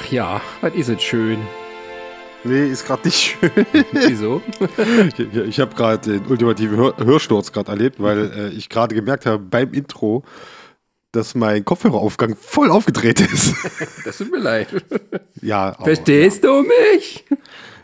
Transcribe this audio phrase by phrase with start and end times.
[0.00, 1.38] Ach ja, was ist es schön.
[2.44, 3.50] Nee, ist gerade nicht schön.
[3.92, 4.40] Wieso?
[5.18, 9.26] ich ich habe gerade den ultimativen Hör Hörsturz gerade erlebt, weil äh, ich gerade gemerkt
[9.26, 10.22] habe beim Intro,
[11.10, 13.54] dass mein Kopfhöreraufgang voll aufgedreht ist.
[14.04, 14.68] Das tut mir leid.
[15.42, 15.70] ja.
[15.76, 17.24] aber- Verstehst du mich?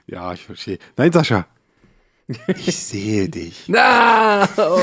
[0.06, 0.78] Ja, ich verstehe.
[0.96, 1.46] Nein, Sascha.
[2.56, 3.64] Ich sehe dich.
[3.68, 4.80] Na, oh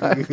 [0.00, 0.26] nein.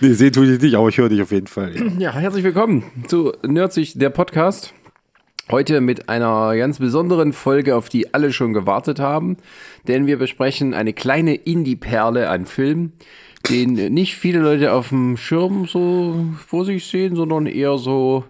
[0.00, 1.74] Nee, sehen tue ich nicht, aber ich höre dich auf jeden Fall.
[1.76, 1.90] Ja.
[1.98, 4.72] Ja, herzlich willkommen zu Nerdsich, der Podcast.
[5.50, 9.36] Heute mit einer ganz besonderen Folge, auf die alle schon gewartet haben.
[9.88, 12.92] Denn wir besprechen eine kleine Indie-Perle an Film,
[13.48, 18.22] den nicht viele Leute auf dem Schirm so vor sich sehen, sondern eher so,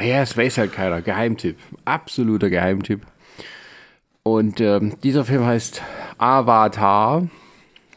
[0.00, 1.02] ja, es weiß halt keiner.
[1.02, 1.58] Geheimtipp.
[1.84, 3.02] Absoluter Geheimtipp.
[4.22, 5.82] Und ähm, dieser Film heißt
[6.16, 7.28] Avatar,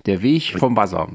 [0.05, 1.07] der Weg vom Wasser.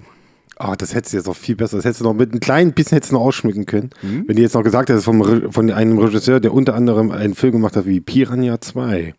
[0.62, 1.78] Ah, das hättest du jetzt noch viel besser.
[1.78, 3.88] Das hättest du noch mit einem kleinen bisschen hättest du noch ausschmücken können.
[4.02, 4.24] Mhm.
[4.28, 7.52] Wenn du jetzt noch gesagt hättest vom, von einem Regisseur, der unter anderem einen Film
[7.52, 9.14] gemacht hat wie Piranha 2.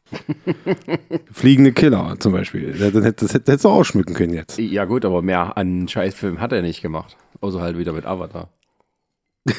[1.31, 2.73] Fliegende Killer zum Beispiel.
[2.73, 4.59] Dann hättest, das hättest du ausschmücken können jetzt.
[4.59, 7.17] Ja gut, aber mehr an Scheißfilm hat er nicht gemacht.
[7.39, 8.49] Außer halt wieder mit Avatar.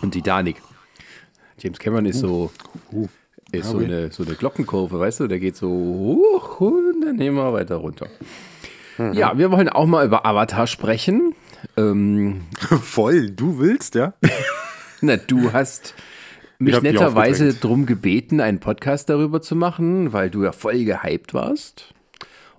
[0.00, 0.62] Und Titanic.
[1.58, 2.50] James Cameron ist so,
[2.90, 3.06] Uh,
[3.52, 5.26] ist ah, so, eine, so eine Glockenkurve, weißt du?
[5.26, 8.06] Der geht so hoch und dann nehmen wir weiter runter.
[8.98, 9.12] Mhm.
[9.14, 11.34] Ja, wir wollen auch mal über Avatar sprechen.
[11.76, 12.42] Ähm,
[12.82, 14.14] Voll, du willst, ja?
[15.00, 15.94] na, du hast
[16.58, 21.94] mich netterweise drum gebeten, einen Podcast darüber zu machen, weil du ja voll gehypt warst.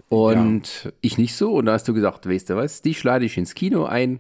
[0.08, 1.54] Und ich nicht so.
[1.54, 4.20] Und da hast du gesagt, weißt du was, dich lade ich ins Kino ein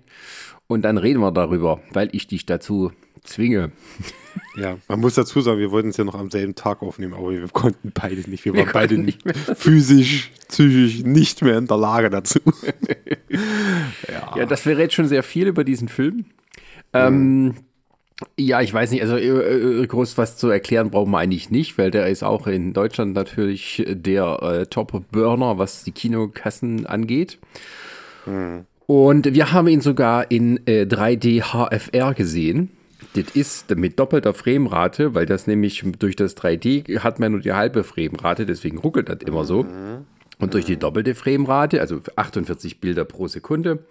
[0.69, 2.91] und dann reden wir darüber, weil ich dich dazu
[3.23, 3.71] zwinge.
[4.55, 7.31] Ja, man muss dazu sagen, wir wollten es ja noch am selben Tag aufnehmen, aber
[7.31, 8.45] wir konnten beide nicht.
[8.45, 9.33] Wir, Wir waren beide nicht mehr.
[9.55, 12.39] physisch, psychisch nicht mehr in der Lage dazu.
[14.35, 16.25] Ja, das verrät schon sehr viel über diesen Film.
[16.93, 17.55] Ähm,
[18.37, 21.77] ja, ich weiß nicht, also äh, äh, groß was zu erklären brauchen wir eigentlich nicht,
[21.77, 27.39] weil der ist auch in Deutschland natürlich der äh, Top-Burner, was die Kinokassen angeht.
[28.89, 32.71] Und wir haben ihn sogar in äh, 3D HFR gesehen.
[33.13, 37.53] Das ist mit doppelter Framerate, weil das nämlich durch das 3D hat man nur die
[37.53, 39.67] halbe Framerate, deswegen ruckelt das immer so.
[40.39, 43.85] Und durch die doppelte Framerate, also 48 Bilder pro Sekunde,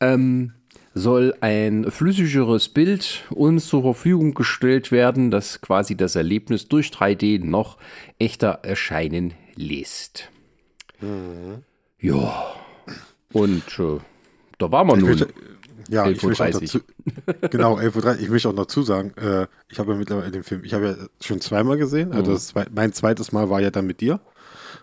[0.00, 0.54] ähm,
[0.94, 7.44] soll ein flüssigeres Bild uns zur Verfügung gestellt werden, das quasi das Erlebnis durch 3D
[7.44, 7.76] noch
[8.18, 10.30] echter erscheinen lässt.
[12.00, 12.54] Ja.
[13.34, 13.98] Und äh,
[14.62, 15.10] da waren wir nun.
[15.10, 15.28] möchte-
[15.88, 18.20] Ja, ich möchte auch 11.30 dazu, genau, 11.30 Uhr.
[18.20, 20.96] Ich möchte auch dazu sagen, äh, ich habe ja mittlerweile den Film, ich habe ja
[21.24, 22.12] schon zweimal gesehen.
[22.12, 24.20] Also das zwei, mein zweites Mal war ja dann mit dir,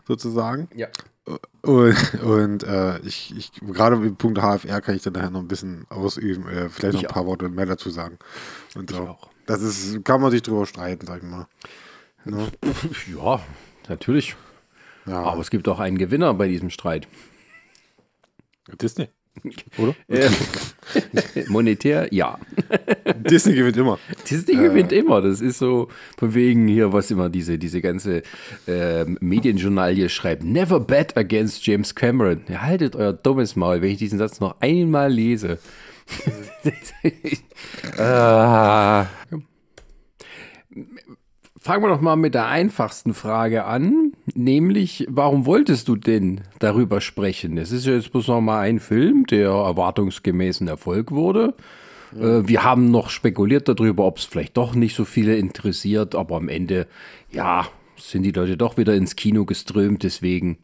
[0.08, 0.68] sozusagen.
[0.76, 0.88] Ja.
[1.62, 5.48] Und, und äh, ich, ich gerade im Punkt HFR kann ich dann nachher noch ein
[5.48, 8.18] bisschen ausüben, äh, vielleicht noch Ich ein paar Worte mehr dazu sagen.
[8.76, 8.98] Und so.
[9.08, 9.30] auch.
[9.46, 11.48] Das ist, kann man sich drüber streiten, sag ich mal.
[12.26, 12.48] Ne?
[13.16, 13.40] Ja,
[13.88, 14.36] natürlich.
[15.06, 17.08] Ja, Aber es gibt auch einen Gewinner bei diesem Streit.
[18.82, 19.10] Disney.
[19.78, 19.96] Oder?
[20.08, 20.30] Äh,
[21.50, 22.40] monetär, ja.
[23.30, 24.00] Disney gewinnt immer.
[24.30, 25.22] Disney gewinnt immer.
[25.22, 28.24] Das ist so von wegen hier, was immer diese, diese ganze
[28.68, 30.44] ähm, Medienjournalie schreibt.
[30.44, 32.42] Never bet against James Cameron.
[32.50, 35.60] Ja, haltet euer dummes Maul, wenn ich diesen Satz noch einmal lese.
[37.98, 39.06] ah.
[41.62, 47.02] Fangen wir doch mal mit der einfachsten Frage an, nämlich, warum wolltest du denn darüber
[47.02, 47.58] sprechen?
[47.58, 51.54] Es ist ja jetzt bloß noch mal ein Film, der erwartungsgemäß ein Erfolg wurde.
[52.14, 56.38] Äh, Wir haben noch spekuliert darüber, ob es vielleicht doch nicht so viele interessiert, aber
[56.38, 56.88] am Ende,
[57.32, 57.68] ja,
[57.98, 60.04] sind die Leute doch wieder ins Kino geströmt.
[60.04, 60.58] Deswegen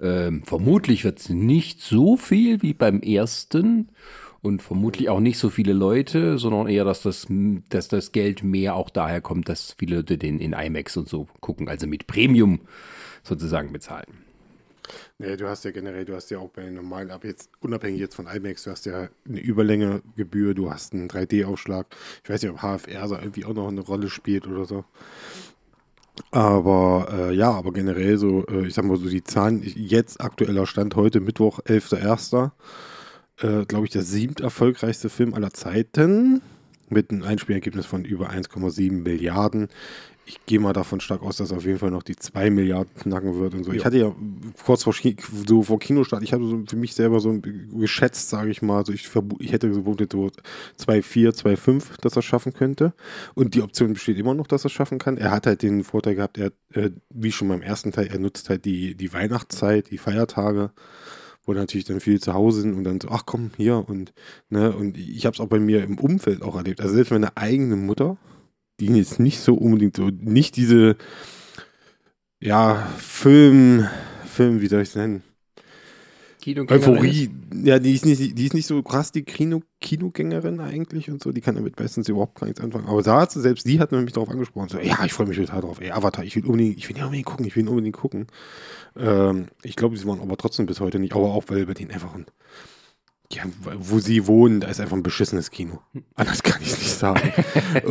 [0.00, 3.88] ähm, vermutlich wird es nicht so viel wie beim ersten
[4.42, 7.28] und vermutlich auch nicht so viele Leute, sondern eher, dass das,
[7.68, 11.28] dass das Geld mehr auch daher kommt, dass viele Leute den in IMAX und so
[11.40, 12.60] gucken, also mit Premium
[13.22, 14.24] sozusagen bezahlen.
[15.18, 18.14] Nee, du hast ja generell, du hast ja auch bei normalen, aber jetzt unabhängig jetzt
[18.14, 21.86] von IMAX, du hast ja eine Überlängegebühr, du hast einen 3D-Aufschlag.
[22.24, 24.84] Ich weiß nicht, ob HFR da irgendwie auch noch eine Rolle spielt oder so.
[26.30, 30.66] Aber äh, ja, aber generell so, äh, ich sag mal so, die Zahlen, jetzt aktueller
[30.66, 32.50] Stand heute, Mittwoch, 11.01.,
[33.38, 36.42] äh, glaube ich, der siebt erfolgreichste Film aller Zeiten
[36.90, 39.68] mit einem Einspielergebnis von über 1,7 Milliarden.
[40.24, 43.38] Ich gehe mal davon stark aus, dass auf jeden Fall noch die 2 Milliarden knacken
[43.40, 43.72] wird und so.
[43.72, 43.84] Ich Ja.
[43.86, 44.14] hatte ja
[44.64, 44.94] kurz vor,
[45.46, 47.40] so vor Kinostart, ich hatte so für mich selber so
[47.74, 49.10] geschätzt, sage ich mal, so ich,
[49.40, 50.30] ich hätte vermutet so
[50.78, 52.92] 2,4, 2,5, dass er schaffen könnte.
[53.34, 55.18] Und die Option besteht immer noch, dass er schaffen kann.
[55.18, 58.48] Er hat halt den Vorteil gehabt, er, äh, wie schon beim ersten Teil, er nutzt
[58.48, 60.70] halt die, die Weihnachtszeit, die Feiertage
[61.44, 64.12] wo natürlich dann viele zu Hause sind und dann so, ach komm, hier und,
[64.48, 66.80] ne, und ich habe es auch bei mir im Umfeld auch erlebt.
[66.80, 68.16] Also selbst meine eigene Mutter,
[68.86, 70.96] ging jetzt nicht so unbedingt so, nicht diese,
[72.40, 73.86] ja, Film,
[74.26, 75.22] Film, wie soll ich es nennen?
[76.68, 77.30] Euphorie,
[77.62, 81.30] ja, die ist, nicht, die ist nicht so krass, die Kino, Kinogängerin eigentlich und so,
[81.30, 82.88] die kann damit meistens überhaupt gar nichts anfangen.
[82.88, 85.80] Aber da selbst die hat mich darauf angesprochen, so, ja, ich freue mich total drauf,
[85.80, 88.26] ey, Avatar, ich will unbedingt, ich will ja unbedingt gucken, ich will unbedingt gucken.
[88.96, 91.92] Ähm, ich glaube, sie waren aber trotzdem bis heute nicht, aber auch, weil bei denen
[91.92, 92.26] einfach ein
[93.34, 93.44] ja,
[93.78, 95.80] wo sie wohnen, da ist einfach ein beschissenes Kino.
[96.14, 97.32] Anders kann ich es nicht sagen.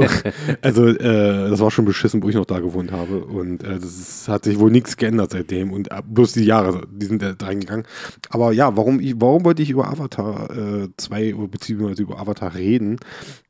[0.62, 3.24] also, äh, das war schon beschissen, wo ich noch da gewohnt habe.
[3.24, 5.72] Und äh, das ist, hat sich wohl nichts geändert seitdem.
[5.72, 7.86] Und äh, bloß die Jahre, die sind da reingegangen.
[8.30, 10.50] Aber ja, warum, ich, warum wollte ich über Avatar
[10.98, 12.98] 2 äh, beziehungsweise über Avatar reden?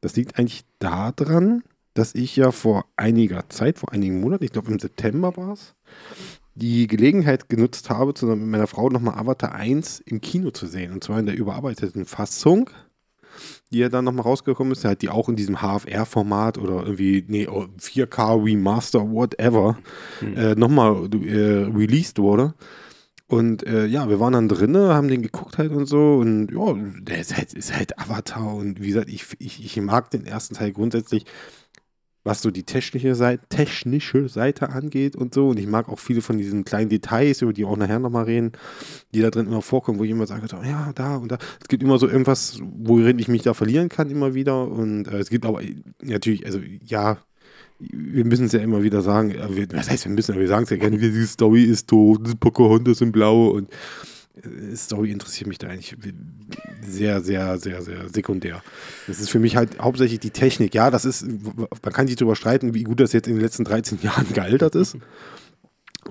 [0.01, 4.71] Das liegt eigentlich daran, dass ich ja vor einiger Zeit, vor einigen Monaten, ich glaube
[4.71, 5.75] im September war es,
[6.55, 10.91] die Gelegenheit genutzt habe, zusammen mit meiner Frau nochmal Avatar 1 im Kino zu sehen.
[10.91, 12.69] Und zwar in der überarbeiteten Fassung,
[13.71, 17.47] die ja dann nochmal rausgekommen ist, halt die auch in diesem HFR-Format oder irgendwie, nee,
[17.47, 19.77] 4K Remaster, whatever,
[20.19, 20.35] mhm.
[20.35, 22.53] äh, nochmal äh, released wurde.
[23.27, 26.15] Und äh, ja, wir waren dann drinnen, haben den geguckt halt und so.
[26.15, 28.55] Und ja, der ist halt, ist halt Avatar.
[28.55, 31.25] Und wie gesagt, ich, ich, ich mag den ersten Teil grundsätzlich
[32.23, 35.49] was so die technische Seite, technische Seite angeht und so.
[35.49, 38.51] Und ich mag auch viele von diesen kleinen Details, über die auch nachher nochmal reden,
[39.13, 41.37] die da drin immer vorkommen, wo ich immer sage, ja, da und da.
[41.61, 44.67] Es gibt immer so irgendwas, worin ich mich da verlieren kann, immer wieder.
[44.67, 45.61] Und äh, es gibt aber
[46.01, 47.17] natürlich, also ja,
[47.79, 50.69] wir müssen es ja immer wieder sagen, wir, was heißt, wir müssen, wir sagen es
[50.69, 53.75] ja gerne, die Story ist tot, Pocahontas sind blau und äh,
[54.75, 55.95] Story interessiert mich da eigentlich
[56.81, 58.63] sehr, sehr, sehr, sehr sekundär.
[59.07, 60.73] Das ist für mich halt hauptsächlich die Technik.
[60.73, 63.65] Ja, das ist, man kann sich darüber streiten, wie gut das jetzt in den letzten
[63.65, 64.97] 13 Jahren gealtert ist.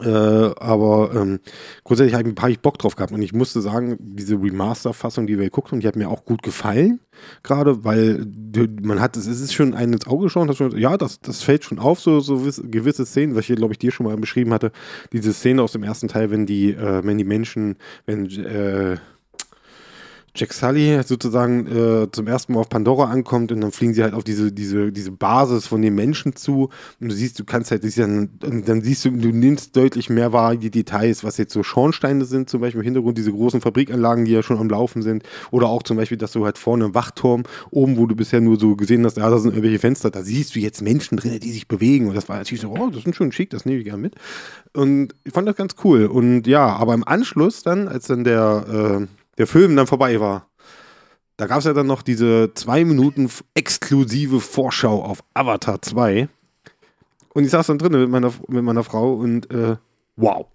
[0.03, 1.41] Äh, aber ähm,
[1.85, 5.73] grundsätzlich habe ich Bock drauf gehabt und ich musste sagen, diese Remaster-Fassung, die wir geguckt
[5.73, 7.01] haben, die hat mir auch gut gefallen.
[7.43, 8.27] Gerade weil
[8.83, 11.79] man hat, es ist schon ein ins Auge geschaut, schon, ja, das, das fällt schon
[11.79, 14.73] auf, so, so gewisse Szenen, was ich, glaube ich, dir schon mal beschrieben hatte.
[15.13, 17.77] Diese Szene aus dem ersten Teil, wenn die, äh, wenn die Menschen,
[18.07, 18.97] wenn äh,
[20.35, 24.15] Jack Sully sozusagen äh, zum ersten Mal auf Pandora ankommt und dann fliegen sie halt
[24.15, 26.71] auf diese, diese, diese Basis von den Menschen zu.
[27.01, 30.57] Und du siehst, du kannst halt, dann, dann siehst du, du nimmst deutlich mehr wahr
[30.57, 34.33] die Details, was jetzt so Schornsteine sind, zum Beispiel im Hintergrund diese großen Fabrikanlagen, die
[34.33, 35.25] ja schon am Laufen sind.
[35.51, 38.59] Oder auch zum Beispiel, dass du halt vorne im Wachturm, oben, wo du bisher nur
[38.59, 41.51] so gesehen hast, ja, da sind irgendwelche Fenster, da siehst du jetzt Menschen drin, die
[41.51, 42.09] sich bewegen.
[42.09, 44.15] Und das war natürlich so, oh, das ist schon schick, das nehme ich gerne mit.
[44.73, 46.07] Und ich fand das ganz cool.
[46.07, 50.47] Und ja, aber im Anschluss dann, als dann der, äh, der Film dann vorbei war,
[51.39, 56.29] da gab es ja dann noch diese zwei Minuten exklusive Vorschau auf Avatar 2.
[57.33, 59.77] Und ich saß dann drin mit meiner, mit meiner Frau und äh,
[60.17, 60.47] wow.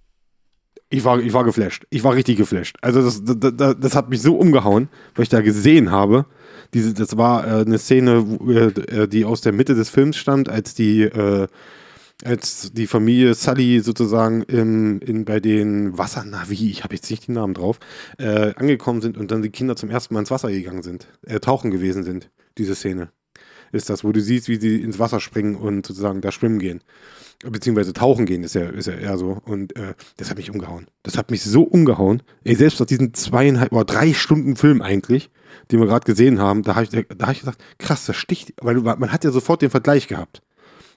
[0.90, 1.88] Ich war, ich war geflasht.
[1.90, 2.78] Ich war richtig geflasht.
[2.82, 6.28] Also das, das, das hat mich so umgehauen, weil ich da gesehen habe.
[6.76, 10.76] Diese, das war äh, eine Szene, äh, die aus der Mitte des Films stand, als
[10.76, 11.48] die äh,
[12.26, 17.36] als die Familie Sully sozusagen im, in, bei den Wassernavi, ich habe jetzt nicht den
[17.36, 17.80] Namen drauf,
[18.18, 21.40] äh, angekommen sind und dann die Kinder zum ersten Mal ins Wasser gegangen sind, äh,
[21.40, 23.10] tauchen gewesen sind, diese Szene.
[23.72, 26.82] Ist das, wo du siehst, wie sie ins Wasser springen und sozusagen da schwimmen gehen.
[27.44, 29.42] Beziehungsweise tauchen gehen, ist ja, ist ja eher so.
[29.46, 30.88] Und äh, das hat mich umgehauen.
[31.04, 32.24] Das hat mich so umgehauen.
[32.44, 35.30] Ey, selbst aus diesen zweieinhalb oder drei Stunden Film eigentlich,
[35.72, 38.54] den wir gerade gesehen haben, da habe ich, da hab ich gesagt, krass, das sticht,
[38.62, 40.42] weil man hat ja sofort den Vergleich gehabt.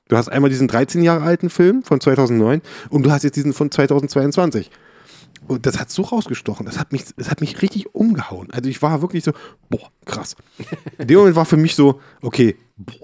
[0.08, 3.52] Du hast einmal diesen 13 Jahre alten Film von 2009 und du hast jetzt diesen
[3.52, 4.70] von 2022.
[5.46, 6.66] Und das hat so rausgestochen.
[6.66, 8.48] Das hat mich, das hat mich richtig umgehauen.
[8.50, 9.32] Also ich war wirklich so,
[9.70, 10.36] boah, krass.
[10.98, 12.56] In dem Moment war für mich so, okay,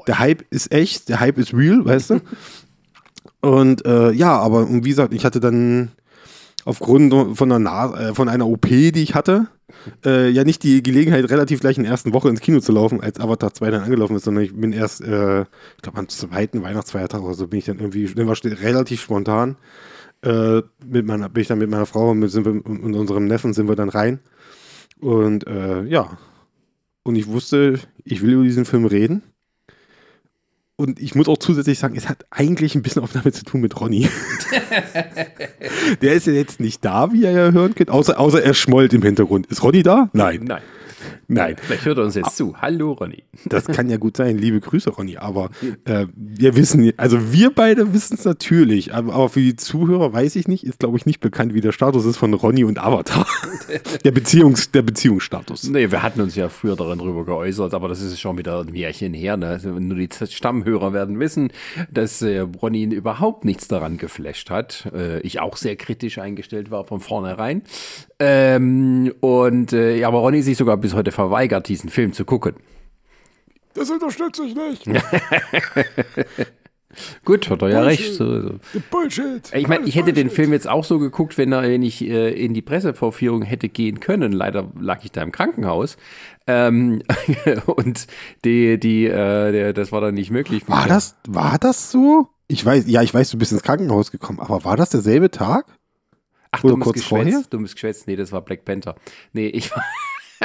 [0.07, 2.21] der Hype ist echt, der Hype ist real, weißt du?
[3.41, 5.93] Und äh, ja, aber wie gesagt, ich hatte dann
[6.65, 9.49] aufgrund von einer, äh, von einer OP, die ich hatte,
[10.05, 13.01] äh, ja nicht die Gelegenheit, relativ gleich in der ersten Woche ins Kino zu laufen,
[13.01, 16.63] als Avatar 2 dann angelaufen ist, sondern ich bin erst, äh, ich glaube, am zweiten
[16.63, 19.57] Weihnachtsfeiertag oder so bin ich dann irgendwie, dann war relativ spontan.
[20.23, 23.27] Äh, mit meiner, bin ich dann mit meiner Frau und, mit, sind wir, und unserem
[23.27, 24.21] Neffen sind wir dann rein.
[25.01, 26.19] Und äh, ja.
[27.03, 29.23] Und ich wusste, ich will über diesen Film reden.
[30.77, 33.61] Und ich muss auch zusätzlich sagen, es hat eigentlich ein bisschen auch damit zu tun
[33.61, 34.09] mit Ronny.
[36.03, 38.93] Der ist ja jetzt nicht da, wie ihr ja hören könnt, außer, außer er schmollt
[38.93, 39.47] im Hintergrund.
[39.47, 40.11] Ist Ronny da?
[40.13, 40.41] Nein.
[40.43, 40.63] Nein.
[41.29, 41.57] Nein.
[41.61, 42.31] Vielleicht hört er uns jetzt ah.
[42.31, 42.57] zu.
[42.61, 43.25] Hallo, Ronny.
[43.47, 44.39] Das kann ja gut sein.
[44.39, 45.17] Liebe Grüße, Ronny.
[45.17, 45.51] Aber
[45.85, 50.37] äh, wir wissen, also wir beide wissen es natürlich, aber, aber, für die Zuhörer weiß
[50.37, 53.27] ich nicht, ist glaube ich nicht bekannt, wie der Status ist von Ronny und Avatar.
[54.05, 55.69] der, Beziehungs, der Beziehungsstatus.
[55.71, 58.75] Nee, wir hatten uns ja früher darin drüber geäußert, aber das ist schon wieder ein
[58.75, 59.37] Jährchen her.
[59.37, 59.47] Ne?
[59.47, 61.53] Also nur die Stammhörer werden wissen,
[61.91, 64.91] dass äh, Ronny überhaupt nichts daran geflasht hat.
[64.95, 67.63] Äh, ich auch sehr kritisch eingestellt war von vornherein.
[68.19, 72.57] Ähm, und äh, ja, aber Ronny sich sogar bis heute verweigert, diesen Film zu gucken.
[73.75, 74.87] Das unterstütze ich nicht.
[77.25, 78.15] Gut, hat er ja recht.
[78.15, 78.59] So, so.
[78.91, 79.51] Bullshit.
[79.53, 82.55] Ich meine, ich hätte den Film jetzt auch so geguckt, wenn er nicht äh, in
[82.55, 84.33] die Pressevorführung hätte gehen können.
[84.33, 85.97] Leider lag ich da im Krankenhaus.
[86.47, 87.03] Ähm,
[87.67, 88.07] und
[88.45, 90.69] die, die, äh, der, das war dann nicht möglich.
[90.69, 92.29] War das, war das so?
[92.47, 95.67] Ich weiß, ja, ich weiß, du bist ins Krankenhaus gekommen, aber war das derselbe Tag?
[96.53, 97.43] Ach, Oder dummes kurz Geschwätz, vorher?
[97.51, 98.07] dummes Geschwätz.
[98.07, 98.95] Nee, das war Black Panther.
[99.33, 99.83] Nee, ich war,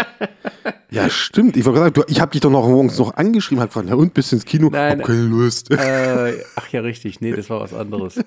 [0.91, 1.55] Ja, stimmt.
[1.55, 3.95] Ich wollte gerade sagen, ich habe dich doch noch morgens noch angeschrieben, hat gefragt, na
[3.95, 4.69] und bist ins Kino?
[4.71, 4.99] Nein.
[4.99, 5.69] Hab keine Lust.
[5.69, 7.21] äh, ach ja, richtig.
[7.21, 8.19] Nee, das war was anderes.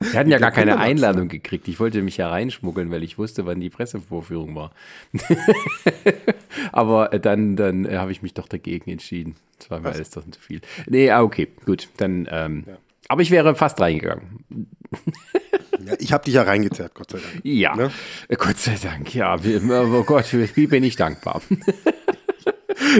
[0.00, 1.68] Wir hatten ja gar keine Einladung gekriegt.
[1.68, 4.72] Ich wollte mich ja reinschmuggeln, weil ich wusste, wann die Pressevorführung war.
[6.72, 9.36] Aber äh, dann, dann äh, habe ich mich doch dagegen entschieden.
[9.58, 10.60] Das war mir alles doch zu viel.
[10.86, 11.88] Nee, ah, okay, gut.
[11.96, 12.64] Dann, ähm,
[13.08, 14.44] aber ich wäre fast reingegangen.
[15.86, 17.44] Ja, ich habe dich ja reingezerrt, Gott sei Dank.
[17.44, 17.90] Ja, Ne?
[18.28, 19.14] Äh, Gott sei Dank.
[19.14, 21.42] Ja, wie, oh Gott, wie bin ich dankbar.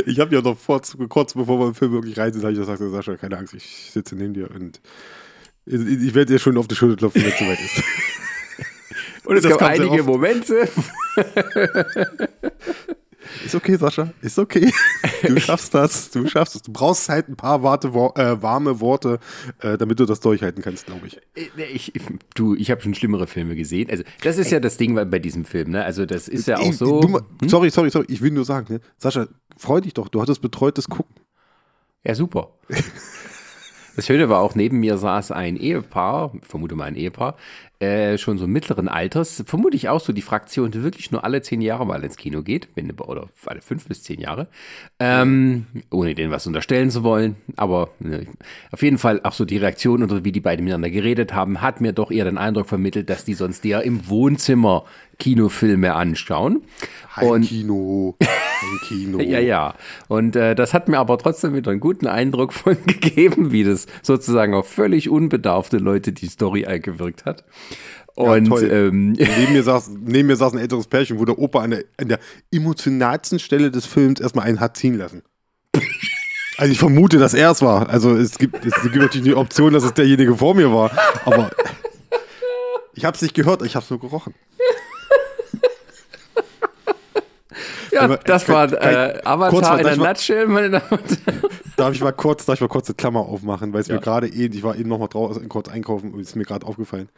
[0.07, 2.59] Ich habe ja noch vor, kurz bevor wir im Film wirklich rein sind, habe ich
[2.59, 4.81] gesagt, Sascha, keine Angst, ich sitze neben dir und
[5.67, 7.83] ich, ich werde dir schon auf die Schulter klopfen, wenn es soweit ist.
[9.25, 10.03] Und es Das gab einige.
[10.03, 10.69] Momente,
[13.45, 14.73] Ist okay, Sascha, ist okay.
[15.23, 16.63] Du schaffst das, du schaffst es.
[16.63, 19.19] Du brauchst halt ein paar warte, äh, warme Worte,
[19.61, 21.19] äh, damit du das durchhalten kannst, glaube ich.
[21.37, 21.93] Äh, Ich,
[22.35, 23.89] du, ich habe schon schlimmere Filme gesehen.
[23.91, 25.85] Also, das ist ja das Ding bei, diesem Film, ne?
[25.85, 27.01] Also, das ist ja auch Ey, so.
[27.01, 28.81] Du, mal- sorry, sorry, sorry, ich will nur sagen, ne?
[28.99, 31.15] Sascha, freu dich doch, du hattest betreutes Gucken.
[32.05, 32.51] Ja, super.
[33.95, 37.37] Das Schöne war auch, neben mir saß ein Ehepaar, vermute mal ein Ehepaar,
[37.79, 41.43] äh, schon so mittleren Alters, vermute ich auch so die Fraktion, die wirklich nur alle
[41.43, 44.47] zehn Jahre mal ins Kino geht, wenn, oder alle fünf bis zehn Jahre,
[44.99, 48.27] ähm, ohne denen was unterstellen zu wollen, aber ne,
[48.71, 51.81] auf jeden Fall auch so die Reaktion oder wie die beiden miteinander geredet haben, hat
[51.81, 54.85] mir doch eher den Eindruck vermittelt, dass die sonst eher im Wohnzimmer
[55.23, 56.63] Kinofilme anschauen.
[57.21, 59.21] Und Heimkino, Heimkino.
[59.23, 59.75] ja, ja.
[60.09, 63.87] Und äh, das hat mir aber trotzdem wieder einen guten Eindruck von gegeben, wie das
[64.03, 67.45] sozusagen auf völlig unbedarfte Leute die Story eingewirkt hat.
[68.17, 68.69] Und toll.
[68.71, 71.85] ähm, Neben mir, saß, neben mir saß ein älteres Pärchen, wo der Opa an der,
[71.99, 72.19] an der
[72.51, 75.23] emotionalsten Stelle des Films erstmal einen hat ziehen lassen.
[76.59, 77.89] Also ich vermute, dass er es war.
[77.89, 80.91] Also es gibt, es gibt natürlich die Option, dass es derjenige vor mir war.
[81.25, 81.51] Aber
[82.95, 84.35] ich habe es nicht gehört, ich habe es nur gerochen.
[87.93, 91.43] Ja, aber das war äh, Avatar in der Nutshell, meine Damen und Herren.
[91.77, 93.95] Darf ich mal kurz, darf ich mal kurz eine Klammer aufmachen, weil es Ja.
[93.97, 96.45] mir gerade eben, ich war eben noch mal draußen kurz einkaufen und es ist mir
[96.45, 97.09] gerade aufgefallen.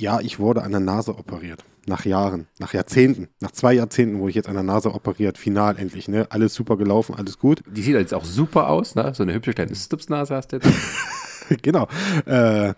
[0.00, 1.64] Ja, ich wurde an der Nase operiert.
[1.86, 5.76] Nach Jahren, nach Jahrzehnten, nach zwei Jahrzehnten wurde ich jetzt an der Nase operiert, final
[5.76, 6.26] endlich, ne?
[6.30, 7.62] Alles super gelaufen, alles gut.
[7.66, 9.12] Die sieht jetzt auch super aus, ne?
[9.14, 10.68] So eine hübsche kleine Stupsnase hast du jetzt.
[11.62, 11.88] genau.
[12.26, 12.74] Äh,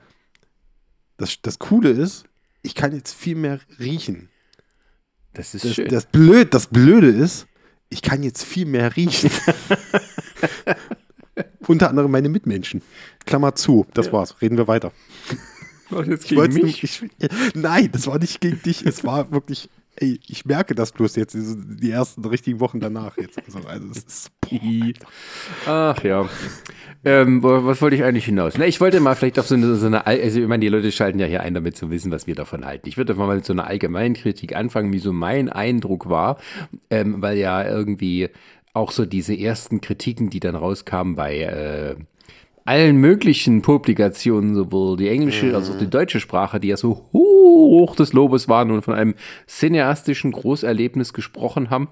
[1.19, 2.25] das, das Coole ist,
[2.63, 4.30] ich kann jetzt viel mehr riechen.
[5.33, 5.89] Das ist Das, schön.
[5.89, 7.47] das, Blöd, das Blöde ist,
[7.89, 9.31] ich kann jetzt viel mehr riechen.
[11.67, 12.83] Unter anderem meine Mitmenschen.
[13.27, 14.41] Klammer zu, das war's.
[14.43, 14.93] Reden wir weiter.
[15.91, 17.03] Ich wollte gegen nicht, mich?
[17.03, 18.85] ich, nein, das war nicht gegen dich.
[18.87, 23.41] Es war wirklich, ey, ich merke das bloß jetzt, die ersten richtigen Wochen danach jetzt.
[23.67, 24.31] Also, es ist,
[25.67, 26.29] Ach ja.
[27.05, 28.55] Ähm, was wollte ich eigentlich hinaus?
[28.59, 30.93] Na, ich wollte mal vielleicht auf so eine, so eine also ich meine, die Leute
[30.93, 32.89] schalten ja hier ein, damit zu wissen, was wir davon halten.
[32.89, 36.39] Ich würde mal mit so einer allgemeinen Kritik anfangen, wie so mein Eindruck war,
[36.91, 38.29] ähm, weil ja irgendwie
[38.73, 41.97] auch so diese ersten Kritiken, die dann rauskamen bei äh,
[42.71, 47.97] allen möglichen Publikationen, sowohl die englische als auch die deutsche Sprache, die ja so hoch
[47.97, 49.17] des Lobes waren und von einem
[49.49, 51.89] cineastischen Großerlebnis gesprochen haben.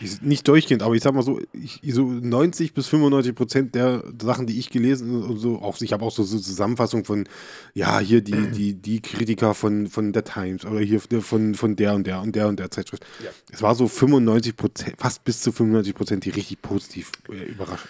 [0.00, 4.02] Ich- nicht durchgehend, aber ich sag mal so, ich, so 90 bis 95 Prozent der
[4.22, 7.28] Sachen, die ich gelesen und so, auch ich habe auch so, so Zusammenfassungen von,
[7.74, 11.94] ja, hier die, die, die Kritiker von, von der Times oder hier von, von der
[11.94, 13.04] und der und der und der Zeitschrift.
[13.52, 17.12] Es war so 95 Prozent, fast bis zu 95 Prozent, die richtig positiv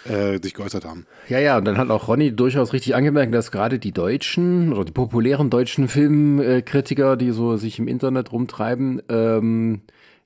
[0.07, 1.05] äh, äh, sich geäußert haben.
[1.29, 4.85] Ja, ja, und dann hat auch Ronny durchaus richtig angemerkt, dass gerade die deutschen oder
[4.85, 9.81] die populären deutschen Filmkritiker, die so sich im Internet rumtreiben, ähm,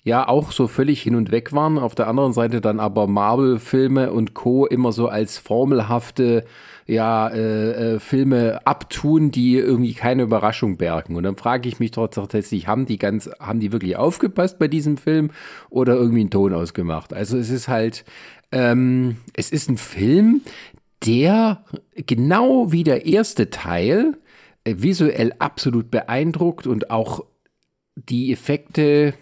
[0.05, 1.79] ja auch so völlig hin und weg waren.
[1.79, 4.67] Auf der anderen Seite dann aber Marvel-Filme und Co.
[4.67, 6.45] immer so als formelhafte
[6.85, 11.15] ja, äh, äh, Filme abtun, die irgendwie keine Überraschung bergen.
[11.15, 14.67] Und dann frage ich mich doch tatsächlich, haben die ganz, haben die wirklich aufgepasst bei
[14.67, 15.31] diesem Film
[15.71, 17.11] oder irgendwie einen Ton ausgemacht?
[17.11, 18.05] Also es ist halt,
[18.51, 20.41] ähm, es ist ein Film,
[21.03, 24.19] der genau wie der erste Teil
[24.65, 27.25] äh, visuell absolut beeindruckt und auch
[27.95, 29.15] die Effekte,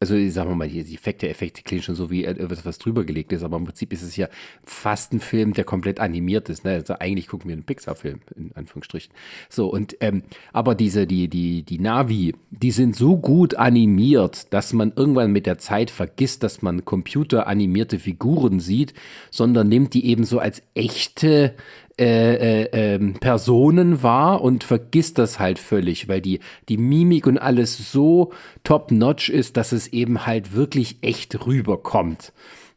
[0.00, 3.32] also sagen wir mal, die Effekte, Effekte klingen schon so wie etwas, was drüber gelegt
[3.32, 4.28] ist, aber im Prinzip ist es ja
[4.64, 6.64] fast ein Film, der komplett animiert ist.
[6.64, 6.72] Ne?
[6.72, 9.14] Also eigentlich gucken wir einen Pixar-Film, in Anführungsstrichen.
[9.48, 14.72] So, und ähm, aber diese, die, die, die Navi, die sind so gut animiert, dass
[14.72, 18.94] man irgendwann mit der Zeit vergisst, dass man computeranimierte Figuren sieht,
[19.30, 21.54] sondern nimmt die eben so als echte
[21.98, 27.38] äh, äh, ähm, Personen wahr und vergisst das halt völlig, weil die, die Mimik und
[27.38, 28.32] alles so
[28.64, 32.32] top-notch ist, dass es eben halt wirklich echt rüberkommt.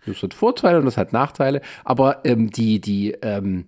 [0.06, 3.66] Das hat Vorteile und das hat Nachteile, aber ähm, die, die, ähm,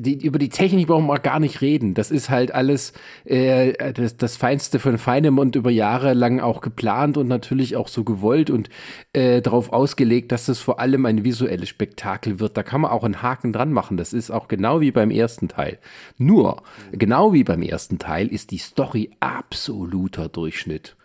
[0.00, 1.94] die, über die Technik brauchen wir gar nicht reden.
[1.94, 2.92] Das ist halt alles
[3.24, 7.88] äh, das, das Feinste von Feinem und über Jahre lang auch geplant und natürlich auch
[7.88, 8.68] so gewollt und
[9.12, 12.56] äh, darauf ausgelegt, dass das vor allem ein visuelles Spektakel wird.
[12.56, 13.96] Da kann man auch einen Haken dran machen.
[13.96, 15.78] Das ist auch genau wie beim ersten Teil.
[16.18, 16.62] Nur,
[16.92, 20.96] genau wie beim ersten Teil ist die Story absoluter Durchschnitt.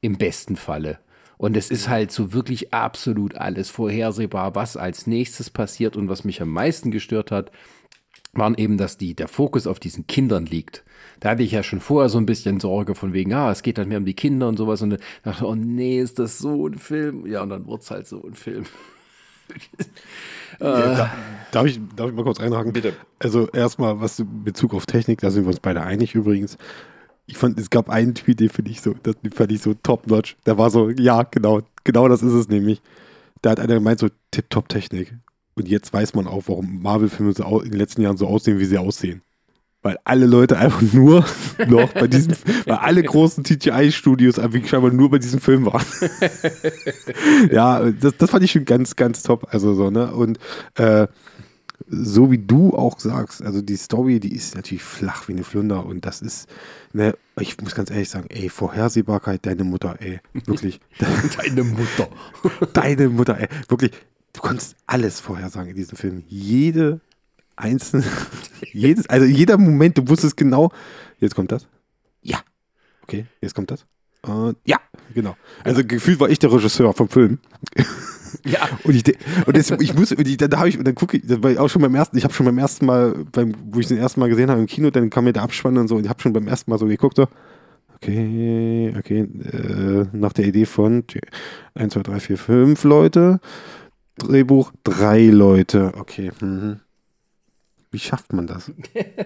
[0.00, 0.98] Im besten Falle.
[1.36, 6.24] Und es ist halt so wirklich absolut alles vorhersehbar, was als nächstes passiert und was
[6.24, 7.50] mich am meisten gestört hat,
[8.38, 10.84] waren eben, dass die, der Fokus auf diesen Kindern liegt.
[11.20, 13.78] Da hatte ich ja schon vorher so ein bisschen Sorge von wegen, ah, es geht
[13.78, 14.82] dann mehr um die Kinder und sowas.
[14.82, 17.26] Und dann dachte, oh nee, ist das so ein Film?
[17.26, 18.64] Ja, und dann wurde es halt so ein Film.
[20.60, 21.12] ja, da,
[21.52, 22.72] darf, ich, darf ich mal kurz einhaken?
[22.72, 22.94] Bitte.
[23.18, 26.56] Also erstmal, was in Bezug auf Technik, da sind wir uns beide einig übrigens.
[27.26, 30.36] Ich fand, es gab einen Tweet, den finde ich so, das fand ich so top-notch.
[30.46, 32.82] Der war so, ja, genau, genau das ist es nämlich.
[33.40, 35.14] Da hat einer gemeint, so Tip-Top-Technik.
[35.56, 38.64] Und jetzt weiß man auch, warum Marvel-Filme so in den letzten Jahren so aussehen, wie
[38.64, 39.22] sie aussehen.
[39.82, 41.24] Weil alle Leute einfach nur
[41.68, 42.34] noch bei diesem,
[42.64, 45.84] weil alle großen CGI-Studios einfach scheinbar nur bei diesem Film waren.
[47.52, 49.46] ja, das, das fand ich schon ganz, ganz top.
[49.50, 50.12] Also so, ne?
[50.12, 50.38] Und
[50.76, 51.06] äh,
[51.86, 55.84] so wie du auch sagst, also die Story, die ist natürlich flach wie eine Flunder
[55.84, 56.48] und das ist,
[56.92, 60.80] ne, ich muss ganz ehrlich sagen, ey, Vorhersehbarkeit, deine Mutter, ey, wirklich.
[61.36, 62.08] deine Mutter.
[62.72, 63.90] deine Mutter, ey, wirklich,
[64.34, 66.24] du konntest alles vorhersagen in diesem Film.
[66.28, 67.00] Jede
[67.56, 68.04] einzelne,
[68.72, 70.70] jedes, also jeder Moment, du wusstest genau,
[71.18, 71.66] jetzt kommt das.
[72.20, 72.40] Ja.
[73.02, 73.86] Okay, jetzt kommt das.
[74.22, 74.78] Und ja,
[75.14, 75.36] genau.
[75.62, 77.38] Also gefühlt war ich der Regisseur vom Film.
[78.44, 78.68] Ja.
[78.84, 79.16] Und ich,
[79.46, 81.58] und das, ich muss, und ich, dann habe ich, und dann gucke ich, das war
[81.60, 84.18] auch schon beim ersten, ich habe schon beim ersten Mal, beim, wo ich den ersten
[84.20, 86.20] Mal gesehen habe im Kino, dann kam mir der Abspann und so, und ich habe
[86.20, 87.28] schon beim ersten Mal so geguckt, so,
[87.94, 91.04] okay, okay, äh, nach der Idee von
[91.74, 93.40] 1, 2, 3, 4, 5 Leute,
[94.16, 95.92] Drehbuch drei Leute.
[95.96, 96.30] Okay.
[96.40, 96.80] Mhm.
[97.94, 98.72] Wie schafft man das?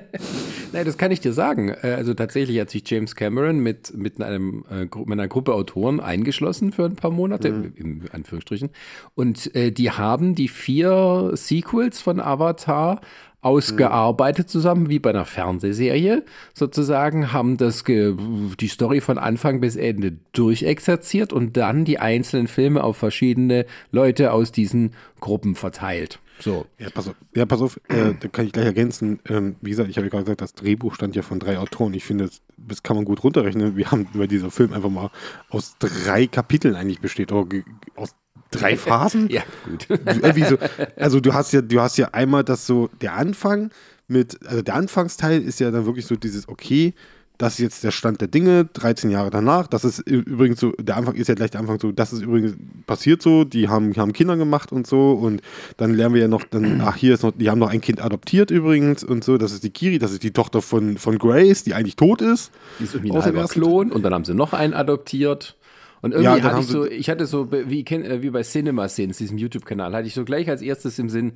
[0.72, 1.70] Nein, das kann ich dir sagen.
[1.70, 6.01] Äh, also tatsächlich hat sich James Cameron mit, mit, einem, äh, mit einer Gruppe Autoren
[6.01, 7.72] eingeschlossen für ein paar Monate, mhm.
[7.77, 8.68] im Anführungsstrichen.
[9.14, 13.01] Und äh, die haben die vier Sequels von Avatar
[13.40, 16.24] ausgearbeitet zusammen, wie bei einer Fernsehserie
[16.55, 22.83] sozusagen, haben das die Story von Anfang bis Ende durchexerziert und dann die einzelnen Filme
[22.83, 26.20] auf verschiedene Leute aus diesen Gruppen verteilt.
[26.40, 26.66] So.
[26.79, 29.20] Ja, pass auf, ja, pass auf äh, da kann ich gleich ergänzen.
[29.29, 31.94] Ähm, wie gesagt, ich habe ja gerade gesagt, das Drehbuch stand ja von drei Autoren.
[31.94, 33.77] Ich finde, das, das kann man gut runterrechnen.
[33.77, 35.11] Wir haben über dieser Film einfach mal
[35.51, 37.48] aus drei Kapiteln eigentlich besteht, oder
[37.96, 38.14] aus
[38.50, 39.28] drei Phasen.
[39.28, 39.87] ja, gut.
[40.48, 40.58] so,
[40.96, 43.70] also du hast ja, du hast ja einmal das so, der Anfang
[44.06, 46.94] mit, also der Anfangsteil ist ja dann wirklich so dieses, okay,
[47.38, 49.68] das ist jetzt der Stand der Dinge, 13 Jahre danach.
[49.68, 52.56] Das ist übrigens so, der Anfang ist ja gleich der Anfang so, das ist übrigens
[52.87, 55.40] passiert so, die haben, haben Kinder gemacht und so und
[55.76, 58.02] dann lernen wir ja noch, dann, ach, hier ist noch, die haben noch ein Kind
[58.02, 61.62] adoptiert übrigens und so, das ist die Kiri, das ist die Tochter von, von Grace,
[61.62, 62.50] die eigentlich tot ist.
[62.80, 65.54] Die ist irgendwie ein halber Klon und dann haben sie noch einen adoptiert.
[66.00, 69.18] Und irgendwie ja, hatte ich so, ich hatte so, wie, äh, wie bei Cinema Scenes,
[69.18, 71.32] diesem YouTube-Kanal, hatte ich so gleich als erstes im Sinn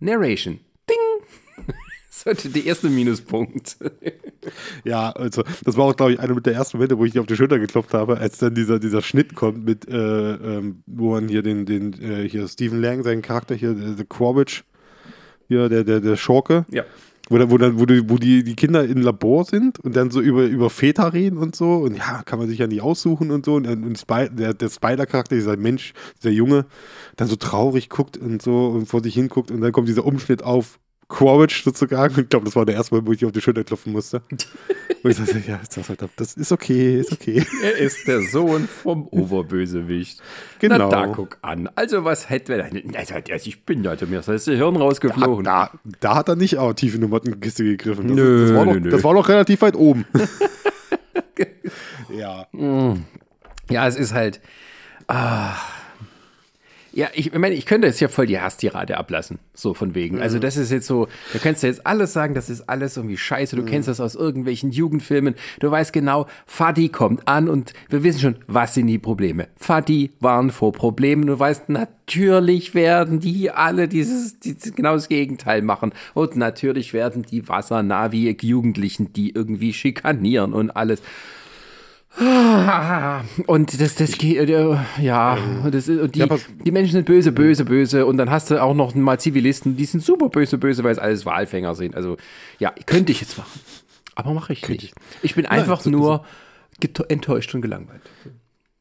[0.00, 0.60] Narration.
[0.88, 1.66] Ding!
[2.10, 3.76] das war der erste Minuspunkt.
[4.84, 7.26] ja, also das war auch, glaube ich, einer mit der ersten Momente, wo ich auf
[7.26, 11.28] die Schulter geklopft habe, als dann dieser, dieser Schnitt kommt mit, äh, ähm, wo man
[11.28, 14.64] hier den, den, äh, hier Stephen Lang, seinen Charakter hier, The Quabbage,
[15.48, 16.66] hier, der, der, der Schurke.
[16.70, 16.84] Ja
[17.28, 20.20] wo, wo, dann, wo, die, wo die, die Kinder im Labor sind und dann so
[20.20, 21.76] über, über Väter reden und so.
[21.76, 23.54] Und ja, kann man sich ja nicht aussuchen und so.
[23.54, 26.66] Und, und Spy, der, der Spider-Charakter, dieser Mensch, dieser Junge,
[27.16, 29.50] dann so traurig guckt und so und vor sich hinguckt.
[29.50, 30.78] Und dann kommt dieser Umschnitt auf
[31.12, 32.20] Quaritch sozusagen.
[32.20, 34.22] Ich glaube, das war der erste Mal, wo ich auf die Schulter klopfen musste.
[35.04, 35.58] Wo ich sagte, ja,
[36.14, 37.44] das ist okay, ist okay.
[37.60, 40.20] Er ist der Sohn vom Oberbösewicht.
[40.60, 40.78] Genau.
[40.78, 41.68] Na, da guck an.
[41.74, 42.92] Also, was hätte er denn?
[43.44, 45.44] Ich bin ja, mir ist das Hirn rausgeflogen.
[45.44, 48.06] Da, da, da, hat er nicht auch tief in die Mottenkiste gegriffen.
[48.06, 48.90] Das, nö, das, war nö, doch, nö.
[48.90, 50.06] das war doch relativ weit oben.
[52.16, 52.46] ja.
[53.70, 54.40] Ja, es ist halt.
[55.08, 55.56] Ah
[56.94, 59.38] ja, ich meine, ich könnte jetzt ja voll die Hasstirade ablassen.
[59.54, 60.20] So von wegen.
[60.20, 63.16] Also, das ist jetzt so, da könntest du jetzt alles sagen, das ist alles irgendwie
[63.16, 63.56] scheiße.
[63.56, 63.66] Du mhm.
[63.66, 65.34] kennst das aus irgendwelchen Jugendfilmen.
[65.60, 69.48] Du weißt genau, Fadi kommt an und wir wissen schon, was sind die Probleme.
[69.56, 71.26] Fadi waren vor Problemen.
[71.26, 75.92] Du weißt, natürlich werden die alle dieses, dieses genau das Gegenteil machen.
[76.14, 81.02] Und natürlich werden die Wassernavi-Jugendlichen die irgendwie schikanieren und alles.
[83.46, 86.28] Und das, das geht, äh, ja, und, das, und die, ja,
[86.64, 88.06] die Menschen sind böse, böse, böse.
[88.06, 90.98] Und dann hast du auch noch mal Zivilisten, die sind super böse, böse, weil es
[90.98, 91.96] alles Walfänger sind.
[91.96, 92.16] Also,
[92.58, 93.60] ja, könnte ich jetzt machen.
[94.14, 94.94] Aber mache ich nicht.
[95.22, 96.24] Ich bin einfach Nein, nur
[97.08, 98.02] enttäuscht und gelangweilt.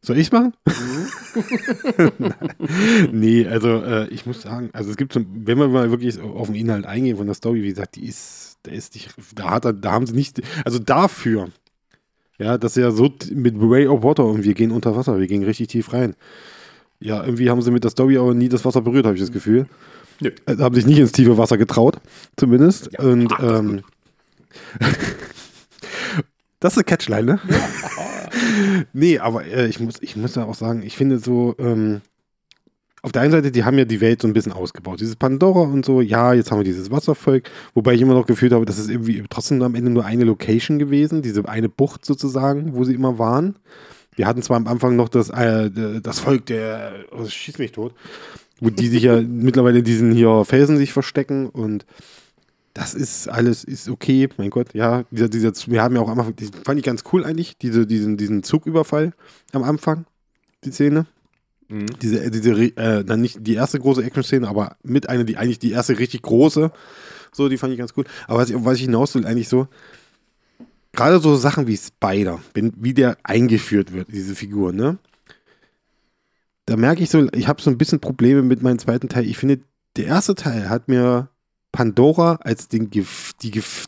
[0.04, 0.54] Soll ich's machen?
[3.12, 6.48] nee, also äh, ich muss sagen, also es gibt so, wenn wir mal wirklich auf
[6.48, 9.65] den Inhalt eingehen von der Story, wie gesagt, die ist, da ist nicht, da hat
[9.65, 11.50] da haben sie nicht, also dafür,
[12.41, 15.27] ja, das ist ja so mit Way of Water und wir gehen unter Wasser, wir
[15.27, 16.15] gehen richtig tief rein.
[16.99, 19.32] Ja, irgendwie haben sie mit der Story aber nie das Wasser berührt, habe ich das
[19.32, 19.67] Gefühl.
[20.19, 20.32] Nö.
[20.47, 21.99] Also haben sich nicht ins tiefe Wasser getraut,
[22.38, 22.89] zumindest.
[22.93, 23.84] Ja, und ach, ähm,
[26.60, 27.39] das ist eine Catchline, ne?
[27.47, 27.60] Ja.
[28.93, 32.01] nee, aber äh, ich, muss, ich muss ja auch sagen, ich finde so, ähm,
[33.04, 35.00] auf der einen Seite, die haben ja die Welt so ein bisschen ausgebaut.
[35.00, 38.54] Dieses Pandora und so, ja, jetzt haben wir dieses Wasservolk, wobei ich immer noch gefühlt
[38.54, 42.76] habe, das ist irgendwie trotzdem am Ende nur eine Location gewesen, diese eine Bucht sozusagen,
[42.76, 43.56] wo sie immer waren.
[44.16, 47.96] Wir hatten zwar am Anfang noch das, äh, das Volk, der, oh, schieß mich tot,
[48.60, 51.86] wo die sich ja mittlerweile in diesen hier Felsen sich verstecken und
[52.74, 56.20] das ist alles, ist okay, mein Gott, ja, dieser, dieser, wir haben ja auch am
[56.20, 59.14] Anfang, fand ich ganz cool eigentlich, diese, diesen, diesen Zugüberfall
[59.54, 60.06] am Anfang,
[60.64, 61.08] die Szene.
[61.71, 61.86] Mhm.
[62.01, 65.71] Diese, diese, äh, dann nicht die erste große Action-Szene, aber mit einer, die eigentlich die
[65.71, 66.71] erste richtig große,
[67.31, 68.03] so, die fand ich ganz cool.
[68.27, 69.67] Aber was ich, was ich hinaus will, eigentlich so,
[70.91, 74.97] gerade so Sachen wie Spider, wenn, wie der eingeführt wird, diese Figur, ne?
[76.65, 79.25] Da merke ich so, ich habe so ein bisschen Probleme mit meinem zweiten Teil.
[79.25, 79.62] Ich finde,
[79.95, 81.29] der erste Teil hat mir
[81.71, 83.05] Pandora als den, die,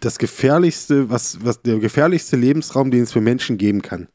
[0.02, 4.08] das gefährlichste, was, was der gefährlichste Lebensraum, den es für Menschen geben kann.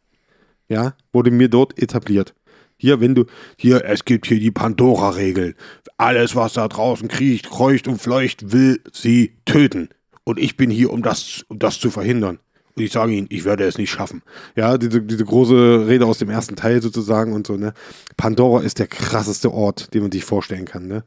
[0.69, 2.35] Ja, wurde mir dort etabliert.
[2.79, 3.25] Hier, wenn du,
[3.57, 5.55] hier, es gibt hier die Pandora-Regeln.
[5.97, 9.89] Alles, was da draußen kriecht, kreucht und fleucht, will sie töten.
[10.23, 12.39] Und ich bin hier, um das, um das zu verhindern.
[12.77, 14.23] Und ich sage Ihnen, ich werde es nicht schaffen.
[14.55, 17.75] Ja, diese, diese große Rede aus dem ersten Teil sozusagen und so, ne.
[18.17, 21.03] Pandora ist der krasseste Ort, den man sich vorstellen kann, ne.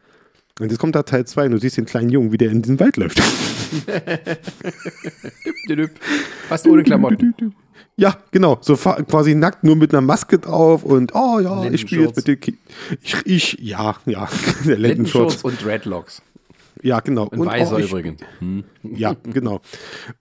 [0.60, 2.62] Und jetzt kommt da Teil 2 und du siehst den kleinen Jungen, wie der in
[2.62, 3.22] diesen Wald läuft.
[6.50, 7.34] Fast ohne Klamotten.
[7.98, 8.58] Ja, genau.
[8.62, 12.28] So quasi nackt, nur mit einer Maske drauf und oh ja, ich spiele jetzt mit
[12.28, 12.64] den Kindern.
[13.02, 14.28] Ich, ich, ja, ja.
[14.66, 16.22] Der Lendenschurz und Dreadlocks.
[16.82, 17.28] Ja, genau.
[17.28, 18.22] Und, und weißer ich, übrigens.
[18.40, 18.64] Hm.
[18.82, 19.62] Ja, genau.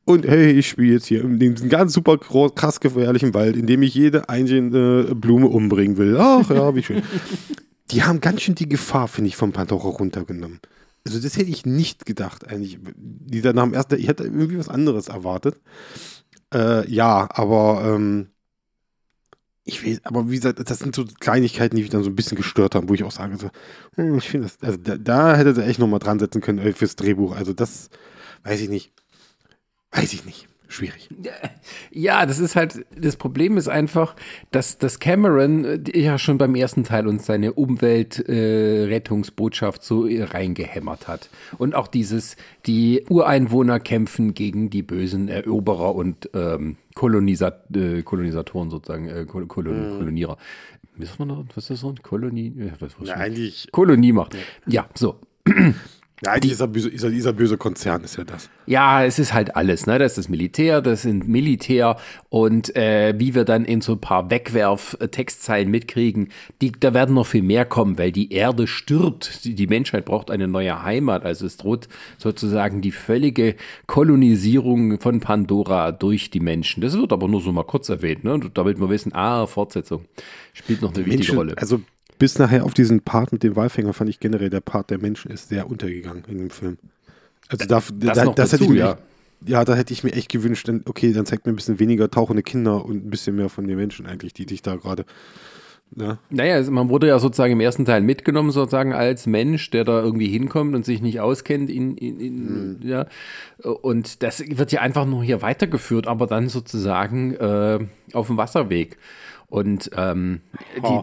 [0.04, 3.82] Und hey, ich spiele jetzt hier in diesem ganz super krass gefährlichen Wald, in dem
[3.82, 6.18] ich jede einzelne Blume umbringen will.
[6.18, 7.02] Ach ja, wie schön
[7.90, 10.60] die haben ganz schön die Gefahr, finde ich, vom Pandora runtergenommen.
[11.06, 12.78] Also das hätte ich nicht gedacht eigentlich.
[12.96, 15.56] Dieser nach dem ersten, ich hätte irgendwie was anderes erwartet.
[16.52, 18.30] Äh, ja, aber ähm,
[19.64, 22.36] ich weiß, aber wie gesagt, das sind so Kleinigkeiten, die mich dann so ein bisschen
[22.36, 23.50] gestört haben, wo ich auch sage, so,
[23.94, 26.72] hm, ich finde das, also da, da hätte sie echt nochmal dran setzen können äh,
[26.72, 27.36] fürs Drehbuch.
[27.36, 27.90] Also das
[28.44, 28.92] weiß ich nicht.
[29.92, 31.08] Weiß ich nicht schwierig.
[31.92, 34.14] Ja, das ist halt, das Problem ist einfach,
[34.52, 41.08] dass, dass Cameron äh, ja schon beim ersten Teil uns seine Umweltrettungsbotschaft äh, so reingehämmert
[41.08, 41.28] hat.
[41.58, 48.70] Und auch dieses, die Ureinwohner kämpfen gegen die bösen Eroberer und ähm, Kolonisat äh, Kolonisatoren
[48.70, 49.98] sozusagen, äh, Kol Kolon mm.
[49.98, 50.38] Kolonierer.
[50.96, 51.10] Was
[51.56, 51.92] ist das so?
[52.02, 52.52] Kolonie?
[52.56, 53.66] Ja, was, was ja, eigentlich.
[53.72, 54.36] Kolonie macht.
[54.66, 55.18] Ja, so.
[56.22, 58.50] Ja, dieser böse, dieser, dieser böse Konzern ist ja das.
[58.66, 59.86] Ja, es ist halt alles.
[59.86, 59.98] Ne?
[59.98, 61.96] Das ist das Militär, das sind Militär
[62.28, 66.28] und äh, wie wir dann in so ein paar Wegwerf-Textzeilen mitkriegen,
[66.60, 69.46] die, da werden noch viel mehr kommen, weil die Erde stirbt.
[69.46, 71.24] Die, die Menschheit braucht eine neue Heimat.
[71.24, 73.56] Also es droht sozusagen die völlige
[73.86, 76.82] Kolonisierung von Pandora durch die Menschen.
[76.82, 78.38] Das wird aber nur so mal kurz erwähnt, ne?
[78.52, 80.04] damit wir wissen, ah, Fortsetzung
[80.52, 81.54] spielt noch eine Menschen, wichtige Rolle.
[81.56, 81.80] Also
[82.20, 85.30] bis nachher auf diesen Part mit dem Walfänger fand ich generell, der Part der Menschen
[85.30, 86.76] ist sehr untergegangen in dem Film.
[87.48, 88.98] Also da, das, da, das dazu, hätte ich mir, ja.
[89.46, 92.10] ja, da hätte ich mir echt gewünscht, denn, okay, dann zeigt mir ein bisschen weniger
[92.10, 95.06] tauchende Kinder und ein bisschen mehr von den Menschen eigentlich, die dich da gerade.
[95.96, 96.06] Ja.
[96.06, 96.18] Ne?
[96.28, 100.00] Naja, also man wurde ja sozusagen im ersten Teil mitgenommen, sozusagen als Mensch, der da
[100.00, 101.70] irgendwie hinkommt und sich nicht auskennt.
[101.70, 102.78] In, in, in hm.
[102.82, 103.06] ja.
[103.64, 107.78] Und das wird ja einfach nur hier weitergeführt, aber dann sozusagen äh,
[108.12, 108.98] auf dem Wasserweg.
[109.50, 110.40] Und ähm,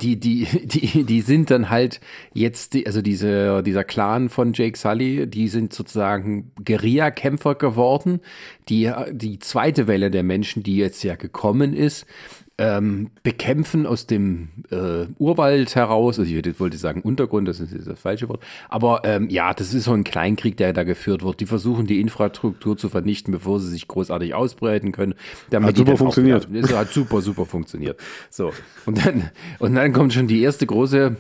[0.02, 2.00] die, die, die, die, die sind dann halt
[2.34, 8.22] jetzt, die, also diese, dieser Clan von Jake Sully, die sind sozusagen Guerilla-Kämpfer geworden.
[8.70, 12.06] Die, die zweite Welle der Menschen, die jetzt ja gekommen ist,
[12.60, 18.00] ähm, bekämpfen aus dem äh, Urwald heraus, also ich wollte sagen Untergrund, das ist das
[18.00, 21.40] falsche Wort, aber ähm, ja, das ist so ein Kleinkrieg, der da geführt wird.
[21.40, 25.14] Die versuchen die Infrastruktur zu vernichten, bevor sie sich großartig ausbreiten können.
[25.52, 26.48] Hat super funktioniert.
[26.52, 28.00] Das hat super, super funktioniert.
[28.30, 28.52] So,
[28.86, 31.16] und dann, und dann kommt schon die erste große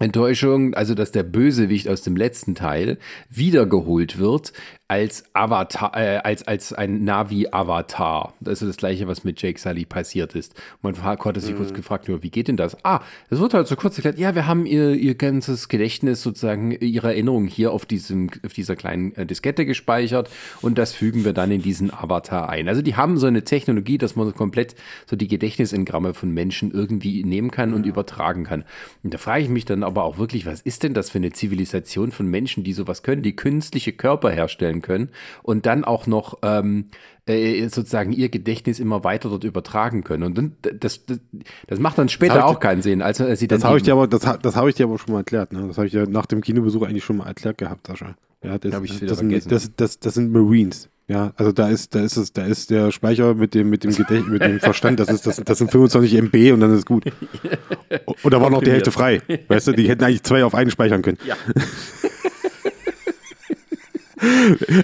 [0.00, 2.98] Enttäuschung, also dass der Bösewicht aus dem letzten Teil
[3.30, 4.52] wiedergeholt wird,
[4.88, 8.32] als Avatar, äh, als, als ein Navi-Avatar.
[8.40, 10.54] Das ist das gleiche, was mit Jake Sully passiert ist.
[10.80, 11.56] Man hat sich mhm.
[11.58, 12.74] kurz gefragt, nur, wie geht denn das?
[12.84, 16.72] Ah, es wird halt so kurz erklärt, ja, wir haben ihr, ihr ganzes Gedächtnis sozusagen,
[16.72, 20.30] ihre Erinnerung hier auf diesem, auf dieser kleinen äh, Diskette gespeichert
[20.62, 22.66] und das fügen wir dann in diesen Avatar ein.
[22.66, 24.74] Also die haben so eine Technologie, dass man komplett
[25.06, 28.64] so die Gedächtnisengramme von Menschen irgendwie nehmen kann und übertragen kann.
[29.02, 31.32] Und da frage ich mich dann aber auch wirklich, was ist denn das für eine
[31.32, 35.10] Zivilisation von Menschen, die sowas können, die künstliche Körper herstellen können
[35.42, 36.86] und dann auch noch ähm,
[37.26, 40.22] äh, sozusagen ihr Gedächtnis immer weiter dort übertragen können.
[40.22, 41.20] Und dann, das, das,
[41.66, 43.02] das macht dann später auch keinen Sinn.
[43.02, 45.12] Also, als sie das habe ich dir aber, das, das habe ich dir aber schon
[45.12, 45.52] mal erklärt.
[45.52, 45.66] Ne?
[45.68, 48.14] Das habe ich ja nach dem Kinobesuch eigentlich schon mal erklärt gehabt, Sascha.
[48.42, 50.88] Ja, das, das, das, sind, das, das, das sind Marines.
[51.08, 53.94] Ja, also da ist, da ist es, da ist der Speicher mit dem, mit dem
[53.94, 57.06] Gedächtnis, mit dem Verstand, das ist, das, das sind 25 MB und dann ist gut.
[58.22, 59.22] Und da war noch die Hälfte frei.
[59.48, 61.18] Weißt du, die hätten eigentlich zwei auf einen speichern können.
[61.26, 61.36] Ja.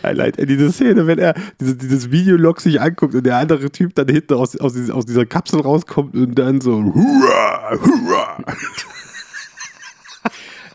[0.03, 4.09] Allein diese Szene, wenn er diese, dieses Videolog sich anguckt und der andere Typ dann
[4.09, 8.44] hinten aus, aus, dieser, aus dieser Kapsel rauskommt und dann so hurra, hurra.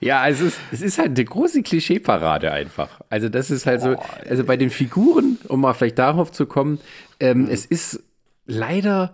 [0.02, 3.02] Ja, also es ist, es ist halt eine große Klischeeparade einfach.
[3.10, 3.98] Also das ist halt so,
[4.30, 6.80] also bei den Figuren, um mal vielleicht darauf zu kommen,
[7.20, 8.02] ähm, es ist
[8.46, 9.14] leider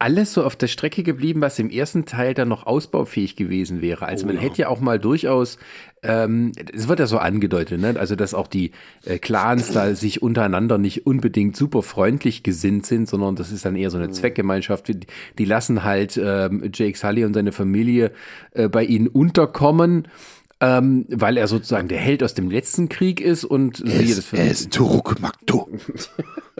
[0.00, 4.06] alles so auf der Strecke geblieben, was im ersten Teil dann noch ausbaufähig gewesen wäre.
[4.06, 4.42] Also oh, man ja.
[4.42, 5.58] hätte ja auch mal durchaus,
[6.02, 7.94] ähm, es wird ja so angedeutet, ne?
[7.98, 8.72] also dass auch die
[9.04, 13.76] äh, Clans da sich untereinander nicht unbedingt super freundlich gesinnt sind, sondern das ist dann
[13.76, 14.14] eher so eine mhm.
[14.14, 14.88] Zweckgemeinschaft.
[14.88, 15.00] Die,
[15.38, 18.12] die lassen halt ähm, Jake Sully und seine Familie
[18.52, 20.08] äh, bei ihnen unterkommen
[20.62, 24.32] ähm, weil er sozusagen der Held aus dem letzten Krieg ist und es, siehe das
[24.32, 25.70] Er ist Turuk Makto.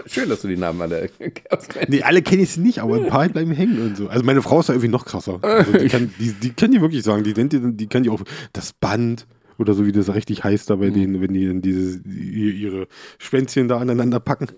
[0.06, 1.10] Schön, dass du die Namen alle
[1.88, 4.08] Nee, alle kenne ich nicht, aber ein paar bleiben hängen und so.
[4.08, 5.38] Also meine Frau ist ja irgendwie noch krasser.
[5.42, 7.24] Also die, kann, die, die kann die wirklich sagen.
[7.24, 9.26] Die, die, die kann die auch das Band
[9.58, 10.94] oder so wie das richtig heißt da bei mhm.
[10.94, 14.48] denen, wenn die dann dieses, ihre Schwänzchen da aneinander packen.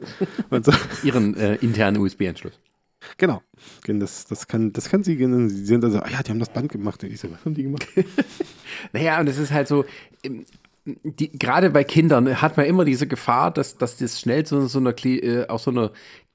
[0.50, 0.72] So.
[1.02, 2.61] Ihren äh, internen USB-Anschluss.
[3.16, 3.42] Genau.
[3.87, 6.70] Das, das, kann, das kann sie, sie sind also, ah ja, die haben das Band
[6.70, 7.02] gemacht.
[7.02, 7.87] Ich so, was haben die gemacht?
[8.92, 9.85] naja, und es ist halt so,
[10.22, 10.44] ähm,
[10.85, 14.79] die, gerade bei Kindern hat man immer diese Gefahr, dass, dass das schnell zu so
[14.79, 15.92] einer, äh, auch so einer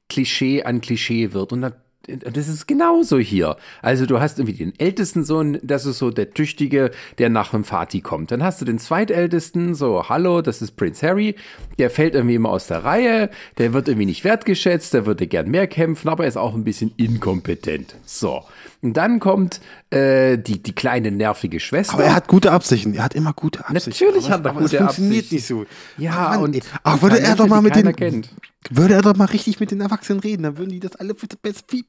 [0.09, 1.51] Klischee an Klischee wird.
[1.51, 1.73] Und
[2.07, 3.57] das ist genauso hier.
[3.81, 7.65] Also du hast irgendwie den ältesten Sohn, das ist so der Tüchtige, der nach dem
[7.65, 8.31] Vati kommt.
[8.31, 11.35] Dann hast du den zweitältesten, so, hallo, das ist Prince Harry.
[11.77, 15.49] Der fällt irgendwie immer aus der Reihe, der wird irgendwie nicht wertgeschätzt, der würde gern
[15.49, 17.95] mehr kämpfen, aber er ist auch ein bisschen inkompetent.
[18.05, 18.43] So.
[18.81, 19.59] Und dann kommt
[19.89, 21.95] äh, die, die kleine nervige Schwester.
[21.95, 22.93] Aber er hat gute Absichten.
[22.93, 23.89] Er hat immer gute Absichten.
[23.89, 24.85] Natürlich aber hat er gute Absichten.
[24.85, 25.65] funktioniert nicht so.
[25.97, 28.29] Ja, Mann, und ach, würde er doch mal mit den kennt.
[28.69, 31.27] würde er doch mal richtig mit den Erwachsenen reden, dann würden die das alle für
[31.27, 31.81] das Beste.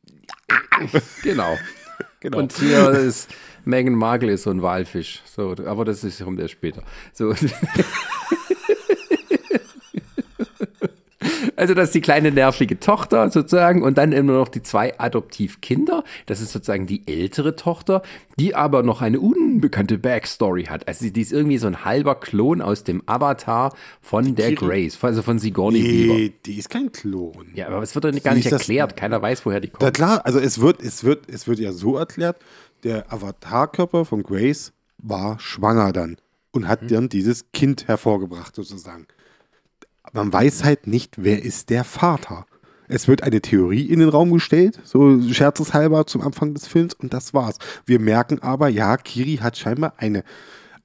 [1.22, 1.56] genau.
[2.20, 2.38] genau.
[2.38, 3.28] Und hier ist
[3.64, 5.22] Meghan Markle ist so ein Walfisch.
[5.26, 6.82] So, aber das ist kommt erst später.
[7.12, 7.34] So.
[11.56, 16.04] Also das ist die kleine nervige Tochter sozusagen und dann immer noch die zwei Adoptivkinder.
[16.26, 18.02] Das ist sozusagen die ältere Tochter,
[18.38, 20.86] die aber noch eine unbekannte Backstory hat.
[20.86, 25.22] Also die ist irgendwie so ein halber Klon aus dem Avatar von der Grace, also
[25.22, 26.34] von Sigourney nee, Weaver.
[26.46, 27.48] die ist kein Klon.
[27.54, 28.96] Ja, aber es wird doch gar nicht erklärt.
[28.96, 29.82] Keiner weiß, woher die kommt.
[29.82, 32.36] Ja klar, also es wird, es wird, es wird ja so erklärt,
[32.84, 36.16] der Avatarkörper von Grace war schwanger dann
[36.52, 36.88] und hat hm.
[36.88, 39.06] dann dieses Kind hervorgebracht sozusagen
[40.12, 42.46] man weiß halt nicht, wer ist der Vater.
[42.88, 47.12] Es wird eine Theorie in den Raum gestellt, so scherzeshalber zum Anfang des Films, und
[47.12, 47.58] das war's.
[47.84, 50.24] Wir merken aber, ja, Kiri hat scheinbar eine,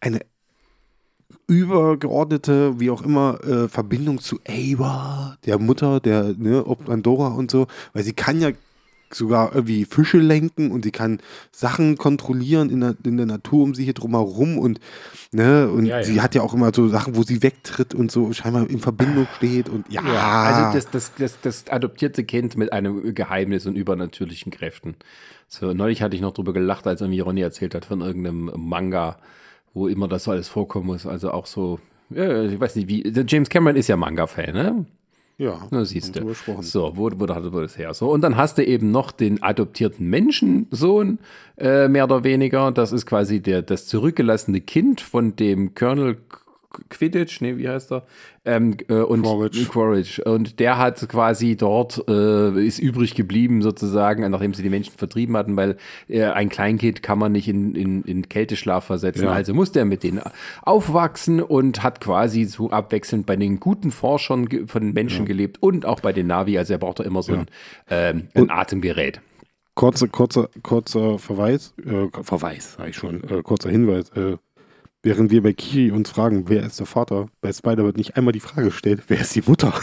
[0.02, 0.20] eine
[1.48, 7.68] übergeordnete, wie auch immer, äh, Verbindung zu Ava, der Mutter, der, ne, Andorra und so,
[7.94, 8.50] weil sie kann ja
[9.16, 11.20] sogar irgendwie Fische lenken und sie kann
[11.52, 14.80] Sachen kontrollieren in der, in der Natur um sie hier drumherum und,
[15.32, 16.04] ne, und ja, ja.
[16.04, 19.28] sie hat ja auch immer so Sachen, wo sie wegtritt und so scheinbar in Verbindung
[19.38, 20.02] steht und ja.
[20.02, 24.96] ja also das, das, das, das adoptierte Kind mit einem Geheimnis und übernatürlichen Kräften.
[25.48, 29.18] So, neulich hatte ich noch drüber gelacht, als irgendwie Ronny erzählt hat von irgendeinem Manga,
[29.74, 31.06] wo immer das alles vorkommen muss.
[31.06, 34.86] Also auch so, ja, ich weiß nicht, wie, James Cameron ist ja Manga-Fan, ne?
[35.38, 36.34] Ja, Na, siehst du.
[36.62, 37.94] So, wo, wo, wo das her?
[37.94, 41.20] So, und dann hast du eben noch den adoptierten Menschensohn,
[41.58, 42.72] äh, mehr oder weniger.
[42.72, 46.18] Das ist quasi der, das zurückgelassene Kind von dem Colonel
[46.90, 48.06] Quidditch, nee, wie heißt er?
[48.46, 49.70] Ähm, äh, und Quaritch.
[49.70, 50.20] Quaritch.
[50.20, 55.36] Und der hat quasi dort, äh, ist übrig geblieben sozusagen, nachdem sie die Menschen vertrieben
[55.36, 59.26] hatten, weil äh, ein Kleinkind kann man nicht in, in, in Kälteschlaf versetzen.
[59.26, 59.32] Ja.
[59.32, 60.22] Also musste er mit denen
[60.62, 65.28] aufwachsen und hat quasi so abwechselnd bei den guten Forschern von den Menschen ja.
[65.28, 66.58] gelebt und auch bei den Navi.
[66.58, 67.46] Also er braucht brauchte immer so ein,
[67.90, 69.22] ähm, ein Atemgerät.
[69.76, 74.10] Kurzer, kurzer, kurzer Verweis, äh, Verweis, sag ich schon, äh, kurzer Hinweis.
[74.12, 74.38] Äh,
[75.06, 78.32] Während wir bei Kiri uns fragen, wer ist der Vater, bei Spider wird nicht einmal
[78.32, 79.74] die Frage gestellt, wer ist die Mutter?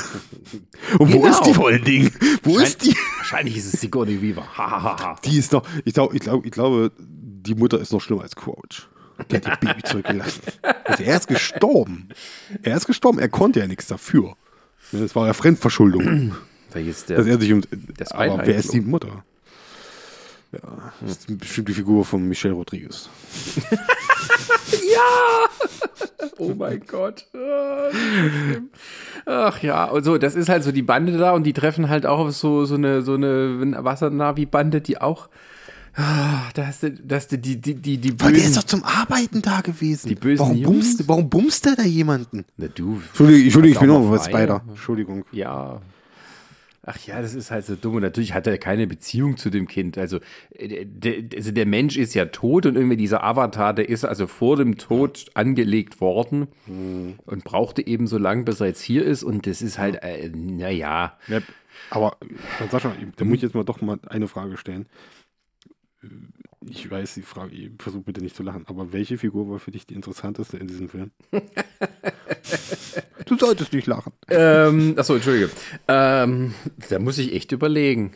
[0.98, 1.26] Und wo Genau.
[1.30, 2.10] ist die vor allen Dingen?
[2.42, 2.96] Wo ist die?
[3.18, 5.18] Wahrscheinlich ist es Sigourney Weaver.
[5.26, 8.34] Die ist noch, ich glaube, ich, glaub, ich glaube, die Mutter ist noch schlimmer als
[8.34, 8.88] Crouch.
[9.30, 10.40] Der hat ihr Baby zurückgelassen.
[10.84, 12.08] Also er ist gestorben.
[12.62, 14.34] Er ist gestorben, er konnte ja nichts dafür.
[14.92, 16.34] Das war ja Fremdverschuldung,
[16.72, 17.60] Welches dass der, er sich um.
[17.98, 18.80] Das Aber wer ist die.
[18.80, 19.22] Mutter?
[20.52, 23.10] Ja, das ist bestimmt die Figur von Michelle Rodriguez.
[26.38, 27.26] Oh mein Gott.
[27.34, 27.90] Ah.
[29.26, 32.06] Ach ja, und so, das ist halt so die Bande da und die treffen halt
[32.06, 35.28] auch auf so, so eine, so eine Wassernavi-Bande, die auch.
[35.94, 38.54] Ah, da hast du, da hast du die, die, die, die Weil der ist bösen.
[38.54, 40.08] doch zum Arbeiten da gewesen.
[40.08, 40.96] Die bösen warum Jungs?
[40.96, 42.44] bumst, warum bumst der da jemanden?
[42.56, 43.00] Na du.
[43.08, 44.30] Entschuldigung, Entschuldigung ich bin auch frei?
[44.30, 44.62] Spider.
[44.68, 45.24] Entschuldigung.
[45.32, 45.80] Ja.
[46.82, 47.96] Ach ja, das ist halt so dumm.
[47.96, 49.98] Und natürlich hat er keine Beziehung zu dem Kind.
[49.98, 50.18] Also,
[50.50, 54.26] äh, der, also der Mensch ist ja tot und irgendwie dieser Avatar, der ist also
[54.26, 56.48] vor dem Tod angelegt worden
[57.26, 59.22] und brauchte eben so lange, bis er jetzt hier ist.
[59.22, 61.18] Und das ist halt, äh, naja.
[61.28, 61.40] Ja,
[61.90, 64.86] aber äh, Sascha, da muss ich jetzt mal doch mal eine Frage stellen.
[66.68, 69.70] Ich weiß die Frage, ich versuche bitte nicht zu lachen, aber welche Figur war für
[69.70, 71.10] dich die interessanteste in diesem Film?
[73.24, 74.12] du solltest nicht lachen.
[74.28, 75.50] Ähm, achso, Entschuldige.
[75.88, 76.52] Ähm,
[76.90, 78.12] da muss ich echt überlegen.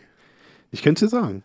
[0.70, 1.42] Ich könnte es dir sagen.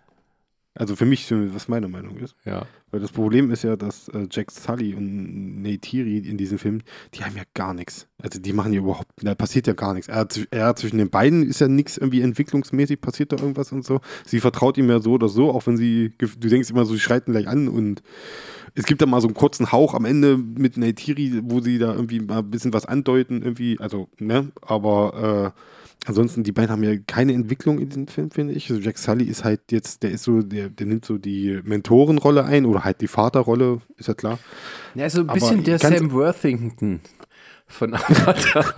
[0.75, 2.35] Also für mich, was meine Meinung ist.
[2.45, 2.65] Ja.
[2.91, 6.81] Weil das Problem ist ja, dass äh, Jack Sully und Neytiri in diesem Film,
[7.13, 8.07] die haben ja gar nichts.
[8.21, 10.07] Also die machen ja überhaupt, da passiert ja gar nichts.
[10.07, 13.99] Er, er zwischen den beiden ist ja nichts irgendwie entwicklungsmäßig, passiert da irgendwas und so.
[14.25, 16.99] Sie vertraut ihm ja so oder so, auch wenn sie, du denkst immer so, sie
[16.99, 18.01] schreit ihn gleich an und
[18.75, 21.93] es gibt da mal so einen kurzen Hauch am Ende mit Neytiri, wo sie da
[21.93, 25.59] irgendwie mal ein bisschen was andeuten, irgendwie, also, ne, aber äh,
[26.05, 28.69] ansonsten, die beiden haben ja keine Entwicklung in diesem Film, finde ich.
[28.69, 32.45] Also Jack Sully ist halt jetzt, der ist so, der, der nimmt so die Mentorenrolle
[32.45, 34.39] ein oder halt die Vaterrolle, ist ja klar.
[34.95, 37.01] Ja, so ein Aber bisschen der Sam Worthington
[37.67, 38.73] von Avatar.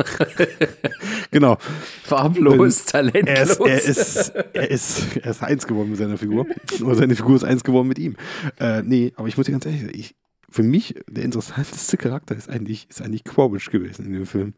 [1.32, 1.58] Genau.
[2.04, 3.50] Farblos, Er talentlos.
[3.50, 6.46] ist, er, ist, er, ist, er ist eins geworden mit seiner Figur.
[6.84, 8.18] Oder seine Figur ist eins geworden mit ihm.
[8.60, 10.16] Äh, nee, aber ich muss dir ganz ehrlich sagen, ich,
[10.50, 14.56] für mich der interessanteste Charakter ist eigentlich, ist eigentlich Quabish gewesen in dem Film.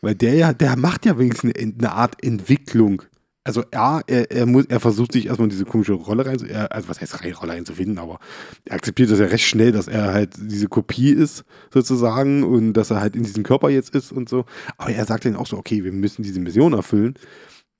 [0.00, 3.02] Weil der ja, der macht ja wenigstens eine, eine Art Entwicklung.
[3.42, 6.72] Also ja, er, er, muss, er versucht sich erstmal in diese komische Rolle rein, er,
[6.72, 8.18] also was heißt rein Rolle einzufinden, aber
[8.66, 12.90] er akzeptiert das ja recht schnell, dass er halt diese Kopie ist, sozusagen, und dass
[12.90, 14.44] er halt in diesem Körper jetzt ist und so.
[14.76, 17.14] Aber er sagt dann auch so, okay, wir müssen diese Mission erfüllen.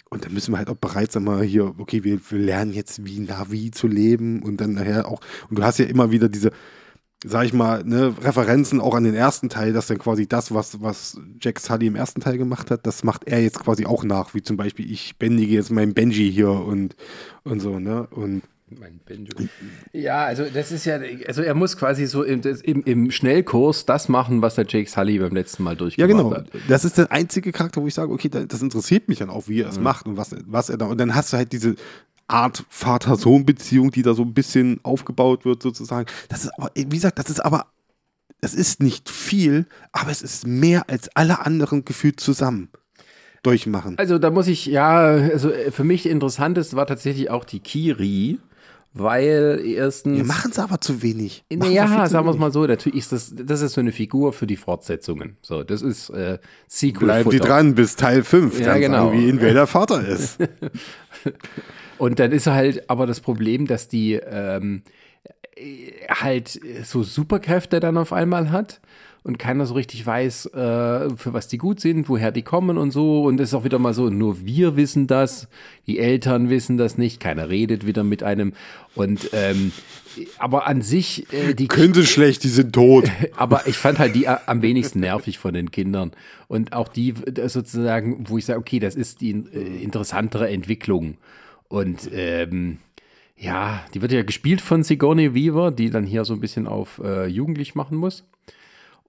[0.08, 3.04] Und dann müssen wir halt auch bereit sein, mal hier, okay, wir, wir lernen jetzt
[3.04, 6.50] wie Navi zu leben und dann nachher auch, und du hast ja immer wieder diese,
[7.24, 10.80] sag ich mal, ne, Referenzen auch an den ersten Teil, dass dann quasi das, was,
[10.80, 14.32] was Jack Sully im ersten Teil gemacht hat, das macht er jetzt quasi auch nach,
[14.34, 16.96] wie zum Beispiel, ich bändige jetzt meinen Benji hier und,
[17.44, 18.42] und so, ne, und
[18.78, 19.32] Mein Benjo.
[19.92, 24.08] Ja, also das ist ja, also er muss quasi so im, im, im Schnellkurs das
[24.08, 26.34] machen, was der Jake Sully beim letzten Mal Ja, durchgemacht genau.
[26.34, 26.46] hat.
[26.68, 29.46] Das ist der einzige Charakter, wo ich sage, okay, da- das interessiert mich dann auch,
[29.48, 30.86] wie er es macht und was, was er da.
[30.86, 31.74] Und dann hast du halt diese
[32.30, 36.06] Art Vater-Sohn-Beziehung, die da so ein bisschen aufgebaut wird, sozusagen.
[36.28, 37.66] Das ist aber, wie gesagt, das ist aber,
[38.40, 42.70] das ist nicht viel, aber es ist mehr als alle anderen gefühlt zusammen
[43.42, 43.98] durchmachen.
[43.98, 48.38] Also da muss ich, ja, also für mich interessanteste war tatsächlich auch die Kiri,
[48.92, 50.16] weil erstens.
[50.16, 51.44] Wir machen es aber zu wenig.
[51.48, 53.74] Machen wir viel Ja, zu sagen wir es mal so, natürlich ist das, das ist
[53.74, 55.36] so eine Figur für die Fortsetzungen.
[55.42, 57.06] So, das ist äh, Sequel.
[57.06, 59.06] Bleiben die dran bis Teil 5, Ja, dann genau.
[59.06, 60.38] sagen wir ihnen, wer der Vater ist.
[62.00, 64.80] Und dann ist halt aber das Problem, dass die ähm,
[65.54, 68.80] äh, halt so Superkräfte dann auf einmal hat
[69.22, 72.90] und keiner so richtig weiß, äh, für was die gut sind, woher die kommen und
[72.90, 73.24] so.
[73.24, 75.48] Und es ist auch wieder mal so, nur wir wissen das,
[75.86, 78.54] die Eltern wissen das nicht, keiner redet wieder mit einem.
[78.94, 79.70] Und ähm,
[80.38, 83.10] aber an sich, äh, die Können sie schlecht, die sind tot.
[83.36, 86.12] aber ich fand halt die am wenigsten nervig von den Kindern.
[86.48, 91.18] Und auch die äh, sozusagen, wo ich sage, okay, das ist die äh, interessantere Entwicklung.
[91.70, 92.78] Und ähm,
[93.36, 97.00] ja, die wird ja gespielt von Sigourney Weaver, die dann hier so ein bisschen auf
[97.02, 98.24] äh, jugendlich machen muss.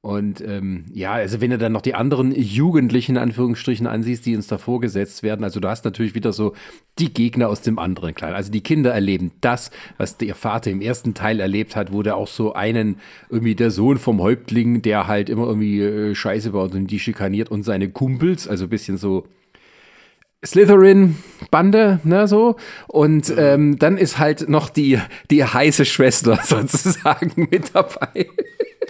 [0.02, 4.36] Und ähm, ja, also wenn du dann noch die anderen Jugendlichen, in Anführungsstrichen, ansiehst, die
[4.36, 6.54] uns da vorgesetzt werden, also du hast natürlich wieder so
[7.00, 8.36] die Gegner aus dem anderen Kleinen.
[8.36, 12.16] Also die Kinder erleben das, was der Vater im ersten Teil erlebt hat, wo der
[12.16, 12.98] auch so einen,
[13.30, 17.50] irgendwie der Sohn vom Häuptling, der halt immer irgendwie äh, Scheiße baut und die schikaniert
[17.50, 19.28] und seine Kumpels, also ein bisschen so
[20.46, 22.56] Slytherin-Bande, ne, so.
[22.88, 28.28] Und ähm, dann ist halt noch die, die heiße Schwester sozusagen mit dabei.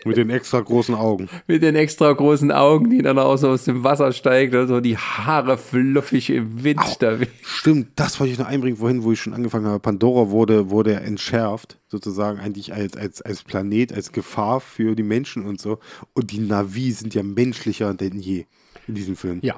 [0.03, 1.29] Mit den extra großen Augen.
[1.45, 4.79] mit den extra großen Augen, die dann auch so aus dem Wasser steigt und so
[4.79, 6.79] die Haare fluffig im Wind.
[6.79, 7.17] Au, da.
[7.43, 9.79] Stimmt, das wollte ich noch einbringen, wohin, wo ich schon angefangen habe.
[9.79, 15.45] Pandora wurde, wurde entschärft, sozusagen eigentlich als, als, als Planet, als Gefahr für die Menschen
[15.45, 15.77] und so.
[16.13, 18.45] Und die Navi sind ja menschlicher denn je
[18.87, 19.39] in diesem Film.
[19.43, 19.57] Ja.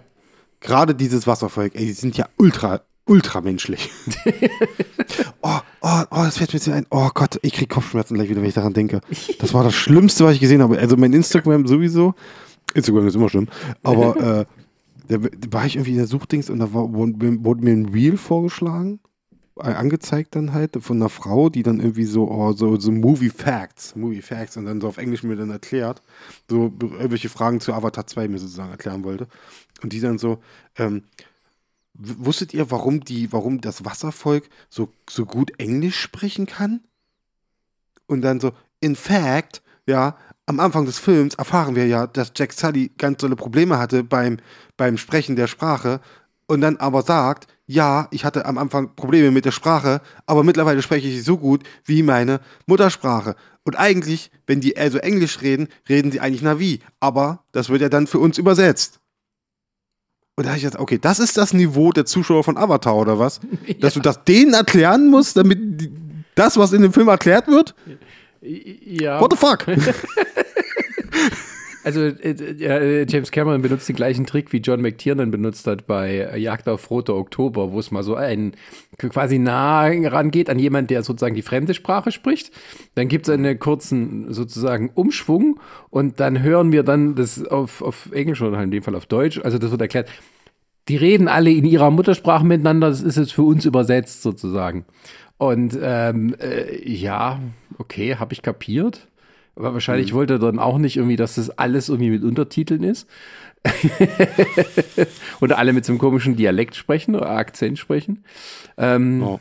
[0.64, 3.92] Gerade dieses Wasservolk, ey, die sind ja ultra, ultra menschlich.
[5.42, 6.88] oh, oh, oh, das fällt mir jetzt ein.
[6.90, 9.02] Oh Gott, ich krieg Kopfschmerzen gleich wieder, wenn ich daran denke.
[9.40, 10.80] Das war das Schlimmste, was ich gesehen habe.
[10.80, 12.16] Also mein Instagram sowieso.
[12.74, 13.50] Instagram ist immer schlimm.
[13.84, 14.46] Aber äh,
[15.10, 15.18] da,
[15.52, 19.02] war ich irgendwie in der Suchdings und da war, wurde, wurde mir ein Reel vorgeschlagen
[19.56, 23.96] angezeigt dann halt von einer Frau, die dann irgendwie so, oh, so, so Movie Facts,
[23.96, 26.02] Movie Facts und dann so auf Englisch mir dann erklärt,
[26.50, 29.28] so irgendwelche Fragen zu Avatar 2 mir sozusagen erklären wollte.
[29.84, 30.40] Und die dann so,
[30.78, 31.04] ähm,
[31.94, 36.82] wusstet ihr, warum die, warum das Wasservolk so, so gut Englisch sprechen kann?
[38.08, 42.54] Und dann so, in fact, ja, am Anfang des Films erfahren wir ja, dass Jack
[42.54, 44.38] Sully ganz tolle Probleme hatte beim,
[44.78, 46.02] beim Sprechen der Sprache
[46.48, 50.82] und dann aber sagt, ja, ich hatte am Anfang Probleme mit der Sprache, aber mittlerweile
[50.82, 53.36] spreche ich sie so gut wie meine Muttersprache.
[53.64, 57.90] Und eigentlich, wenn die also Englisch reden, reden sie eigentlich Navi, aber das wird ja
[57.90, 59.00] dann für uns übersetzt.
[60.36, 63.20] Und da habe ich jetzt, okay, das ist das Niveau der Zuschauer von Avatar oder
[63.20, 63.40] was?
[63.80, 65.92] Dass du das denen erklären musst, damit die,
[66.36, 67.76] das, was in dem Film erklärt wird?
[68.42, 69.22] Ja.
[69.22, 69.66] What the fuck?
[71.84, 76.30] Also äh, äh, James Cameron benutzt den gleichen Trick, wie John McTiernan benutzt hat bei
[76.32, 78.54] äh, Jagd auf Rote Oktober, wo es mal so ein
[78.98, 82.52] quasi nah rangeht an jemand, der sozusagen die fremde Sprache spricht.
[82.96, 85.60] Dann gibt es einen kurzen sozusagen Umschwung
[85.90, 89.40] und dann hören wir dann das auf, auf Englisch oder in dem Fall auf Deutsch.
[89.44, 90.10] Also das wird erklärt.
[90.88, 92.90] Die reden alle in ihrer Muttersprache miteinander.
[92.90, 94.86] Das ist jetzt für uns übersetzt sozusagen.
[95.38, 97.40] Und ähm, äh, ja,
[97.78, 99.08] okay, habe ich kapiert.
[99.56, 100.16] Aber wahrscheinlich Mhm.
[100.18, 103.08] wollte er dann auch nicht irgendwie, dass das alles irgendwie mit Untertiteln ist.
[105.42, 108.24] oder alle mit so einem komischen Dialekt sprechen oder Akzent sprechen.
[108.78, 109.40] Ähm, Oh.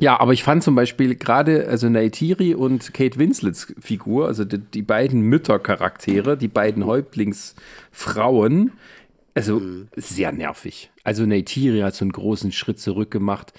[0.00, 4.58] Ja, aber ich fand zum Beispiel gerade, also Neytiri und Kate Winslets Figur, also die,
[4.58, 8.72] die beiden Müttercharaktere, die beiden Häuptlingsfrauen,
[9.34, 9.60] also
[9.96, 10.90] sehr nervig.
[11.02, 13.52] Also Neytiri hat so einen großen Schritt zurück gemacht,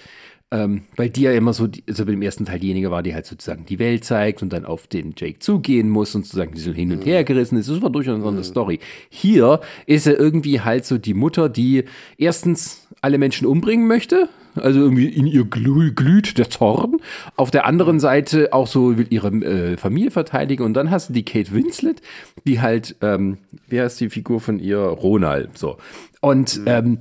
[0.52, 3.26] ähm, weil die ja immer so, die- also dem ersten Teil diejenige war, die halt
[3.26, 6.92] sozusagen die Welt zeigt und dann auf den Jake zugehen muss und sozusagen so hin
[6.92, 7.68] und her gerissen ist.
[7.68, 8.80] Das war durchaus eine Story.
[9.08, 11.84] Hier ist er irgendwie halt so die Mutter, die
[12.18, 16.96] erstens alle Menschen umbringen möchte, also irgendwie in ihr glü glüht der Zorn.
[17.36, 20.64] Auf der anderen Seite auch so will ihre äh, Familie verteidigen.
[20.64, 22.02] Und dann hast du die Kate Winslet,
[22.44, 23.38] die halt, ähm,
[23.68, 24.78] wie heißt die Figur von ihr?
[24.78, 25.56] Ronald.
[25.56, 25.76] So.
[26.20, 26.98] Und ähm,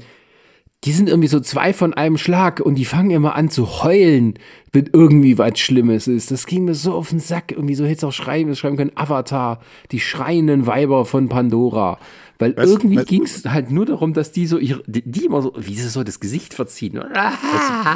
[0.86, 4.36] die sind irgendwie so zwei von einem Schlag und die fangen immer an zu heulen,
[4.72, 6.32] wenn irgendwie was Schlimmes ist.
[6.32, 7.52] Das ging mir so auf den Sack.
[7.52, 9.60] Irgendwie so hätte es auch schreiben, schreiben können, Avatar,
[9.92, 12.00] die schreienden Weiber von Pandora.
[12.42, 15.42] Weil Weißt- irgendwie ging es halt nur darum, dass die so ihre, die, die immer
[15.42, 16.98] so, wie sie so das Gesicht verziehen.
[17.14, 17.34] Ah!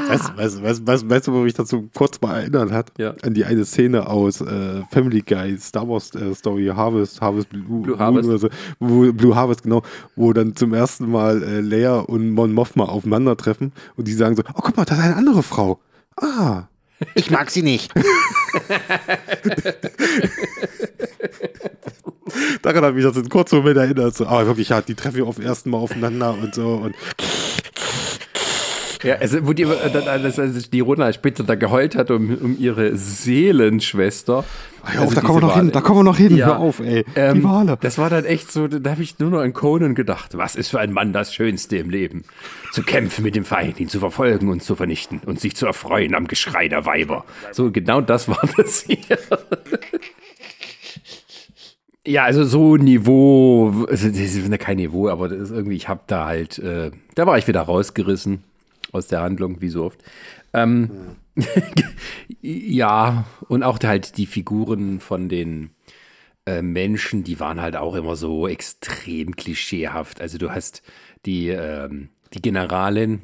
[0.09, 2.91] Weißt, weißt, weißt, weißt, weißt du, wo mich dazu kurz mal erinnert hat?
[2.97, 3.13] Ja.
[3.21, 7.83] An die eine Szene aus äh, Family Guy, Star Wars äh, Story, Harvest, Harvest Blue,
[7.83, 8.27] Blue Harvest.
[8.27, 9.81] Oder so, wo, Blue Harvest, genau,
[10.17, 14.43] wo dann zum ersten Mal äh, Leia und Mon Mothma aufeinandertreffen und die sagen so,
[14.55, 15.79] oh guck mal, das ist eine andere Frau.
[16.17, 16.63] Ah,
[17.15, 17.93] ich mag sie nicht.
[22.61, 24.15] Daran hat mich das in kurzen Moment erinnert.
[24.15, 26.75] So, aber wirklich, ja, die treffen wir auf ersten Mal aufeinander und so.
[26.75, 26.95] Und
[29.03, 32.37] Ja, also, wo die, äh, dann, als, als die Rona später da geheult hat um,
[32.41, 34.45] um ihre Seelenschwester.
[34.83, 36.37] Hör auf, Also da kommen wir noch hin, da kommen wir noch hin.
[36.37, 36.47] Ja.
[36.47, 37.05] Hör auf, ey.
[37.15, 37.77] Ähm, die Wale.
[37.81, 40.37] Das war dann echt so, da habe ich nur noch an Conan gedacht.
[40.37, 42.23] Was ist für ein Mann das Schönste im Leben?
[42.71, 46.15] Zu kämpfen mit dem Feind, ihn zu verfolgen und zu vernichten und sich zu erfreuen
[46.15, 47.25] am Geschrei der Weiber.
[47.51, 49.17] So, genau das war das hier.
[52.05, 56.01] Ja, also so Niveau, also das ist kein Niveau, aber das ist irgendwie, ich habe
[56.07, 58.43] da halt, äh, da war ich wieder rausgerissen
[58.93, 60.03] aus der Handlung, wie so oft.
[60.53, 61.17] Ähm,
[62.41, 65.71] ja, und auch halt die Figuren von den
[66.45, 70.21] äh, Menschen, die waren halt auch immer so extrem klischeehaft.
[70.21, 70.83] Also du hast
[71.25, 73.21] die, ähm, die Generalin,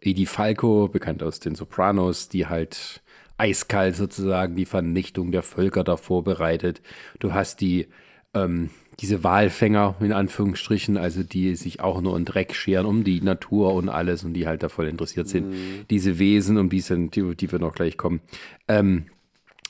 [0.00, 3.02] Edie Falco, bekannt aus den Sopranos, die halt
[3.36, 6.82] eiskalt sozusagen die Vernichtung der Völker da vorbereitet.
[7.18, 7.88] Du hast die,
[8.34, 8.70] ähm,
[9.00, 13.74] diese Walfänger in Anführungsstrichen, also die sich auch nur in Dreck scheren um die Natur
[13.74, 15.54] und alles und die halt da voll interessiert sind.
[15.88, 18.20] Diese Wesen, um die, sind, die, die wir noch gleich kommen,
[18.68, 19.06] ähm,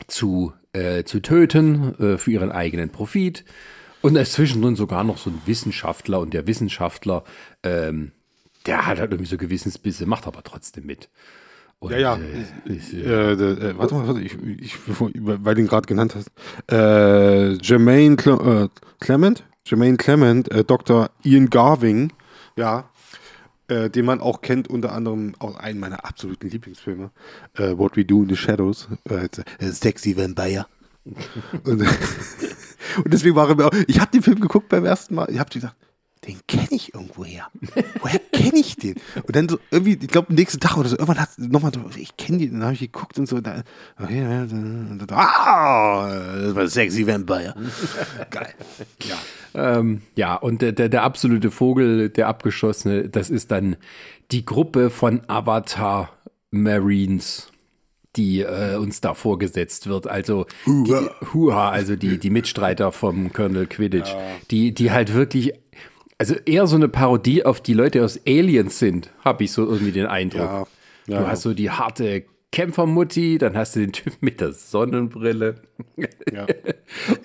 [0.09, 3.45] zu, äh, zu töten äh, für ihren eigenen Profit.
[4.03, 7.22] Und da ist zwischendrin sogar noch so ein Wissenschaftler und der Wissenschaftler,
[7.62, 8.12] ähm,
[8.66, 11.09] der hat halt irgendwie so Gewissensbisse, macht aber trotzdem mit.
[11.81, 12.16] Und, ja, ja.
[12.16, 16.31] Äh, ich, äh, äh, warte mal, warte, ich, ich, weil du ihn gerade genannt hast.
[16.70, 21.11] Äh, Jermaine Cle äh, Clement, Jermaine Clement, äh, Dr.
[21.24, 22.12] Ian Garving,
[22.57, 22.85] ja,
[23.68, 27.12] den man auch kennt, unter anderem aus einem meiner absoluten Lieblingsfilme,
[27.55, 28.89] What We Do in the Shadows,
[29.61, 30.66] Sexy Vampire.
[31.05, 31.81] und,
[33.05, 35.39] und, deswegen war er mir auch, ich habe den Film geguckt beim ersten Mal, ich
[35.39, 35.76] habe gesagt,
[36.27, 37.49] den kenne ich irgendwo her.
[38.01, 38.97] Woher kenne ich den?
[39.27, 41.81] Und dann so irgendwie, ich glaube, am nächsten Tag oder so, irgendwann hat nochmal so,
[41.97, 43.62] ich kenne den, dann habe ich geguckt und so, da,
[43.99, 44.23] okay,
[45.09, 46.09] ah,
[46.43, 47.55] das war Sexy Vampire.
[48.31, 48.55] Geil.
[49.03, 49.16] Ja.
[49.55, 53.77] Ähm, ja, und der, der, der absolute Vogel, der abgeschossene, das ist dann
[54.31, 56.11] die Gruppe von Avatar
[56.51, 57.51] Marines
[58.16, 60.09] die äh, uns da vorgesetzt wird.
[60.09, 64.18] Also die, Huha, also die, die Mitstreiter vom Colonel Quidditch, ja.
[64.51, 65.53] die, die halt wirklich
[66.21, 69.91] also eher so eine Parodie auf die Leute aus Aliens sind, habe ich so irgendwie
[69.91, 70.43] den Eindruck.
[70.43, 70.66] Ja,
[71.07, 71.21] ja.
[71.21, 75.55] Du hast so die harte Kämpfermutti, dann hast du den Typ mit der Sonnenbrille.
[76.31, 76.47] Ja.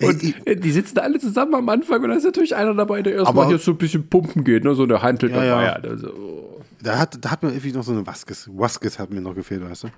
[0.00, 0.22] und
[0.64, 3.50] die sitzen da alle zusammen am Anfang und da ist natürlich einer dabei, der erstmal
[3.50, 4.74] jetzt so ein bisschen pumpen geht, ne?
[4.74, 5.86] so eine Handel ja, dabei hat.
[5.86, 6.62] Also, oh.
[6.82, 8.48] da, hat, da hat mir irgendwie noch so eine Waskes.
[8.50, 9.88] Waskes hat mir noch gefehlt, weißt du?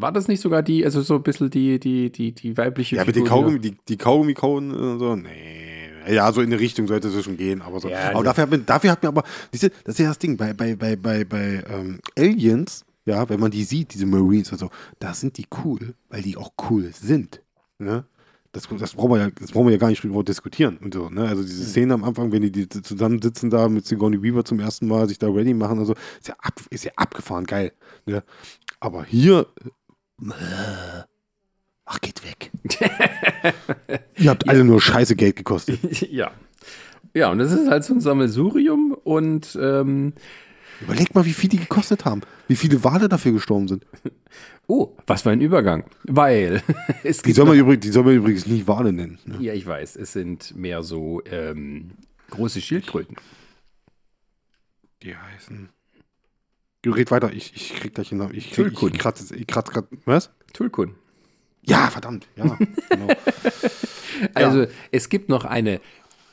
[0.00, 3.02] War das nicht sogar die, also so ein bisschen die, die, die, die weibliche Ja,
[3.02, 5.63] aber die Kaugummi, die, die Kaugummi-Kauen und so, nee.
[6.06, 7.88] Ja, so in die Richtung sollte es schon gehen, aber so.
[7.88, 10.36] Ja, aber dafür hat, mir, dafür hat mir aber, diese, das ist ja das Ding,
[10.36, 14.58] bei, bei, bei, bei, bei ähm, Aliens, ja, wenn man die sieht, diese Marines und
[14.58, 17.40] so, da sind die cool, weil die auch cool sind.
[17.78, 18.04] Ne?
[18.52, 21.10] Das, das, brauchen wir ja, das brauchen wir ja gar nicht drüber diskutieren und so,
[21.10, 21.26] ne?
[21.26, 21.68] Also diese hm.
[21.68, 25.18] Szene am Anfang, wenn die, die zusammensitzen da mit Sigourney Weaver zum ersten Mal, sich
[25.18, 27.72] da ready machen und so, ist ja, ab, ist ja abgefahren geil.
[28.06, 28.22] Ne?
[28.78, 29.48] Aber hier,
[30.22, 31.02] äh,
[31.84, 32.50] ach, geht weg.
[34.16, 35.80] Ihr habt alle nur scheiße Geld gekostet.
[36.10, 36.30] ja.
[37.14, 40.14] Ja, und das ist halt so ein Sammelsurium und ähm,
[40.80, 42.22] Überleg mal, wie viel die gekostet haben.
[42.48, 43.86] Wie viele Wale dafür gestorben sind.
[44.66, 45.84] Oh, was für ein Übergang.
[46.04, 46.62] Weil
[47.02, 47.26] es gibt.
[47.26, 49.18] Die soll man, übrigens, die soll man übrigens nicht Wale nennen.
[49.26, 49.36] Ne?
[49.40, 49.94] Ja, ich weiß.
[49.96, 51.90] Es sind mehr so ähm,
[52.30, 53.14] große Schildkröten.
[55.02, 55.68] Die heißen.
[56.86, 58.26] Red weiter, ich, ich krieg gleich hin.
[58.32, 60.30] Ich, ich, ich kratze, ich kratze, kratze, was?
[60.54, 60.94] Tulkun.
[61.66, 62.58] Ja, verdammt, ja.
[62.90, 63.08] Genau.
[64.34, 64.68] also ja.
[64.90, 65.80] es gibt noch eine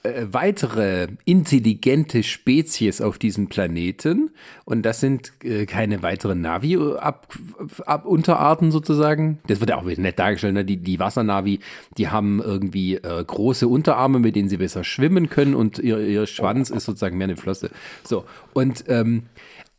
[0.03, 4.32] äh, weitere intelligente Spezies auf diesem Planeten
[4.65, 9.38] und das sind äh, keine weiteren Navi-Unterarten sozusagen.
[9.45, 10.55] Das wird ja auch nett dargestellt.
[10.55, 10.65] Ne?
[10.65, 11.59] Die, die Wassernavi,
[11.99, 16.25] die haben irgendwie äh, große Unterarme, mit denen sie besser schwimmen können und ihr, ihr
[16.25, 16.77] Schwanz oh.
[16.77, 17.69] ist sozusagen mehr eine Flosse.
[18.03, 19.25] So und ähm,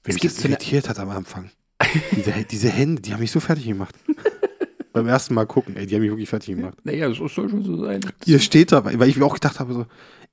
[0.04, 1.50] Wenn es mich das irritiert hat am Anfang.
[2.12, 3.96] diese, diese Hände, die haben mich so fertig gemacht.
[4.92, 5.76] Beim ersten Mal gucken.
[5.76, 6.78] Ey, die haben mich wirklich fertig gemacht.
[6.84, 8.00] Naja, das soll schon so sein.
[8.26, 9.86] Ihr steht da, weil ich mir auch gedacht habe, so,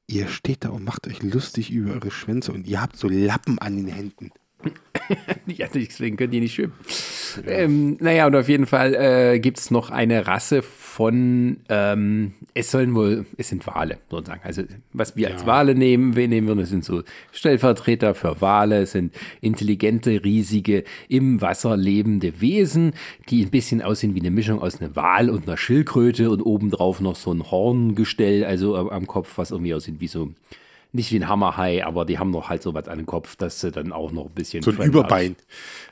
[0.07, 3.59] ihr steht da und macht euch lustig über eure Schwänze und ihr habt so Lappen
[3.59, 4.31] an den Händen.
[5.47, 6.73] Ja, deswegen könnt ihr nicht schwimmen.
[7.45, 7.51] Ja.
[7.51, 12.71] Ähm, naja, und auf jeden Fall äh, gibt es noch eine Rasse von, ähm, es
[12.71, 14.41] sollen wohl, es sind Wale, sozusagen.
[14.43, 15.35] Also, was wir ja.
[15.35, 20.83] als Wale nehmen, wir nehmen das sind so Stellvertreter für Wale, es sind intelligente, riesige,
[21.07, 22.93] im Wasser lebende Wesen,
[23.29, 26.99] die ein bisschen aussehen wie eine Mischung aus einem Wal und einer Schildkröte und obendrauf
[26.99, 30.33] noch so ein Horngestell, also am Kopf, was irgendwie aussieht wie so
[30.91, 33.61] nicht wie ein Hammerhai, aber die haben noch halt so was an den Kopf, dass
[33.61, 34.63] sie dann auch noch ein bisschen.
[34.63, 35.35] So ein Überbein.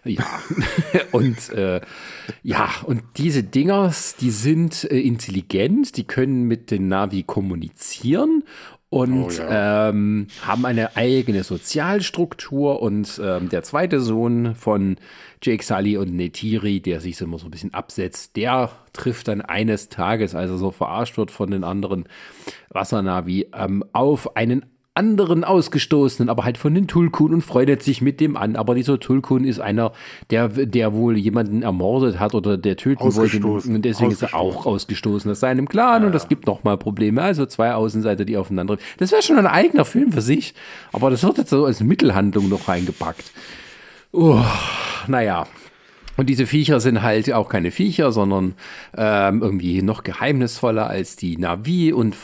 [0.03, 0.23] Ja.
[1.11, 1.81] und äh,
[2.41, 8.43] ja, und diese Dinger, die sind äh, intelligent, die können mit den Navi kommunizieren
[8.89, 9.89] und oh, ja.
[9.89, 12.81] ähm, haben eine eigene Sozialstruktur.
[12.81, 14.95] Und ähm, der zweite Sohn von
[15.43, 19.41] Jake Sully und Netiri, der sich so immer so ein bisschen absetzt, der trifft dann
[19.41, 22.05] eines Tages, als er so verarscht wird von den anderen
[22.69, 24.65] Wassernavi, ähm, auf einen
[24.97, 28.55] anderen Ausgestoßenen, aber halt von den Tulkun und freundet sich mit dem an.
[28.55, 29.93] Aber dieser Tulkun ist einer,
[30.31, 33.45] der, der wohl jemanden ermordet hat oder der töten wollte.
[33.45, 37.21] Und deswegen ist er auch ausgestoßen aus seinem Clan ja, und das gibt nochmal Probleme.
[37.21, 38.77] Also zwei Außenseiter, die aufeinander.
[38.97, 40.53] Das wäre schon ein eigener Film für sich,
[40.91, 43.31] aber das wird jetzt so als Mittelhandlung noch reingepackt.
[44.11, 44.41] Oh,
[45.07, 45.45] naja,
[46.17, 48.55] und diese Viecher sind halt auch keine Viecher, sondern
[48.97, 52.15] ähm, irgendwie noch geheimnisvoller als die Navi und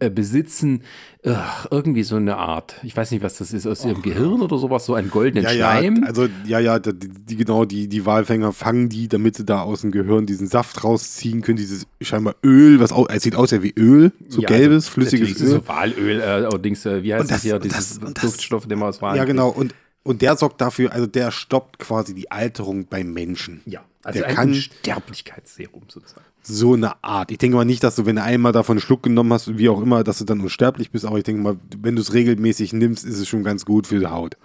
[0.00, 0.82] äh, besitzen
[1.22, 1.34] äh,
[1.70, 4.86] irgendwie so eine Art, ich weiß nicht, was das ist, aus ihrem Gehirn oder sowas,
[4.86, 6.02] so einen goldenen ja, Schleim.
[6.02, 9.62] Ja, also ja, ja, die, die, genau, die, die Walfänger fangen die, damit sie da
[9.62, 13.50] aus dem Gehirn diesen Saft rausziehen können, dieses scheinbar Öl, was auch, es sieht aus
[13.50, 15.48] ja wie Öl, so ja, gelbes, also, flüssiges Öl.
[15.48, 18.90] So Walöl, äh, allerdings, äh, wie heißt das, das hier, dieses das, Duftstoff, den man
[18.90, 19.74] aus Walen Ja, genau, und
[20.06, 23.60] und der sorgt dafür, also der stoppt quasi die Alterung beim Menschen.
[23.66, 26.24] Ja, also der ein kann Sterblichkeitsserum sozusagen.
[26.42, 27.32] So eine Art.
[27.32, 29.68] Ich denke mal nicht, dass du, wenn du einmal davon einen Schluck genommen hast, wie
[29.68, 32.72] auch immer, dass du dann unsterblich bist, aber ich denke mal, wenn du es regelmäßig
[32.72, 34.36] nimmst, ist es schon ganz gut für die Haut.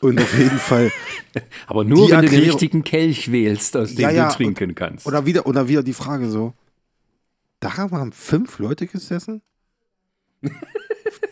[0.00, 0.90] Und auf jeden Fall.
[1.68, 4.74] Aber nur wenn du den Erklärung- richtigen Kelch wählst, aus dem Ja, ja, du trinken
[4.74, 5.06] kannst.
[5.06, 6.52] Oder wieder, oder wieder die Frage so:
[7.60, 9.40] Da haben fünf Leute gesessen?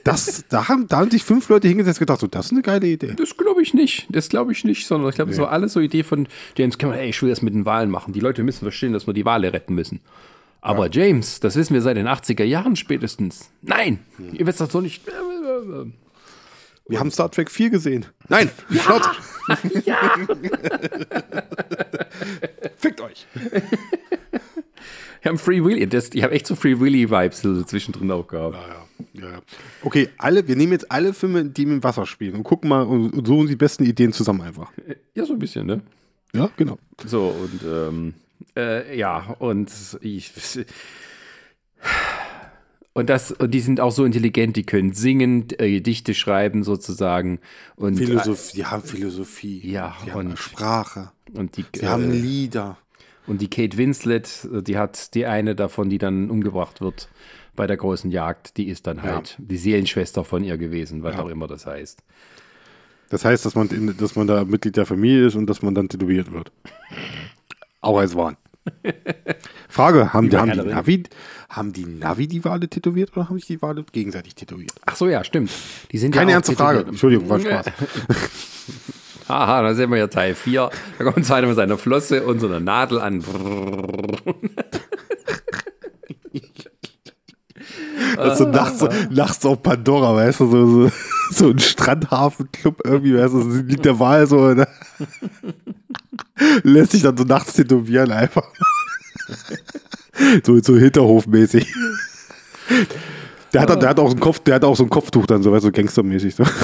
[0.05, 2.62] Das, da, haben, da haben sich fünf Leute hingesetzt und gedacht, so, das ist eine
[2.62, 3.14] geile Idee.
[3.16, 4.07] Das glaube ich nicht.
[4.11, 6.26] Das glaube ich nicht, sondern ich glaube, das war alles so Idee von
[6.57, 8.12] James Cameron, ey, ich will das mit den Wahlen machen.
[8.12, 10.01] Die Leute müssen verstehen, dass wir die Wale retten müssen.
[10.61, 13.51] Aber James, das wissen wir seit den 80er Jahren spätestens.
[13.62, 13.99] Nein,
[14.33, 15.03] ihr wisst das doch nicht.
[16.89, 18.07] Wir haben Star Trek 4 gesehen.
[18.28, 18.51] Nein,
[18.85, 19.03] schaut.
[22.78, 23.26] Fickt euch.
[25.23, 25.87] Wir haben Free Willy.
[25.87, 28.57] Das, ich habe echt so Free Willy-Vibes so zwischendrin auch gehabt.
[29.14, 29.43] Ja, ja.
[29.83, 33.11] Okay, alle, wir nehmen jetzt alle Filme, die im Wasser spielen und gucken mal und,
[33.14, 34.73] und suchen die besten Ideen zusammen einfach.
[35.14, 35.83] Ja, so ein bisschen, ne?
[36.35, 36.79] Ja, genau.
[37.07, 38.14] So, und ähm,
[38.57, 39.70] äh, ja, und
[40.01, 40.33] ich.
[42.95, 47.39] Und, das, und die sind auch so intelligent, die können singen, äh, Gedichte schreiben sozusagen.
[47.77, 49.70] Und, Philosophie, die haben Philosophie.
[49.70, 51.11] Ja, die haben und- Sprache.
[51.33, 52.77] und die, Die haben äh, Lieder.
[53.27, 57.09] Und die Kate Winslet, äh, die hat die eine davon, die dann umgebracht wird
[57.55, 61.29] bei der großen Jagd, die ist dann halt die Seelenschwester von ihr gewesen, was auch
[61.29, 62.03] immer das heißt.
[63.11, 65.75] Das heißt, dass man, in, dass man da Mitglied der Familie ist und dass man
[65.75, 66.51] dann tätowiert wird.
[67.83, 68.39] Auch als Wahn.
[69.68, 70.62] Frage, haben, die, haben, die.
[70.62, 71.03] Navi,
[71.51, 74.73] haben die Navi die Wale tätowiert oder haben sich die Wale gegenseitig tätowiert?
[74.87, 75.51] Ach so, ja, stimmt.
[75.91, 76.79] Die sind Keine ja ernste Frage.
[76.79, 76.93] tätowiert.
[76.93, 77.66] Entschuldigung, war Spaß.
[79.29, 80.70] Aha, da sehen wir ja Teil 4.
[80.99, 83.23] Da kommt so einer mit seiner Flosse und so einer Nadel an.
[88.16, 90.93] Also nachts, so- nachts auf Pandora, weißt du, so, so,
[91.31, 94.66] so ein Strandhafenclub irgendwie, weißt du, so liegt der Wal so, ne?
[96.62, 98.45] lässt sich dann so nachts tätowieren einfach.
[100.45, 101.73] so, so hinterhofmäßig.
[103.53, 105.42] Der hat, der hat auch so ein Kopf, der hat auch so ein Kopftuch dann,
[105.42, 106.34] so, weißt du, so gangstermäßig.
[106.34, 106.44] So.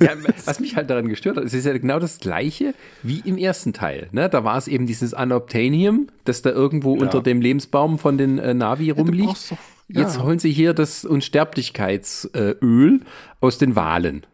[0.00, 0.10] Ja,
[0.46, 3.72] was mich halt daran gestört hat, es ist ja genau das gleiche wie im ersten
[3.72, 4.08] Teil.
[4.10, 4.28] Ne?
[4.28, 8.52] Da war es eben dieses Unobtainium, das da irgendwo unter dem Lebensbaum von den äh,
[8.52, 9.50] Navi rumliegt.
[9.88, 10.00] ja.
[10.00, 13.00] Jetzt holen sie hier das Unsterblichkeitsöl
[13.40, 14.26] aus den Walen.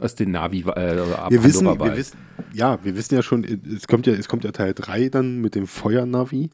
[0.00, 0.96] Aus den Navi äh,
[1.28, 2.16] Wir wissen, wir wissen,
[2.54, 5.54] ja, wir wissen ja schon, es kommt ja, es kommt ja Teil 3 dann mit
[5.54, 6.48] dem Feuernavi,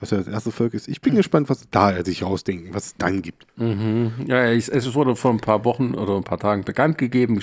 [0.00, 0.88] was ja das erste Volk ist.
[0.88, 3.46] Ich bin gespannt, was da sich ausdenken, was es dann gibt.
[3.58, 7.40] Ja, ja, es wurde vor ein paar Wochen oder ein paar Tagen bekannt gegeben,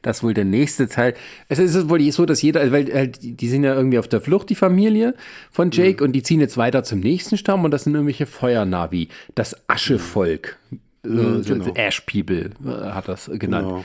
[0.00, 1.14] dass wohl der nächste Teil.
[1.48, 4.48] Es ist wohl so, dass jeder, weil halt, die sind ja irgendwie auf der Flucht,
[4.48, 5.14] die Familie
[5.50, 9.08] von Jake, und die ziehen jetzt weiter zum nächsten Stamm und das sind irgendwelche Feuernavi,
[9.34, 10.56] das Aschevolk.
[11.04, 11.74] Äh, genau.
[11.74, 13.68] Ash People äh, hat das genannt.
[13.68, 13.84] Genau.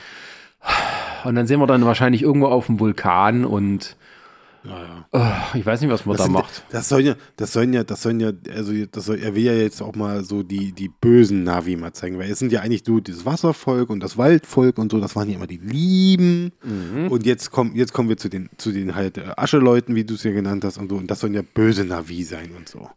[1.24, 3.96] Und dann sind wir dann wahrscheinlich irgendwo auf dem Vulkan und
[4.64, 5.06] Ja,
[5.54, 6.64] äh, ich weiß nicht, was man da sind- macht.
[6.70, 9.52] Das sollen ja, das sollen ja, das sollen ja, also das soll, er will ja
[9.52, 12.84] jetzt auch mal so die, die bösen Navi mal zeigen, weil es sind ja eigentlich
[12.86, 16.52] nur das Wasservolk und das Waldvolk und so, das waren ja immer die Lieben.
[16.64, 17.08] Mhm.
[17.08, 20.14] Und jetzt kommen, jetzt kommen wir zu den, zu den halt äh, Ascheleuten, wie du
[20.14, 22.88] es ja genannt hast und so, und das sollen ja böse Navi sein und so.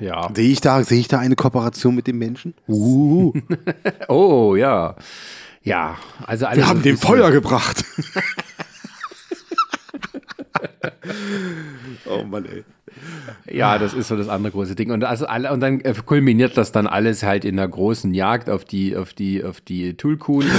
[0.00, 0.28] Ja.
[0.34, 2.52] Sehe ich da, sehe ich da eine Kooperation mit den Menschen?
[2.68, 3.32] Uh,
[4.08, 4.96] Oh, ja.
[5.62, 7.84] Ja, also alle wir haben dem Feuer gebracht.
[12.06, 12.64] oh Mann, ey.
[13.50, 14.90] Ja, das ist so das andere große Ding.
[14.90, 18.50] Und, also alle, und dann äh, kulminiert das dann alles halt in einer großen Jagd
[18.50, 20.44] auf die, auf die, auf die Tulkun.
[20.44, 20.50] Und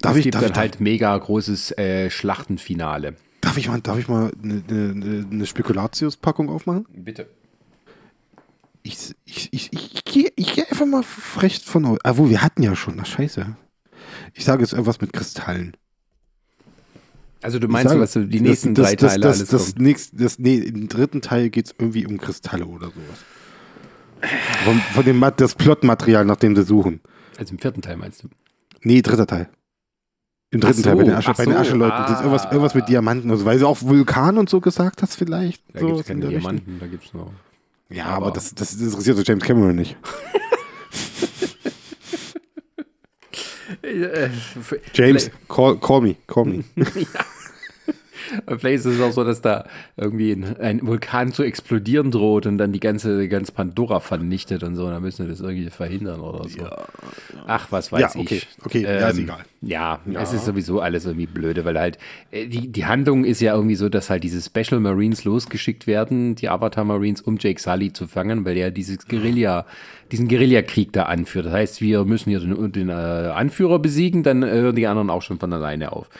[0.00, 3.14] Darf es ich- gibt darf dann ich- halt mega großes äh, Schlachtenfinale.
[3.40, 6.86] Darf ich mal, darf ich mal eine, eine, eine Spekulatius-Packung aufmachen?
[6.92, 7.28] Bitte.
[8.84, 11.98] Ich, ich, ich, ich, ich gehe geh einfach mal frech von.
[12.02, 13.56] Ah, wo, wir hatten ja schon, na scheiße.
[14.34, 15.76] Ich sage jetzt irgendwas mit Kristallen.
[17.42, 19.84] Also du meinst, was so die nächsten das, drei das, Teile das, alles das, kommen?
[19.84, 24.30] nächst, das, nee, Im dritten Teil geht es irgendwie um Kristalle oder sowas.
[24.64, 27.00] Von, von dem das Plotmaterial, nach dem sie suchen.
[27.36, 28.28] Also im vierten Teil meinst du?
[28.82, 29.48] Nee, dritter Teil.
[30.50, 32.04] Im dritten Ach Teil bei so, den, Asche, ach bei den so, Ascheleuten.
[32.04, 32.52] Ist irgendwas, ah.
[32.52, 33.30] irgendwas mit Diamanten.
[33.30, 35.62] Also, weil sie auch Vulkan und so gesagt hast, vielleicht.
[35.72, 36.42] Da so gibt es in keine der Richtung.
[36.42, 37.32] Diamanten, da gibt es nur.
[37.88, 39.96] Ja, Aber- aber, das, das interessiert so James Cameron nicht.
[43.82, 44.28] Äh,
[44.94, 46.64] James, call, call me, call me.
[48.58, 49.66] Vielleicht ist es auch so, dass da
[49.96, 54.62] irgendwie ein, ein Vulkan zu explodieren droht und dann die ganze, die ganze Pandora vernichtet
[54.62, 54.86] und so.
[54.86, 56.68] Und dann müssen wir das irgendwie verhindern oder so.
[57.46, 58.42] Ach, was weiß Ja, okay, ich.
[58.42, 59.44] Ähm, okay, ja, ist egal.
[59.60, 61.98] Ja, es ist sowieso alles irgendwie blöde, weil halt
[62.30, 66.34] äh, die, die Handlung ist ja irgendwie so, dass halt diese Special Marines losgeschickt werden,
[66.34, 69.66] die Avatar Marines, um Jake Sully zu fangen, weil er dieses Guerilla,
[70.12, 71.46] diesen Guerillakrieg da anführt.
[71.46, 75.10] Das heißt, wir müssen hier den, den äh, Anführer besiegen, dann äh, hören die anderen
[75.10, 76.10] auch schon von alleine auf.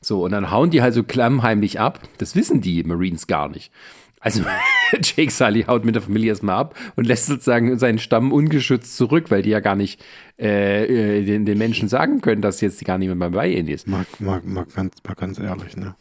[0.00, 2.00] So, und dann hauen die halt so klammheimlich ab.
[2.18, 3.70] Das wissen die Marines gar nicht.
[4.20, 4.42] Also
[5.02, 9.30] Jake Sully haut mit der Familie erstmal ab und lässt sozusagen seinen Stamm ungeschützt zurück,
[9.30, 10.02] weil die ja gar nicht
[10.38, 13.86] äh, äh den, den, Menschen sagen können, dass jetzt gar niemand mehr bei ihnen ist.
[13.86, 15.94] Mal, mal, mal, ganz, mal ganz ehrlich, ne?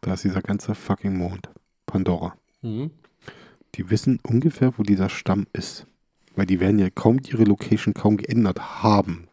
[0.00, 1.50] Da ist dieser ganze fucking Mond.
[1.84, 2.34] Pandora.
[2.62, 2.90] Mhm.
[3.74, 5.86] Die wissen ungefähr, wo dieser Stamm ist.
[6.36, 9.26] Weil die werden ja kaum ihre Location kaum geändert haben.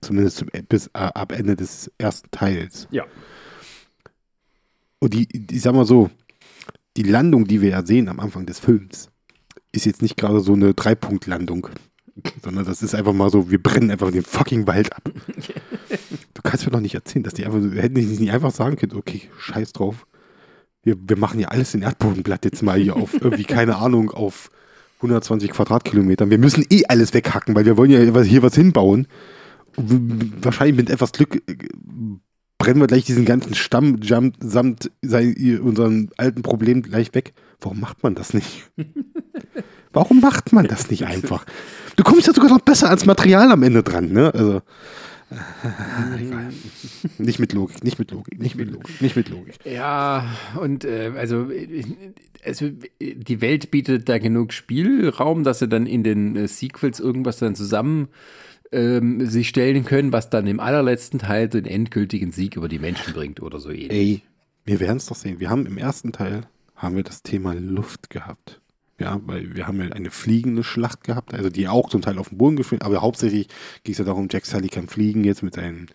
[0.00, 2.86] Zumindest zum, bis äh, ab Ende des ersten Teils.
[2.90, 3.04] Ja.
[4.98, 6.10] Und die, ich sag mal so,
[6.96, 9.10] die Landung, die wir ja sehen am Anfang des Films,
[9.72, 11.68] ist jetzt nicht gerade so eine Dreipunktlandung.
[12.42, 15.02] Sondern das ist einfach mal so, wir brennen einfach den fucking Wald ab.
[16.34, 18.96] du kannst mir doch nicht erzählen, dass die einfach, hätten die nicht einfach sagen können,
[18.96, 20.06] okay, scheiß drauf.
[20.82, 24.50] Wir, wir machen ja alles in Erdbodenblatt jetzt mal hier auf irgendwie, keine Ahnung, auf
[25.00, 26.30] 120 Quadratkilometern.
[26.30, 29.06] Wir müssen eh alles weghacken, weil wir wollen ja hier was hinbauen.
[29.76, 31.56] Wahrscheinlich mit etwas Glück äh,
[32.58, 37.32] brennen wir gleich diesen ganzen Stamm samt unseren alten Problemen gleich weg.
[37.60, 38.70] Warum macht man das nicht?
[39.92, 41.46] Warum macht man das nicht einfach?
[41.96, 44.32] Du kommst ja sogar noch besser ans Material am Ende dran, ne?
[44.34, 44.62] Also.
[47.18, 49.54] nicht mit Logik, nicht mit Logik, nicht mit Logik, nicht mit Logik.
[49.64, 50.26] Ja,
[50.60, 51.48] und äh, also,
[52.44, 52.70] also
[53.00, 57.54] die Welt bietet da genug Spielraum, dass sie dann in den äh, Sequels irgendwas dann
[57.54, 58.08] zusammen
[58.72, 63.12] ähm, sich stellen können, was dann im allerletzten Teil den endgültigen Sieg über die Menschen
[63.12, 63.90] bringt oder so ähnlich.
[63.92, 64.22] Ey,
[64.64, 65.40] wir werden es doch sehen.
[65.40, 68.59] Wir haben im ersten Teil haben wir das Thema Luft gehabt.
[69.00, 72.28] Ja, weil wir haben ja eine fliegende Schlacht gehabt, also die auch zum Teil auf
[72.28, 73.48] dem Boden gespielt, aber hauptsächlich
[73.82, 75.88] ging es ja darum, Jack Sully kann fliegen jetzt mit seinen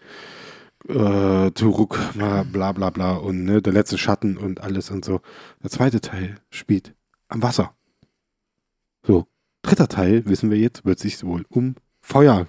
[0.89, 5.21] äh, Turuk, bla bla bla und ne, der letzte Schatten und alles und so.
[5.63, 6.95] Der zweite Teil spielt
[7.27, 7.75] am Wasser.
[9.03, 9.27] So,
[9.61, 12.47] dritter Teil, wissen wir jetzt, wird sich wohl um Feuer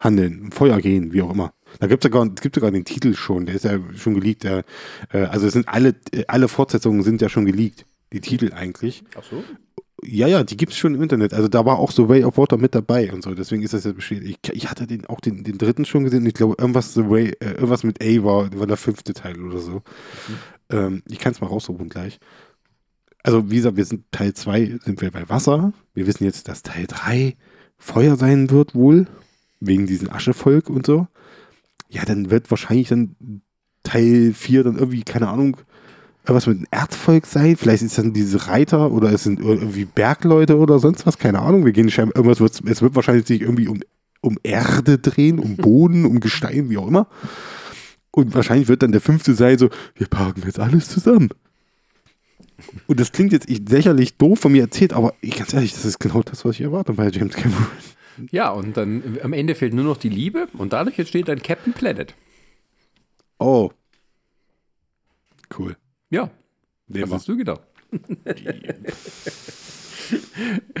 [0.00, 1.54] handeln, Feuer gehen, wie auch immer.
[1.78, 4.42] Da gibt es sogar, gibt sogar den Titel schon, der ist ja schon geleakt.
[4.42, 4.64] Der,
[5.12, 5.94] äh, also es sind alle,
[6.26, 9.04] alle Fortsetzungen sind ja schon geleakt, die Titel eigentlich.
[9.16, 9.42] Ach so?
[10.06, 11.32] Ja, ja, die gibt es schon im Internet.
[11.32, 13.34] Also da war auch so Way of Water mit dabei und so.
[13.34, 14.38] Deswegen ist das jetzt bestätigt.
[14.42, 16.26] Ich, ich hatte den auch den, den dritten schon gesehen.
[16.26, 19.58] Ich glaube, irgendwas, The Way, äh, irgendwas mit A war, war der fünfte Teil oder
[19.58, 19.72] so.
[19.72, 20.34] Mhm.
[20.70, 22.18] Ähm, ich kann es mal raussuchen gleich.
[23.22, 25.72] Also, wie gesagt, wir sind Teil 2, sind wir bei Wasser.
[25.94, 27.36] Wir wissen jetzt, dass Teil 3
[27.78, 29.06] Feuer sein wird, wohl
[29.60, 31.06] wegen diesem Aschevolk und so.
[31.88, 33.16] Ja, dann wird wahrscheinlich dann
[33.82, 35.56] Teil 4 dann irgendwie, keine Ahnung,
[36.32, 37.56] was mit dem Erdvolk sein.
[37.56, 41.40] Vielleicht ist das dann diese Reiter oder es sind irgendwie Bergleute oder sonst was, keine
[41.40, 41.64] Ahnung.
[41.64, 43.80] Wir gehen scheinbar, irgendwas wird, es wird wahrscheinlich sich irgendwie um,
[44.20, 47.08] um Erde drehen, um Boden, um Gestein, wie auch immer.
[48.10, 51.30] Und wahrscheinlich wird dann der fünfte sein so, wir packen jetzt alles zusammen.
[52.86, 55.98] Und das klingt jetzt lächerlich doof von mir erzählt, aber ich, ganz ehrlich, das ist
[55.98, 57.66] genau das, was ich erwarte bei James Cameron.
[58.30, 61.72] Ja, und dann am Ende fehlt nur noch die Liebe und dadurch entsteht dann Captain
[61.72, 62.14] Planet.
[63.38, 63.72] Oh.
[65.56, 65.76] Cool.
[66.14, 66.30] Ja.
[66.86, 67.62] Was hast du gedacht?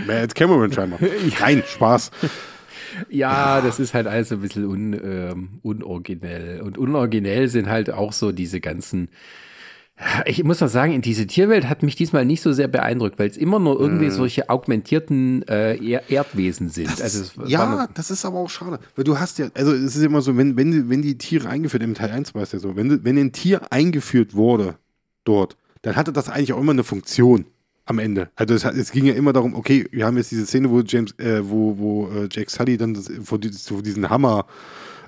[0.06, 1.00] Als Cameron scheinbar.
[1.40, 2.10] Nein, Spaß.
[3.10, 6.60] Ja, das ist halt alles ein bisschen un, ähm, unoriginell.
[6.60, 9.08] Und unoriginell sind halt auch so diese ganzen
[10.26, 13.30] ich muss mal sagen, in diese Tierwelt hat mich diesmal nicht so sehr beeindruckt, weil
[13.30, 14.10] es immer nur irgendwie mm.
[14.10, 15.76] solche augmentierten äh,
[16.08, 16.90] Erdwesen sind.
[16.90, 18.80] Das also ist, ja, das ist aber auch schade.
[18.96, 21.84] Weil du hast ja, also es ist immer so, wenn, wenn, wenn die Tiere eingeführt,
[21.84, 24.74] im Teil 1 war es ja so, wenn, wenn ein Tier eingeführt wurde
[25.24, 27.46] dort, dann hatte das eigentlich auch immer eine Funktion
[27.86, 28.30] am Ende.
[28.36, 31.12] Also es, es ging ja immer darum, okay, wir haben jetzt diese Szene, wo James,
[31.18, 34.46] äh, wo, wo äh, Jake Sully dann das, vor, die, vor diesen Hammer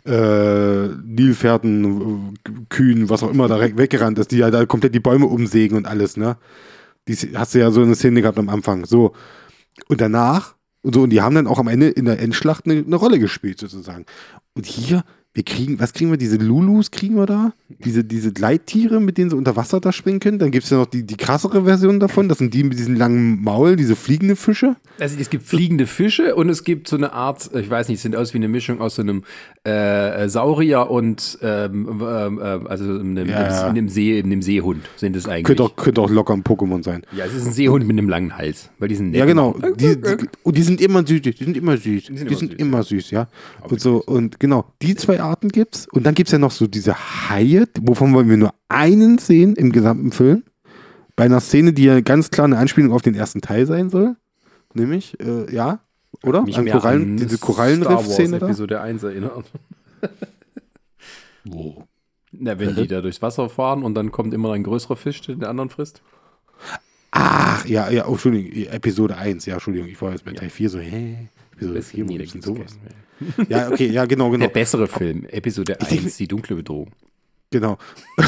[0.05, 2.35] äh, Nilpferden,
[2.69, 5.87] Kühen, was auch immer da weggerannt ist, die ja da komplett die Bäume umsägen und
[5.87, 6.37] alles, ne?
[7.09, 8.85] Die hast du ja so eine Szene gehabt am Anfang.
[8.85, 9.13] So.
[9.89, 12.85] Und danach, und so, und die haben dann auch am Ende in der Endschlacht eine,
[12.85, 14.07] eine Rolle gespielt, sozusagen.
[14.55, 15.05] Und hier
[15.37, 16.17] wir kriegen, was kriegen wir?
[16.17, 17.53] Diese Lulus kriegen wir da?
[17.85, 20.39] Diese, diese Gleittiere, mit denen sie unter Wasser da springen können.
[20.39, 22.29] Dann gibt es ja noch die, die krassere Version davon.
[22.31, 24.77] Das sind die mit diesen langen Maul, diese fliegende Fische.
[24.99, 28.17] Also es gibt fliegende Fische und es gibt so eine Art, ich weiß nicht, sind
[28.17, 29.25] aus wie eine Mischung aus so einem
[29.65, 33.67] äh, Saurier und ähm, ähm, äh, also einem, ja.
[33.67, 35.45] einem, See, einem Seehund sind es eigentlich.
[35.45, 37.03] Könnte auch, könnte auch locker ein Pokémon sein.
[37.15, 38.71] Ja, es ist ein Seehund mit einem langen Hals.
[38.79, 39.55] Weil die sind ja, genau.
[39.79, 41.21] Die, die, und die sind immer süß.
[41.21, 42.05] Die sind immer süß.
[42.07, 42.89] Die sind, die sind immer, süß.
[42.89, 43.29] süß, ja.
[43.69, 45.87] Und so, und genau, die zwei Arten gibt's.
[45.93, 49.57] Und dann gibt es ja noch so diese Haie, wovon wollen wir nur einen sehen
[49.57, 50.45] im gesamten Film.
[51.15, 54.17] Bei einer Szene, die ja ganz klar eine Anspielung auf den ersten Teil sein soll.
[54.75, 55.81] Nämlich, äh, ja,
[56.23, 56.43] oder?
[56.43, 58.47] Mich an Korallen, an diese Korallenriff-Szene da.
[58.47, 59.51] Episode 1 erinnert.
[61.45, 61.85] Wo?
[62.33, 65.37] Na, wenn die da durchs Wasser fahren und dann kommt immer ein größerer Fisch, der
[65.37, 66.03] den anderen frisst.
[67.13, 70.69] Ach, ja, ja, oh, Entschuldigung, Episode 1, ja, Entschuldigung, ich war jetzt bei Teil 4
[70.69, 71.29] so, hä?
[71.55, 72.79] Episode 4, wo ist sowas?
[73.49, 74.47] Ja, okay, ja, genau, genau.
[74.47, 76.91] Der bessere Film, Episode 1, denke, die dunkle Bedrohung.
[77.51, 77.79] Genau.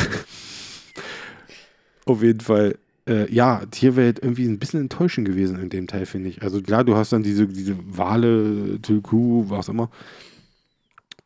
[2.07, 2.79] Auf jeden Fall
[3.09, 6.43] äh, ja, Tierwelt irgendwie ein bisschen enttäuschend gewesen in dem Teil, finde ich.
[6.43, 9.91] Also klar, du hast dann diese, diese Wale, Tulku, was immer.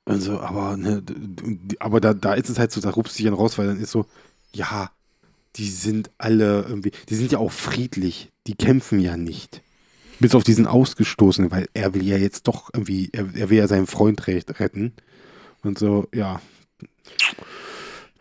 [0.05, 1.03] Also, aber, ne,
[1.79, 3.91] aber da, da ist es halt so, da rupst sich dann raus, weil dann ist
[3.91, 4.07] so,
[4.53, 4.91] ja,
[5.57, 9.63] die sind alle irgendwie, die sind ja auch friedlich, die kämpfen ja nicht.
[10.23, 13.67] Bis auf diesen Ausgestoßenen, weil er will ja jetzt doch irgendwie, er, er will ja
[13.67, 14.93] seinen Freund retten.
[15.63, 16.41] Und so, ja.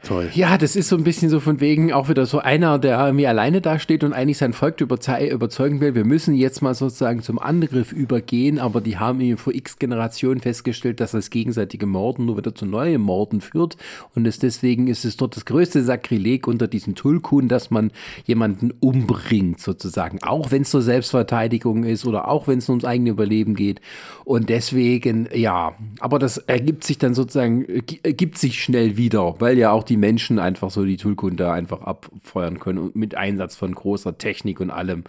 [0.04, 0.30] Toll.
[0.34, 3.28] Ja, das ist so ein bisschen so von wegen auch wieder so einer, der irgendwie
[3.28, 7.92] alleine dasteht und eigentlich sein Volk überzeugen will, wir müssen jetzt mal sozusagen zum Angriff
[7.92, 12.56] übergehen, aber die haben eben vor x Generationen festgestellt, dass das gegenseitige Morden nur wieder
[12.56, 13.78] zu neuen Morden führt.
[14.16, 17.92] Und es deswegen ist es dort das größte Sakrileg unter diesen Tulkun, dass man
[18.26, 23.12] jemanden umbringt sozusagen, auch wenn es zur Selbstverteidigung ist oder auch wenn es ums eigene
[23.12, 23.82] Überleben geht.
[24.26, 27.66] Und deswegen, ja, aber das ergibt sich dann sozusagen,
[28.02, 31.82] ergibt sich schnell wieder, weil ja auch die die Menschen einfach so die Toolkunde einfach
[31.82, 35.04] abfeuern können und mit Einsatz von großer Technik und allem.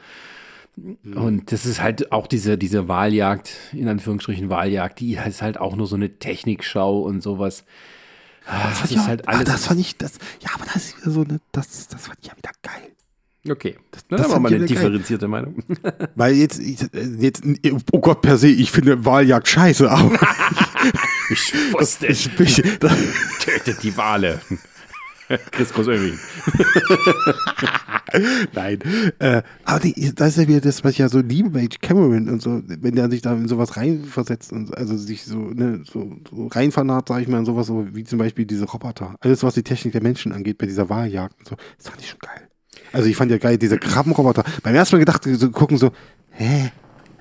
[0.77, 1.17] Mhm.
[1.17, 5.77] Und das ist halt auch diese, diese Wahljagd, in Anführungsstrichen Wahljagd, die ist halt auch
[5.77, 7.65] nur so eine Technikschau und sowas.
[8.45, 9.41] Das, das ist halt alles.
[9.41, 12.19] Ah, das fand ich, das, ja, aber das ist wieder so eine, das, das fand
[12.21, 12.91] ich ja wieder geil.
[13.49, 15.31] Okay, das, das, das war mal eine differenzierte geil.
[15.31, 15.63] Meinung.
[16.15, 17.43] Weil jetzt, jetzt,
[17.93, 20.15] oh Gott, per se, ich finde Wahljagd scheiße, aber.
[21.31, 22.29] ich wusste es.
[22.35, 24.41] Tötet die Wale.
[25.51, 26.19] Chris Groß-Oehring.
[28.55, 28.79] Nein.
[29.19, 32.29] Äh, aber die, das ist ja wieder das, was ich ja so liebe bei Cameron
[32.29, 36.17] und so, wenn der sich da in sowas reinversetzt und also sich so, ne, so,
[36.31, 39.17] so reinvernarrt, sag ich mal, in sowas so, wie zum Beispiel diese Roboter.
[39.21, 42.11] Alles, was die Technik der Menschen angeht, bei dieser Wahljagd und so, das fand ich
[42.11, 42.49] schon geil.
[42.93, 44.45] Also ich fand ja geil, diese Krabbenroboter.
[44.63, 45.93] Beim ersten Mal gedacht, so gucken so,
[46.31, 46.71] hä,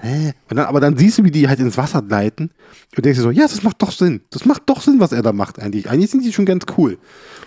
[0.02, 0.34] hä?
[0.50, 2.52] Dann, aber dann siehst du, wie die halt ins Wasser gleiten
[2.96, 4.22] und denkst dir so, ja, das macht doch Sinn.
[4.32, 5.90] Das macht doch Sinn, was er da macht eigentlich.
[5.90, 6.98] Eigentlich sind die schon ganz cool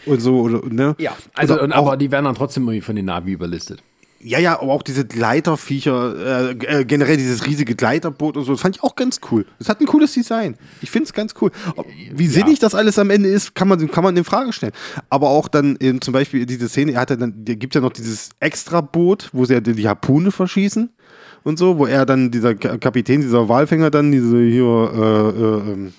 [0.06, 0.94] und so, oder, ne?
[0.98, 3.82] Ja, also, und, aber die werden dann trotzdem irgendwie von den Navi überlistet.
[4.26, 8.62] Ja, ja, aber auch diese Gleiterviecher, äh, äh, generell dieses riesige Gleiterboot und so, das
[8.62, 9.44] fand ich auch ganz cool.
[9.58, 10.56] Das hat ein cooles Design.
[10.80, 11.50] Ich finde es ganz cool.
[12.10, 12.60] Wie sinnig ja.
[12.60, 14.72] das alles am Ende ist, kann man, kann man in Frage stellen.
[15.10, 17.92] Aber auch dann eben zum Beispiel diese Szene, er hat ja dann, gibt ja noch
[17.92, 20.88] dieses Extra-Boot, wo sie ja die Harpune verschießen
[21.44, 25.92] und so, wo er dann, dieser Kapitän, dieser Walfänger dann, diese hier, äh, äh, ähm,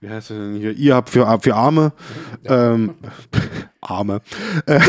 [0.00, 0.72] wie heißt das denn hier?
[0.72, 1.92] Ihr habt für, für Arme.
[2.44, 2.94] Ähm,
[3.80, 4.20] Arme.
[4.66, 4.80] Äh,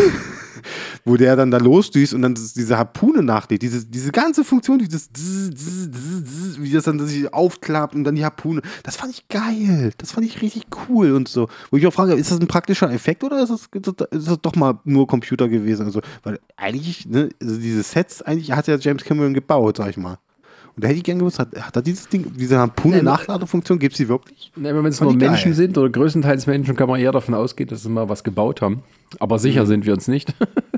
[1.05, 3.61] wo der dann da losdüst und dann diese Harpune nachlädt.
[3.61, 5.09] Diese, diese ganze Funktion, dieses
[6.59, 8.61] wie das dann sich aufklappt und dann die Harpune.
[8.83, 9.91] Das fand ich geil.
[9.97, 11.47] Das fand ich richtig cool und so.
[11.71, 13.69] Wo ich auch frage, ist das ein praktischer Effekt oder ist das,
[14.11, 15.85] ist das doch mal nur Computer gewesen?
[15.85, 19.97] Also, weil eigentlich, ne, also diese Sets, eigentlich hat ja James Cameron gebaut, sag ich
[19.97, 20.17] mal.
[20.75, 23.97] Und da hätte ich gerne gewusst, hat, hat er dieses Ding, diese Harpune-Nachladefunktion, gibt es
[23.97, 24.51] die wirklich?
[24.55, 25.53] Ne, wenn es nur Menschen geil.
[25.53, 28.83] sind oder größtenteils Menschen, kann man eher davon ausgehen, dass sie mal was gebaut haben.
[29.19, 29.67] Aber sicher mhm.
[29.67, 30.33] sind wir uns nicht.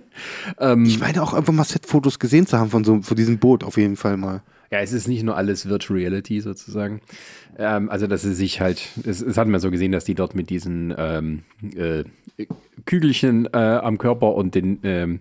[0.60, 3.64] ähm, ich meine auch einfach mal Set-Fotos gesehen zu haben von so von diesem Boot
[3.64, 4.42] auf jeden Fall mal.
[4.72, 7.02] Ja, es ist nicht nur alles Virtual Reality sozusagen.
[7.58, 10.34] Ähm, also, dass sie sich halt, es, es hat man so gesehen, dass die dort
[10.34, 11.44] mit diesen ähm,
[11.76, 12.06] äh,
[12.86, 15.20] Kügelchen äh, am Körper und den, ähm,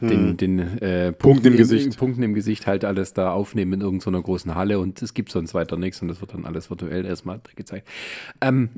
[0.00, 0.08] hm.
[0.08, 1.96] den, den äh, Punkten, im Gesicht.
[1.96, 5.54] Punkten im Gesicht halt alles da aufnehmen in irgendeiner großen Halle und es gibt sonst
[5.54, 7.88] weiter nichts und das wird dann alles virtuell erstmal gezeigt.
[8.42, 8.68] Ähm,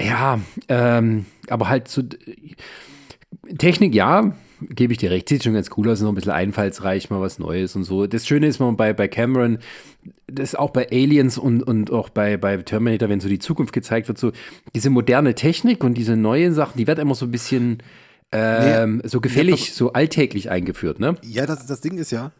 [0.00, 0.38] ja,
[0.68, 2.04] ähm, aber halt zu
[3.58, 7.10] Technik, ja, gebe ich dir recht, sieht schon ganz cool aus, noch ein bisschen einfallsreich,
[7.10, 8.06] mal was Neues und so.
[8.06, 9.58] Das Schöne ist man bei, bei Cameron,
[10.26, 14.08] das auch bei Aliens und, und auch bei, bei Terminator, wenn so die Zukunft gezeigt
[14.08, 14.32] wird, so
[14.74, 17.82] diese moderne Technik und diese neuen Sachen, die wird immer so ein bisschen
[18.32, 21.16] ähm, nee, so gefällig, ja, so alltäglich eingeführt, ne?
[21.22, 22.32] Ja, das, das Ding ist ja,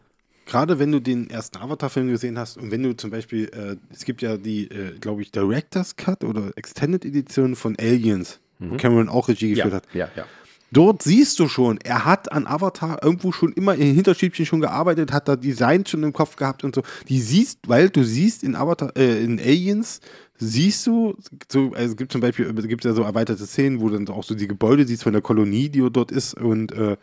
[0.47, 4.05] gerade wenn du den ersten Avatar-Film gesehen hast und wenn du zum Beispiel, äh, es
[4.05, 8.73] gibt ja die, äh, glaube ich, Director's Cut oder Extended Edition von Aliens, mhm.
[8.73, 9.87] wo Cameron auch Regie geführt ja, hat.
[9.93, 10.25] Ja, ja.
[10.73, 15.13] Dort siehst du schon, er hat an Avatar irgendwo schon immer in Hinterschiebchen schon gearbeitet,
[15.13, 16.83] hat da Design schon im Kopf gehabt und so.
[17.09, 20.01] Die siehst, weil du siehst in Avatar, äh, in Aliens,
[20.39, 21.17] siehst du,
[21.51, 24.25] so, also es gibt zum Beispiel, es gibt ja so erweiterte Szenen, wo dann auch
[24.25, 26.97] so die Gebäude siehst von der Kolonie, die dort ist und äh,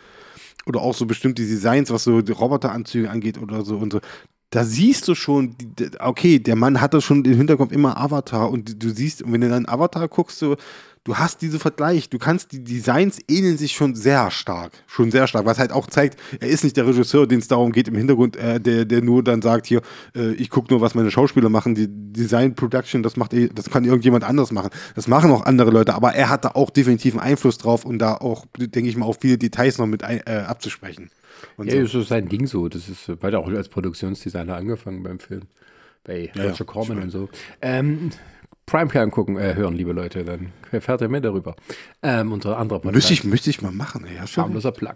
[0.65, 4.01] oder auch so bestimmte Designs, was so die Roboteranzüge angeht oder so und so.
[4.49, 5.55] Da siehst du schon,
[5.99, 9.65] okay, der Mann hatte schon im Hinterkopf immer Avatar und du siehst, wenn du dann
[9.65, 10.57] Avatar guckst, so,
[11.03, 15.27] du hast diese Vergleich, du kannst, die Designs ähneln sich schon sehr stark, schon sehr
[15.27, 17.95] stark, was halt auch zeigt, er ist nicht der Regisseur, den es darum geht im
[17.95, 19.81] Hintergrund, äh, der, der nur dann sagt, hier,
[20.15, 23.69] äh, ich gucke nur, was meine Schauspieler machen, die Design Production, das macht, eh, das
[23.69, 24.69] kann irgendjemand anders machen.
[24.95, 27.99] Das machen auch andere Leute, aber er hat da auch definitiv einen Einfluss drauf, um
[27.99, 31.09] da auch, denke ich mal, auf viele Details noch mit ein, äh, abzusprechen.
[31.57, 32.01] Und ja, so.
[32.01, 32.69] ist sein Ding so.
[32.69, 35.43] Das ist weiter auch als Produktionsdesigner angefangen beim Film.
[36.03, 37.29] Bei Roger ja, Corman und so.
[37.61, 38.11] Ähm,
[38.65, 41.55] Primetime gucken, äh, hören, liebe Leute, dann erfährt ihr mehr darüber.
[42.01, 42.95] Ähm, unter anderem Podcast.
[42.95, 44.25] Müsste ich, müsste ich mal machen, ey.
[44.27, 44.95] Schamloser Plug.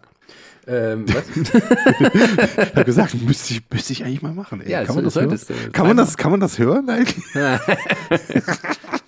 [0.67, 1.25] Ähm, was?
[1.53, 4.61] ich habe gesagt, müsste ich, müsste ich eigentlich mal machen.
[4.61, 4.71] Ey.
[4.71, 5.39] Ja, kann, man das hören?
[5.71, 7.23] kann, man das, kann man das hören eigentlich?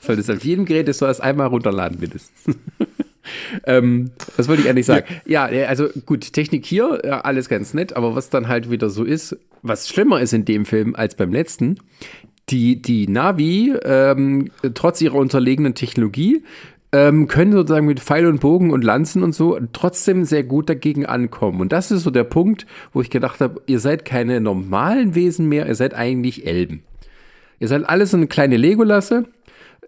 [0.01, 2.55] Solltest auf jedem Gerät das erst einmal runterladen, mindestens.
[3.65, 5.05] ähm, was wollte ich eigentlich sagen?
[5.25, 5.49] Ja.
[5.49, 9.03] ja, also gut, Technik hier, ja, alles ganz nett, aber was dann halt wieder so
[9.03, 11.77] ist, was schlimmer ist in dem Film als beim letzten,
[12.49, 16.43] die, die Navi, ähm, trotz ihrer unterlegenen Technologie,
[16.91, 21.05] ähm, können sozusagen mit Pfeil und Bogen und Lanzen und so trotzdem sehr gut dagegen
[21.05, 21.61] ankommen.
[21.61, 25.47] Und das ist so der Punkt, wo ich gedacht habe, ihr seid keine normalen Wesen
[25.47, 26.83] mehr, ihr seid eigentlich Elben.
[27.59, 29.25] Ihr seid alles so eine kleine Legolasse,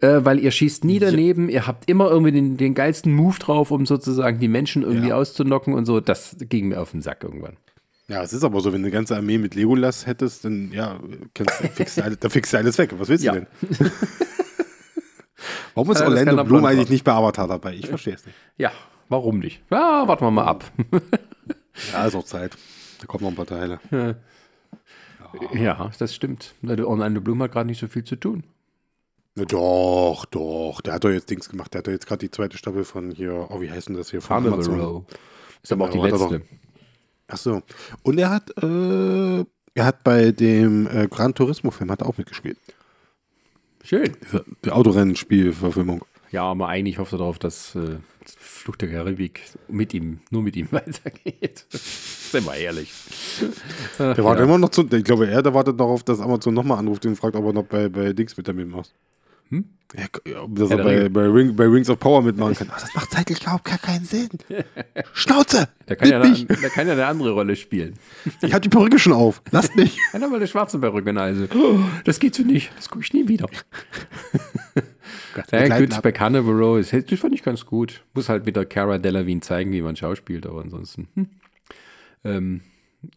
[0.01, 1.55] äh, weil ihr schießt nie daneben, ja.
[1.55, 5.16] ihr habt immer irgendwie den, den geilsten Move drauf, um sozusagen die Menschen irgendwie ja.
[5.16, 6.01] auszunocken und so.
[6.01, 7.57] Das ging mir auf den Sack irgendwann.
[8.12, 10.99] Ja, es ist aber so, wenn du eine ganze Armee mit Legolas hättest, dann ja,
[11.34, 12.93] kannst, fixst du, da fixst du alles weg.
[12.97, 13.47] Was willst du denn?
[15.76, 17.74] Warum ist Orlando Bloom eigentlich nicht bei Avatar dabei?
[17.74, 18.36] Ich verstehe es nicht.
[18.57, 18.74] Ja,
[19.07, 19.64] warum nicht?
[19.72, 20.66] Ja, warten wir mal ab.
[21.93, 22.57] ja, ist auch Zeit.
[22.99, 23.80] Da kommen noch ein paar Teile.
[25.53, 26.55] Ja, ja das stimmt.
[26.62, 28.43] Orlando Bloom hat gerade nicht so viel zu tun.
[29.38, 30.82] Ja, doch, doch.
[30.82, 31.74] Der hat doch jetzt Dings gemacht.
[31.74, 34.12] Der hat doch jetzt gerade die zweite Staffel von hier, oh, wie heißt denn das
[34.12, 34.20] hier?
[34.20, 35.05] Von Row.
[35.64, 36.41] Ist aber auch die letzte.
[37.32, 37.61] Ach so.
[38.03, 42.17] Und er hat, äh, er hat bei dem äh, Gran Turismo Film hat er auch
[42.17, 42.57] mitgespielt.
[43.84, 44.15] Schön.
[44.65, 46.03] Die Autorennenspielverfilmung.
[46.32, 50.55] Ja, aber eigentlich hofft er darauf, dass äh, Fluch der Karibik mit ihm, nur mit
[50.55, 51.65] ihm weitergeht.
[51.69, 52.93] Sind wir ehrlich.
[53.97, 54.43] Der wartet ja.
[54.43, 57.36] immer noch zu, ich glaube, er der wartet darauf, dass Amazon nochmal anruft und fragt,
[57.36, 58.93] ob er noch bei, bei Dings mit damit macht.
[59.51, 59.65] Hm?
[60.25, 62.69] Ja, dass ja, er bei, bei, Ring, bei, Rings of Power mitmachen kann.
[62.69, 64.29] Das macht zeitlich überhaupt gar keinen Sinn.
[65.13, 65.67] Schnauze!
[65.89, 67.95] Der kann, ja eine, der kann ja eine andere Rolle spielen.
[68.41, 69.41] Ich habe die Perücke schon auf.
[69.51, 69.97] Lasst mich.
[70.13, 71.45] Er hat mal eine schwarze Perücke, also.
[72.05, 72.71] das geht so nicht.
[72.77, 73.47] Das gucke ich nie wieder.
[75.51, 78.03] ja, gut, bei Carnival Row, das fand ich ganz gut.
[78.13, 81.09] Muss halt wieder Cara Delevingne zeigen, wie man schauspielt, aber ansonsten.
[81.15, 81.27] Hm.
[82.23, 82.61] Ähm,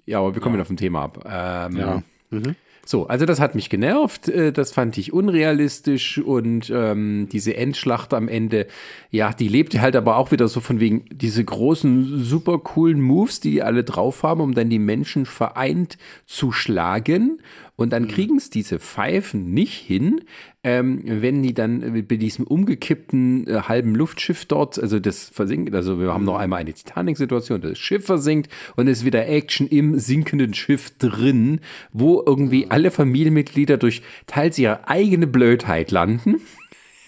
[0.07, 0.59] ja, aber wir kommen ja.
[0.59, 1.25] wieder vom Thema ab.
[1.25, 2.03] Ähm, ja.
[2.31, 2.57] Mhm.
[2.85, 8.13] So, also das hat mich genervt, äh, das fand ich unrealistisch und ähm, diese Endschlacht
[8.13, 8.67] am Ende,
[9.11, 13.41] ja, die lebte halt aber auch wieder so von wegen diese großen, super coolen Moves,
[13.41, 17.41] die die alle drauf haben, um dann die Menschen vereint zu schlagen.
[17.77, 18.09] Und dann mhm.
[18.09, 20.21] kriegen es diese Pfeifen nicht hin,
[20.63, 25.99] ähm, wenn die dann bei diesem umgekippten äh, halben Luftschiff dort, also das versinkt, also
[25.99, 26.41] wir haben noch mhm.
[26.41, 31.61] einmal eine Titanic-Situation, das Schiff versinkt und es ist wieder Action im sinkenden Schiff drin,
[31.93, 32.71] wo irgendwie mhm.
[32.71, 36.37] alle Familienmitglieder durch teils ihre eigene Blödheit landen.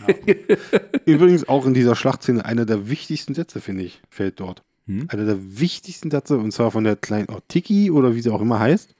[0.00, 0.14] Ja.
[1.06, 4.62] Übrigens auch in dieser Schlachtszene einer der wichtigsten Sätze, finde ich, fällt dort.
[4.86, 5.06] Hm?
[5.08, 8.58] Einer der wichtigsten Sätze, und zwar von der kleinen Ortiki oder wie sie auch immer
[8.58, 8.95] heißt.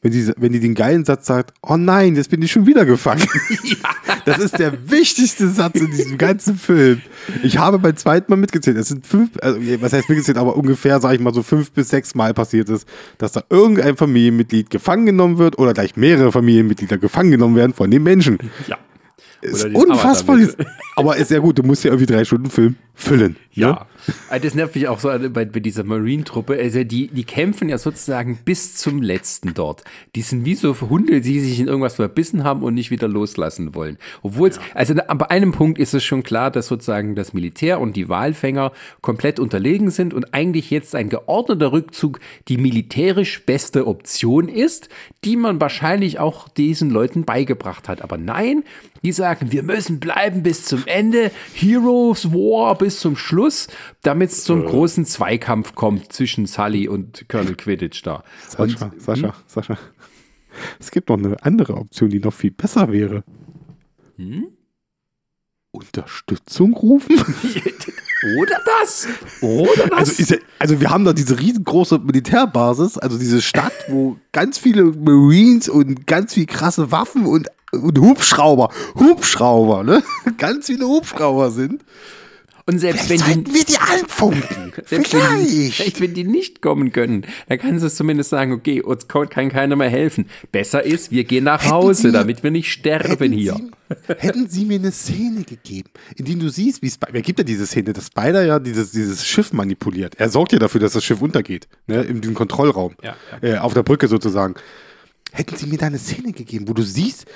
[0.00, 2.84] Wenn die, wenn die den geilen Satz sagt, oh nein, jetzt bin ich schon wieder
[2.84, 3.26] gefangen.
[3.64, 3.76] Ja.
[4.24, 7.00] Das ist der wichtigste Satz in diesem ganzen Film.
[7.42, 8.76] Ich habe beim zweiten Mal mitgezählt.
[8.76, 11.88] Es sind fünf, also, was heißt mitgezählt, aber ungefähr, sage ich mal, so fünf bis
[11.88, 12.86] sechs Mal passiert ist,
[13.18, 17.90] dass da irgendein Familienmitglied gefangen genommen wird oder gleich mehrere Familienmitglieder gefangen genommen werden von
[17.90, 18.38] den Menschen.
[18.66, 18.78] Ja.
[19.40, 20.38] Ist unfassbar.
[20.96, 23.36] Aber ist ja gut, du musst ja irgendwie drei Stunden Film füllen.
[23.52, 23.70] Ja.
[23.70, 23.86] Ne?
[24.28, 26.58] Also das nervt mich auch so bei, bei dieser Marine-Truppe.
[26.58, 29.84] Also die, die kämpfen ja sozusagen bis zum letzten dort.
[30.14, 33.74] Die sind wie so Hunde, die sich in irgendwas verbissen haben und nicht wieder loslassen
[33.74, 33.98] wollen.
[34.22, 34.62] Obwohl es, ja.
[34.74, 38.72] also bei einem Punkt ist es schon klar, dass sozusagen das Militär und die Walfänger
[39.00, 42.18] komplett unterlegen sind und eigentlich jetzt ein geordneter Rückzug
[42.48, 44.88] die militärisch beste Option ist,
[45.24, 48.02] die man wahrscheinlich auch diesen Leuten beigebracht hat.
[48.02, 48.64] Aber nein,
[49.04, 51.30] die sagen, wir müssen bleiben bis zum Ende.
[51.54, 53.68] Heroes War bis zum Schluss,
[54.02, 54.66] damit es zum äh.
[54.66, 58.24] großen Zweikampf kommt zwischen Sully und Colonel Quidditch da.
[58.48, 59.32] Sascha, und, Sascha, hm?
[59.46, 59.78] Sascha.
[60.80, 63.22] Es gibt noch eine andere Option, die noch viel besser wäre.
[64.16, 64.48] Hm?
[65.70, 67.16] Unterstützung rufen?
[68.40, 69.06] Oder das?
[69.40, 69.98] Oder das?
[70.18, 74.84] Also, ja, also, wir haben da diese riesengroße Militärbasis, also diese Stadt, wo ganz viele
[74.84, 80.02] Marines und ganz viel krasse Waffen und, und Hubschrauber, Hubschrauber, ne?
[80.38, 81.84] Ganz viele Hubschrauber sind.
[82.68, 84.72] Und selbst wenn die, wir die anfunken.
[84.84, 88.82] Selbst Wenn die, vielleicht, wenn die nicht kommen können, dann kannst du zumindest sagen, okay,
[88.82, 90.26] uns kann keiner mehr helfen.
[90.52, 93.54] Besser ist, wir gehen nach Hause, mir, damit wir nicht sterben hier.
[93.54, 97.38] Sie, hätten sie mir eine Szene gegeben, in der du siehst, wie Spider, wer gibt
[97.38, 100.16] ja diese Szene, dass Spider ja dieses, dieses Schiff manipuliert.
[100.18, 103.48] Er sorgt ja dafür, dass das Schiff untergeht, ne, in dem Kontrollraum, ja, ja.
[103.48, 104.54] Äh, auf der Brücke sozusagen.
[105.32, 107.26] Hätten sie mir da eine Szene gegeben, wo du siehst,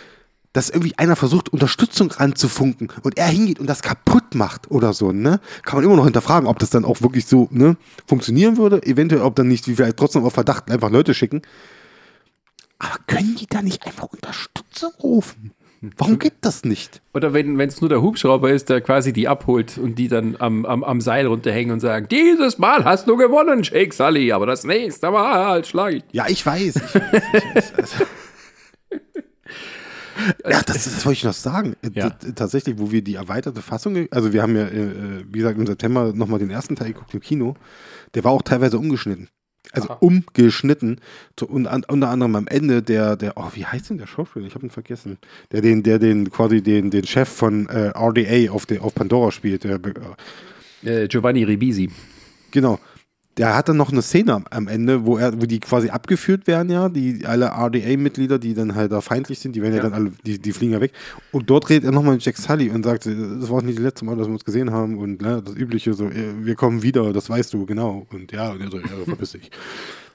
[0.53, 5.13] dass irgendwie einer versucht, Unterstützung ranzufunken und er hingeht und das kaputt macht oder so,
[5.13, 5.41] ne?
[5.63, 7.77] Kann man immer noch hinterfragen, ob das dann auch wirklich so, ne,
[8.07, 8.83] funktionieren würde.
[8.83, 11.43] Eventuell, ob dann nicht, wie wir trotzdem auf Verdacht einfach Leute schicken.
[12.79, 15.53] Aber können die da nicht einfach Unterstützung rufen?
[15.97, 17.03] Warum geht das nicht?
[17.13, 20.65] Oder wenn es nur der Hubschrauber ist, der quasi die abholt und die dann am,
[20.65, 24.63] am, am Seil runterhängen und sagen, dieses Mal hast du gewonnen, Shake Sully, aber das
[24.63, 26.05] nächste Mal schlag ich.
[26.13, 26.77] Ja, ich weiß.
[26.77, 28.05] Ich weiß, ich weiß also.
[30.49, 31.75] Ja, das, das wollte ich noch sagen.
[31.95, 32.11] Ja.
[32.11, 35.67] T- Tatsächlich, wo wir die erweiterte Fassung, also wir haben ja, äh, wie gesagt, im
[35.67, 37.55] September nochmal den ersten Teil geguckt im Kino,
[38.15, 39.29] der war auch teilweise umgeschnitten.
[39.71, 39.99] Also Aha.
[40.01, 41.01] umgeschnitten.
[41.39, 44.47] So, und an, unter anderem am Ende der, der, oh, wie heißt denn der Schauspieler?
[44.47, 45.19] Ich habe ihn vergessen.
[45.53, 49.31] Der den, der den quasi den, den Chef von äh, RDA auf, der, auf Pandora
[49.31, 49.65] spielt.
[49.65, 49.79] Der,
[50.85, 51.91] äh, Äh, Giovanni Ribisi.
[52.51, 52.81] Genau.
[53.39, 56.71] Der hat dann noch eine Szene am, Ende, wo er, wo die quasi abgeführt werden,
[56.71, 59.89] ja, die alle RDA-Mitglieder, die dann halt da feindlich sind, die werden ja, Ja.
[59.89, 60.93] dann alle, die, die fliegen ja weg.
[61.31, 64.05] Und dort redet er nochmal mit Jack Sully und sagt, das war nicht das letzte
[64.05, 67.13] Mal, dass wir uns gesehen haben und ne, das übliche, so, äh, wir kommen wieder,
[67.15, 68.07] das weißt du, genau.
[68.13, 69.51] Und ja, und er so, ja, verpiss dich.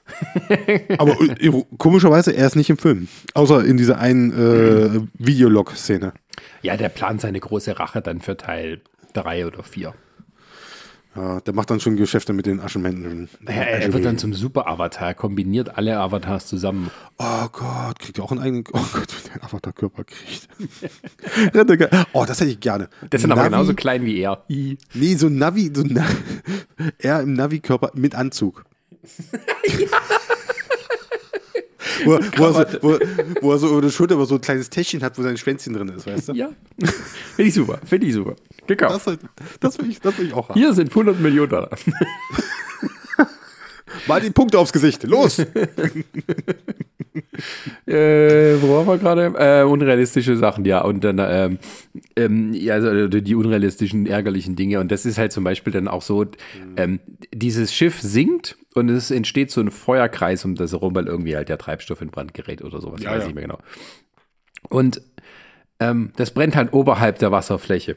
[0.98, 3.08] Aber äh, komischerweise, er ist nicht im Film.
[3.34, 6.12] Außer in dieser einen äh, Videolog-Szene.
[6.62, 8.80] Ja, der plant seine große Rache dann für Teil
[9.14, 9.92] 3 oder 4.
[11.20, 13.28] Ja, der macht dann schon Geschäfte mit den Aschenmännchen.
[13.44, 16.92] Er, er wird dann zum Super-Avatar, kombiniert alle Avatars zusammen.
[17.18, 18.64] Oh Gott, kriegt er auch einen eigenen.
[18.72, 20.48] Oh Gott, wenn der einen Avatar-Körper kriegt.
[22.12, 22.88] Oh, das hätte ich gerne.
[23.10, 24.44] Das sind aber Navi- genauso klein wie er.
[24.48, 26.06] Nee, so ein Navi, so Na
[26.98, 28.64] er im Navi-Körper mit Anzug.
[32.04, 32.98] wo, er- wo, er so, wo,
[33.42, 35.72] wo er so über der Schulter aber so ein kleines Täschchen hat, wo sein Schwänzchen
[35.74, 36.32] drin ist, weißt du?
[36.32, 36.50] Ja.
[37.36, 38.34] Finde ich super, finde ich super.
[38.66, 39.06] Gekauft.
[39.06, 39.18] Das,
[39.60, 40.58] das, will ich, das will ich auch haben.
[40.58, 41.70] Hier sind 100 Millionen Dollar.
[44.06, 45.02] Mal die Punkte aufs Gesicht.
[45.04, 45.38] Los!
[47.86, 49.32] Äh, wo waren wir gerade?
[49.38, 50.82] Äh, unrealistische Sachen, ja.
[50.82, 51.58] Und dann, ähm,
[52.16, 54.80] ähm, ja, also die unrealistischen, ärgerlichen Dinge.
[54.80, 56.26] Und das ist halt zum Beispiel dann auch so,
[56.76, 57.00] ähm,
[57.32, 61.48] dieses Schiff sinkt und es entsteht so ein Feuerkreis um das herum, weil irgendwie halt
[61.48, 63.02] der Treibstoff in Brand gerät oder sowas.
[63.02, 63.26] Ja, weiß ja.
[63.26, 63.58] nicht mehr genau.
[64.68, 65.00] Und
[65.80, 67.96] ähm, das brennt halt oberhalb der Wasserfläche.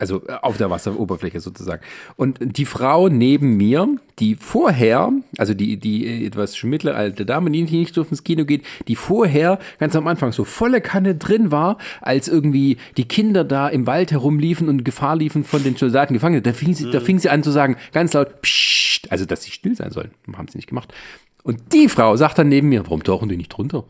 [0.00, 1.82] Also äh, auf der Wasseroberfläche sozusagen.
[2.16, 3.86] Und die Frau neben mir,
[4.18, 8.64] die vorher, also die, die äh, etwas mittelalte Dame, die nicht so ins Kino geht,
[8.88, 13.68] die vorher ganz am Anfang so volle Kanne drin war, als irgendwie die Kinder da
[13.68, 16.42] im Wald herumliefen und Gefahr liefen von den Soldaten gefangen.
[16.42, 19.50] Da fing sie, da fing sie an zu sagen, ganz laut, Psst, also dass sie
[19.50, 20.12] still sein sollen.
[20.34, 20.94] Haben sie nicht gemacht.
[21.42, 23.84] Und die Frau sagt dann neben mir, warum tauchen die nicht drunter?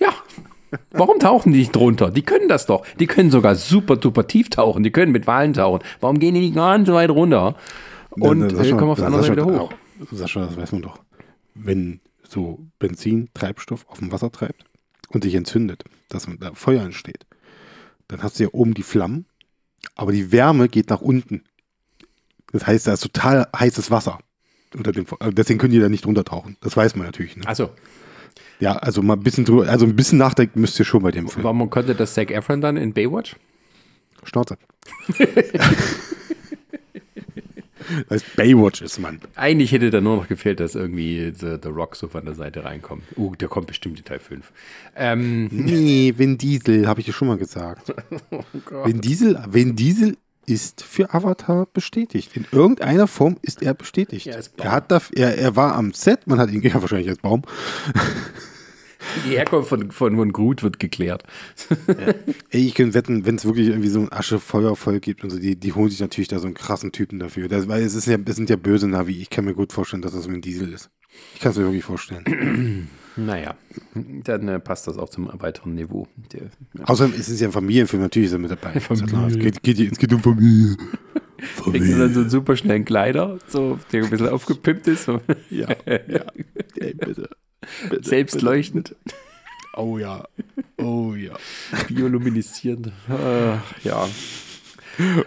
[0.00, 0.12] Ja.
[0.90, 2.10] Warum tauchen die nicht drunter?
[2.10, 2.84] Die können das doch.
[2.98, 4.82] Die können sogar super duper tief tauchen.
[4.82, 5.82] Die können mit Walen tauchen.
[6.00, 7.56] Warum gehen die nicht ganz weit runter?
[8.10, 9.72] Und Na, na, äh, kommen auf der anderen Sascha, Seite hoch.
[10.12, 11.00] Sascha, das weiß man doch.
[11.54, 14.64] Wenn so Benzin, Treibstoff auf dem Wasser treibt
[15.10, 17.26] und sich entzündet, dass da Feuer entsteht,
[18.08, 19.26] dann hast du ja oben die Flammen,
[19.94, 21.44] aber die Wärme geht nach unten.
[22.52, 24.18] Das heißt, da ist total heißes Wasser.
[24.74, 26.56] Unter dem, äh, deswegen können die da nicht runtertauchen.
[26.60, 27.36] Das weiß man natürlich.
[27.36, 27.46] Ne?
[27.46, 27.70] Achso,
[28.60, 31.28] Ja, also mal ein bisschen drüber, also ein bisschen nachdenken müsst ihr schon bei dem
[31.28, 31.44] Film.
[31.44, 33.36] warum konnte das Zac Efron dann in Baywatch?
[34.24, 34.56] Schnauze.
[38.08, 39.20] Weil Baywatch ist, Mann.
[39.34, 42.64] Eigentlich hätte da nur noch gefehlt, dass irgendwie The, The Rock so von der Seite
[42.64, 43.02] reinkommt.
[43.16, 44.52] Uh, der kommt bestimmt in Teil 5.
[44.96, 47.94] Ähm, Nee, Vin Diesel, habe ich dir schon mal gesagt.
[48.30, 48.42] Oh
[48.84, 50.16] Vin Diesel, Vin Diesel
[50.48, 52.34] ist für Avatar bestätigt.
[52.34, 54.26] In irgendeiner Form ist er bestätigt.
[54.26, 57.18] Ja, er, hat da, er, er war am Set, man hat ihn ja wahrscheinlich als
[57.18, 57.42] Baum.
[59.26, 61.24] die Herkunft von, von, von Groot wird geklärt.
[62.50, 65.56] Ey, ich könnte wetten, wenn es wirklich irgendwie so ein Aschefeuervolk gibt und so, die,
[65.56, 67.48] die holen sich natürlich da so einen krassen Typen dafür.
[67.48, 69.20] Das, weil es, ist ja, es sind ja böse Navi.
[69.20, 70.90] Ich kann mir gut vorstellen, dass das Vin Diesel ist.
[71.34, 72.88] Ich kann es mir wirklich vorstellen.
[73.18, 73.56] Naja,
[73.94, 76.06] dann äh, passt das auch zum weiteren Niveau.
[76.32, 76.42] Der,
[76.86, 78.74] Außerdem ist es ja ein Familienfilm, natürlich ist er mit dabei.
[78.74, 79.50] Ja klar, Es, Familie.
[79.50, 80.76] geht, geht, es geht um Familie.
[81.64, 85.68] kriegt man dann so einen super schnellen Kleider, so, der ein bisschen aufgepimpt ist, Ja,
[85.86, 86.24] ja.
[86.76, 87.28] Ey, bitte.
[87.90, 88.94] bitte selbstleuchtend,
[89.76, 90.24] Oh ja.
[90.76, 91.36] Oh ja.
[91.88, 92.92] bioluminisierend.
[93.08, 94.08] Ah, ja.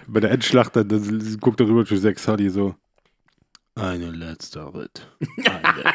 [0.08, 2.76] Bei der Endschlacht, dann, dann guckt er rüber zu Sex Hardy so.
[3.76, 5.08] Eine letzte Ritt.
[5.46, 5.84] Eine,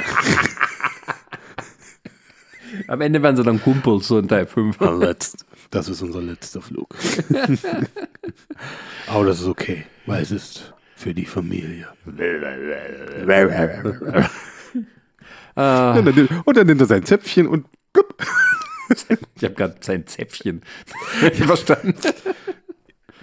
[2.89, 4.79] Am Ende werden sie dann Kumpels, so in Teil 5.
[4.99, 6.95] letzt, das ist unser letzter Flug.
[9.09, 11.89] Aber das ist okay, weil es ist für die Familie.
[15.55, 17.67] Ah, Und, dann, nimmt- er sein Zäpfchen und
[19.35, 20.63] ich habe gerade sein Zäpfchen
[21.33, 21.95] verstanden.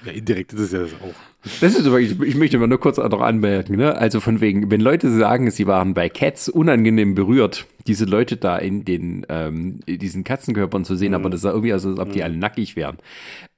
[0.06, 1.14] Ja, indirekt ist es ja das auch.
[1.62, 3.98] Das ist übrigens, ich möchte mal nur kurz noch anmerken, ne?
[3.98, 8.58] Also von wegen, wenn Leute sagen, sie waren bei Cats unangenehm berührt, diese Leute da
[8.58, 12.12] in den ähm, in diesen Katzenkörpern zu sehen, aber das sah irgendwie aus, als ob
[12.12, 12.98] die alle nackig wären.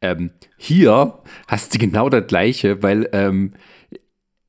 [0.01, 3.53] Ähm, hier hast du genau das gleiche, weil ähm,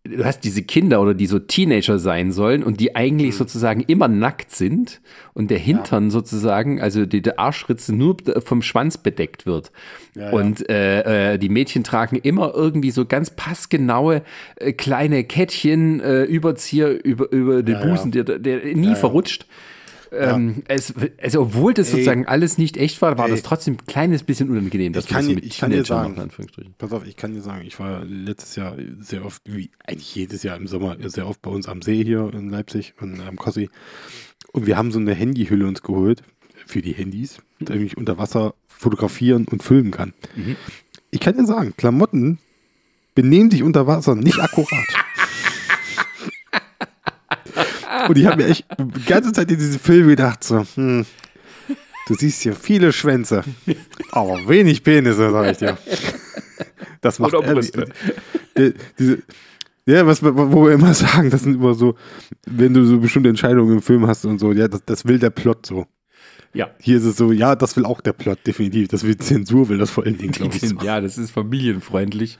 [0.08, 3.38] du hast diese Kinder oder die so Teenager sein sollen und die eigentlich mhm.
[3.38, 5.00] sozusagen immer nackt sind
[5.34, 6.10] und der Hintern ja.
[6.10, 9.72] sozusagen, also die, der Arschritze nur vom Schwanz bedeckt wird.
[10.14, 14.22] Ja, und äh, äh, die Mädchen tragen immer irgendwie so ganz passgenaue
[14.56, 19.46] äh, kleine Kettchen, äh, Überzieher über, über den Busen, der, der nie verrutscht.
[20.12, 22.28] Ähm, es, also obwohl das sozusagen Ey.
[22.28, 23.32] alles nicht echt war, war Ey.
[23.32, 26.30] das trotzdem ein kleines bisschen unangenehm, dass ich kann, das mit ich kann dir sagen,
[26.78, 30.42] Pass auf, ich kann dir sagen, ich war letztes Jahr sehr oft, wie eigentlich jedes
[30.42, 33.68] Jahr im Sommer, sehr oft bei uns am See hier in Leipzig und am Kossi.
[34.52, 36.22] Und wir haben so eine Handyhülle uns geholt
[36.66, 40.12] für die Handys, damit ich unter Wasser fotografieren und filmen kann.
[40.34, 40.56] Mhm.
[41.10, 42.38] Ich kann dir sagen, Klamotten
[43.14, 44.68] benehmen sich unter Wasser nicht akkurat.
[48.08, 51.06] Und ich habe mir echt die ganze Zeit in diesem Film gedacht, so, hm,
[52.06, 53.44] du siehst hier viele Schwänze,
[54.10, 55.78] aber wenig Penisse, sag ich dir.
[57.00, 57.86] Das macht Oder Brüste.
[58.54, 59.22] Äh, diese,
[59.86, 61.94] ja, was, wo wir immer sagen, das sind immer so,
[62.46, 65.30] wenn du so bestimmte Entscheidungen im Film hast und so, ja, das, das will der
[65.30, 65.86] Plot so.
[66.56, 66.70] Ja.
[66.80, 68.88] Hier ist es so, ja, das will auch der Plot, definitiv.
[68.88, 70.82] Das will Zensur, will das vor allen Dingen, glaube ich.
[70.82, 72.38] Ja, das ist familienfreundlich.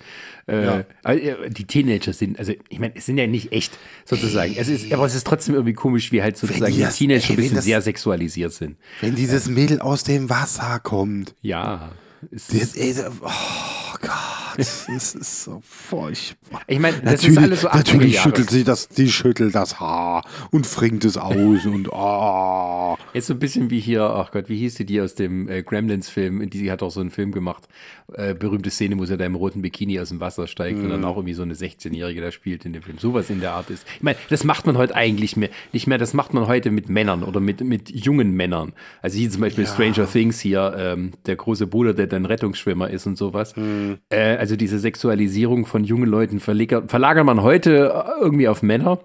[0.49, 0.85] Äh, ja.
[1.05, 4.55] Äh, die Teenager sind, also ich meine, es sind ja nicht echt sozusagen.
[4.57, 7.31] Es ist, aber es ist trotzdem irgendwie komisch, wie halt sozusagen die, das, Teenager ey,
[7.31, 8.77] ein bisschen das, sehr sexualisiert sind.
[9.01, 11.35] Wenn dieses Mädel aus dem Wasser kommt.
[11.43, 11.93] Ja.
[12.31, 13.29] Ist, das, ey, oh
[14.01, 14.56] Gott.
[14.56, 16.62] Das ist so furchtbar.
[16.66, 20.24] Ich meine, das natürlich, ist alles so Natürlich schüttelt sie das, die schüttelt das Haar
[20.51, 22.97] und fringt es aus und oh.
[23.12, 25.62] Jetzt so ein bisschen wie hier, ach Gott, wie hieß die, die aus dem äh,
[25.62, 27.68] Gremlins-Film, die hat auch so einen Film gemacht,
[28.14, 30.85] äh, berühmte Szene, wo sie da im roten Bikini aus dem Wasser steigt mm.
[30.85, 31.06] und dann mhm.
[31.06, 32.98] auch irgendwie so eine 16-Jährige da spielt in dem Film.
[32.98, 33.86] Sowas in der Art ist.
[33.97, 36.89] Ich meine, das macht man heute eigentlich mehr, nicht mehr, das macht man heute mit
[36.89, 38.73] Männern oder mit, mit jungen Männern.
[39.02, 39.70] Also hier zum Beispiel ja.
[39.70, 43.55] Stranger Things hier, ähm, der große Bruder, der dann Rettungsschwimmer ist und sowas.
[44.09, 48.99] Äh, also diese Sexualisierung von jungen Leuten verlagert, man heute irgendwie auf Männer.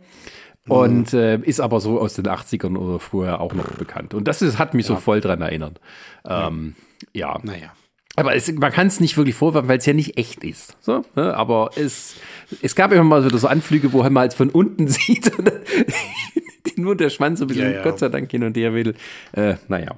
[0.66, 0.72] Mhm.
[0.72, 4.14] Und äh, ist aber so aus den 80ern oder vorher auch noch bekannt.
[4.14, 4.96] Und das ist, hat mich ja.
[4.96, 5.80] so voll dran erinnert.
[6.26, 6.76] Ähm,
[7.14, 7.40] ja.
[7.42, 7.74] Naja.
[8.16, 10.76] Aber es, man kann es nicht wirklich vorwerfen, weil es ja nicht echt ist.
[10.82, 11.34] So, ne?
[11.36, 12.16] Aber es,
[12.62, 15.52] es gab immer mal so, so Anflüge, wo man halt von unten sieht und
[16.76, 17.84] nur der Schwanz so ein bisschen, ja, ja.
[17.84, 18.96] Gott sei Dank, hin und her will.
[19.32, 19.96] Äh, naja.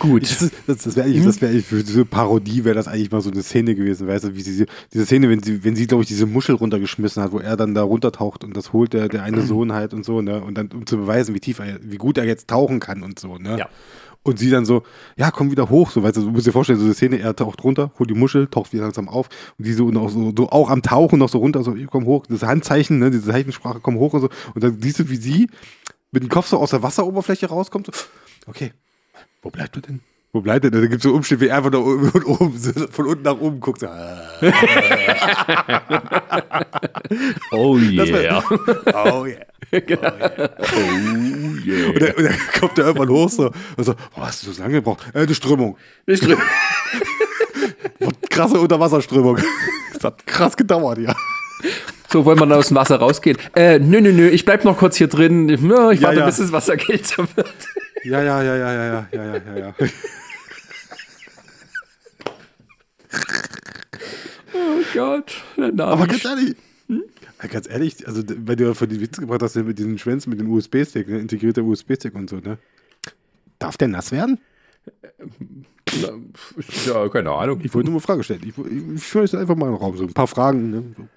[0.00, 0.22] Gut.
[0.22, 3.20] Das, das, das wäre eigentlich, das wär eigentlich für diese Parodie, wäre das eigentlich mal
[3.20, 6.02] so eine Szene gewesen, weißt du, wie sie, diese Szene, wenn sie, wenn sie, glaube
[6.02, 9.24] ich, diese Muschel runtergeschmissen hat, wo er dann da runtertaucht und das holt der, der
[9.24, 11.98] eine Sohn halt und so, ne, und dann, um zu beweisen, wie tief er, wie
[11.98, 13.58] gut er jetzt tauchen kann und so, ne.
[13.58, 13.68] Ja.
[14.22, 14.84] Und sie dann so,
[15.16, 17.36] ja, komm wieder hoch, so, weißt du, du musst dir vorstellen, so eine Szene, er
[17.36, 19.28] taucht runter, holt die Muschel, taucht wieder langsam auf
[19.58, 22.24] und die so, noch so, so auch am Tauchen noch so runter, so, komm hoch,
[22.26, 25.50] das Handzeichen, ne, diese Zeichensprache, komm hoch und so, und dann siehst du, wie sie
[26.10, 27.92] mit dem Kopf so aus der Wasseroberfläche rauskommt, so,
[28.46, 28.72] okay,
[29.42, 30.00] wo bleibt er denn?
[30.32, 30.82] Wo bleibt er denn?
[30.82, 32.56] Da gibt es so Umstände, wie einfach oben, oben,
[32.90, 33.82] von unten nach oben guckt.
[37.52, 38.42] oh yeah.
[38.94, 39.46] oh yeah.
[39.72, 39.72] Oh yeah.
[39.72, 39.80] Oh
[41.64, 41.88] yeah.
[41.88, 44.62] Und, dann, und dann kommt er irgendwann hoch so und so, boah, hast du so
[44.62, 45.04] lange gebraucht?
[45.14, 45.76] Äh, die Strömung.
[46.06, 46.42] Die Strömung.
[48.30, 49.38] krasse Unterwasserströmung.
[49.94, 51.14] Das hat krass gedauert, ja.
[52.08, 53.36] So, wollen wir aus dem Wasser rausgehen?
[53.54, 55.48] Äh, nö, nö, nö, ich bleib noch kurz hier drin.
[55.48, 56.26] Ich warte, ja, ja.
[56.26, 57.54] bis das Wasser kälter wird.
[58.04, 59.74] Ja, ja, ja, ja, ja, ja, ja, ja, ja.
[64.52, 65.92] Oh Gott, der Name.
[65.92, 66.56] Aber ganz ehrlich,
[66.88, 67.04] hm?
[67.50, 70.50] ganz ehrlich, also wenn du von den Witz gebracht hast, mit diesen Schwänzen, mit dem
[70.50, 71.18] USB-Stick, ne?
[71.18, 72.58] integrierter USB-Stick und so, ne?
[73.58, 74.40] Darf der nass werden?
[76.86, 77.60] Ja, keine Ahnung.
[77.62, 78.42] Ich wollte nur eine Frage stellen.
[78.42, 80.70] Ich, ich, ich einfach mal in den Raum, so ein paar Fragen.
[80.70, 80.84] Ne?
[80.96, 81.08] So.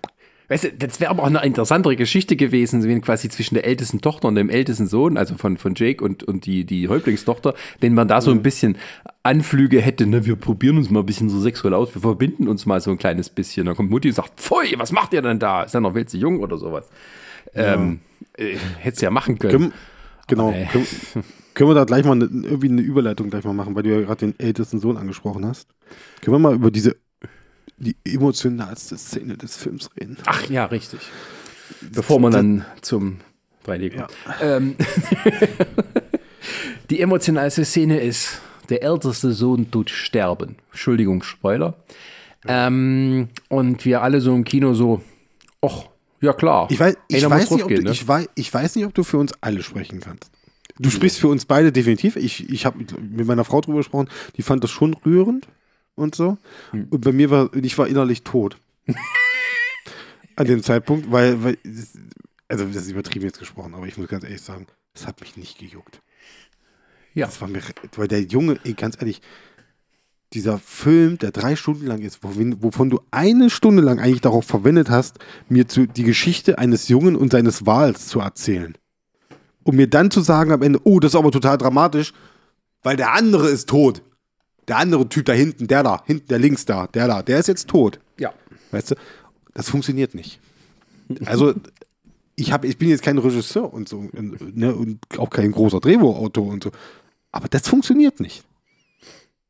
[0.49, 4.01] Weißt du, das wäre aber auch eine interessantere Geschichte gewesen, wenn quasi zwischen der ältesten
[4.01, 7.93] Tochter und dem ältesten Sohn, also von, von Jake und, und die, die Häuptlingstochter, wenn
[7.93, 8.43] man da so ein mhm.
[8.43, 8.77] bisschen
[9.23, 12.65] Anflüge hätte, ne, wir probieren uns mal ein bisschen so sexuell aus, wir verbinden uns
[12.65, 13.65] mal so ein kleines bisschen.
[13.65, 15.63] Dann kommt Mutti und sagt, pfui, was macht ihr denn da?
[15.63, 16.89] Ist ja noch Wilze jung oder sowas.
[17.53, 17.75] Ja.
[17.75, 17.99] Ähm,
[18.37, 19.51] äh, Hättest ja machen können.
[19.51, 19.73] können
[20.27, 20.51] genau.
[20.71, 20.87] Können,
[21.53, 24.01] können, wir da gleich mal eine, irgendwie eine Überleitung gleich mal machen, weil du ja
[24.01, 25.69] gerade den ältesten Sohn angesprochen hast.
[26.21, 26.97] Können wir mal über diese
[27.83, 30.17] die emotionalste Szene des Films reden.
[30.25, 30.99] Ach ja, richtig.
[31.81, 33.17] Bevor man dann zum
[33.65, 34.11] 3D kommt.
[34.41, 34.57] Ja.
[34.57, 34.75] Ähm,
[36.89, 40.55] die emotionalste Szene ist, der älteste Sohn tut sterben.
[40.71, 41.75] Entschuldigung, Spoiler.
[42.47, 45.01] Ähm, und wir alle so im Kino so,
[45.61, 45.85] ach,
[46.21, 46.67] ja klar.
[46.69, 47.91] Ich weiß, ich, weiß nicht, gehen, du, ne?
[47.91, 50.31] ich, weiß, ich weiß nicht, ob du für uns alle sprechen kannst.
[50.79, 52.15] Du sprichst für uns beide definitiv.
[52.15, 55.47] Ich, ich habe mit meiner Frau drüber gesprochen, die fand das schon rührend
[55.95, 56.37] und so.
[56.71, 56.87] Hm.
[56.89, 58.57] Und bei mir war, ich war innerlich tot.
[60.35, 61.57] An dem Zeitpunkt, weil, weil,
[62.47, 65.37] also das ist übertrieben jetzt gesprochen, aber ich muss ganz ehrlich sagen, es hat mich
[65.37, 66.01] nicht gejuckt.
[67.13, 67.27] Ja.
[67.27, 67.61] Das war mir,
[67.95, 69.21] weil der Junge, ey, ganz ehrlich,
[70.33, 74.89] dieser Film, der drei Stunden lang ist, wovon du eine Stunde lang eigentlich darauf verwendet
[74.89, 78.75] hast, mir zu, die Geschichte eines Jungen und seines Wals zu erzählen.
[79.63, 82.13] Um mir dann zu sagen am Ende, oh, das ist aber total dramatisch,
[82.81, 84.01] weil der andere ist tot.
[84.67, 87.47] Der andere Typ da hinten, der da, hinten, der links da, der da, der ist
[87.47, 87.99] jetzt tot.
[88.19, 88.33] Ja.
[88.71, 88.95] Weißt du,
[89.53, 90.39] das funktioniert nicht.
[91.25, 91.53] Also,
[92.35, 96.47] ich, hab, ich bin jetzt kein Regisseur und so, ne, und auch kein großer Drehbuchautor
[96.47, 96.71] und so.
[97.31, 98.43] Aber das funktioniert nicht.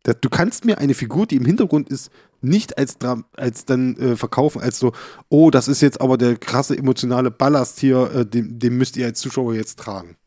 [0.03, 2.11] Das, du kannst mir eine Figur, die im Hintergrund ist,
[2.41, 2.97] nicht als,
[3.37, 4.91] als dann äh, verkaufen, als so,
[5.29, 9.05] oh, das ist jetzt aber der krasse emotionale Ballast hier, äh, den, den müsst ihr
[9.05, 10.17] als Zuschauer jetzt tragen.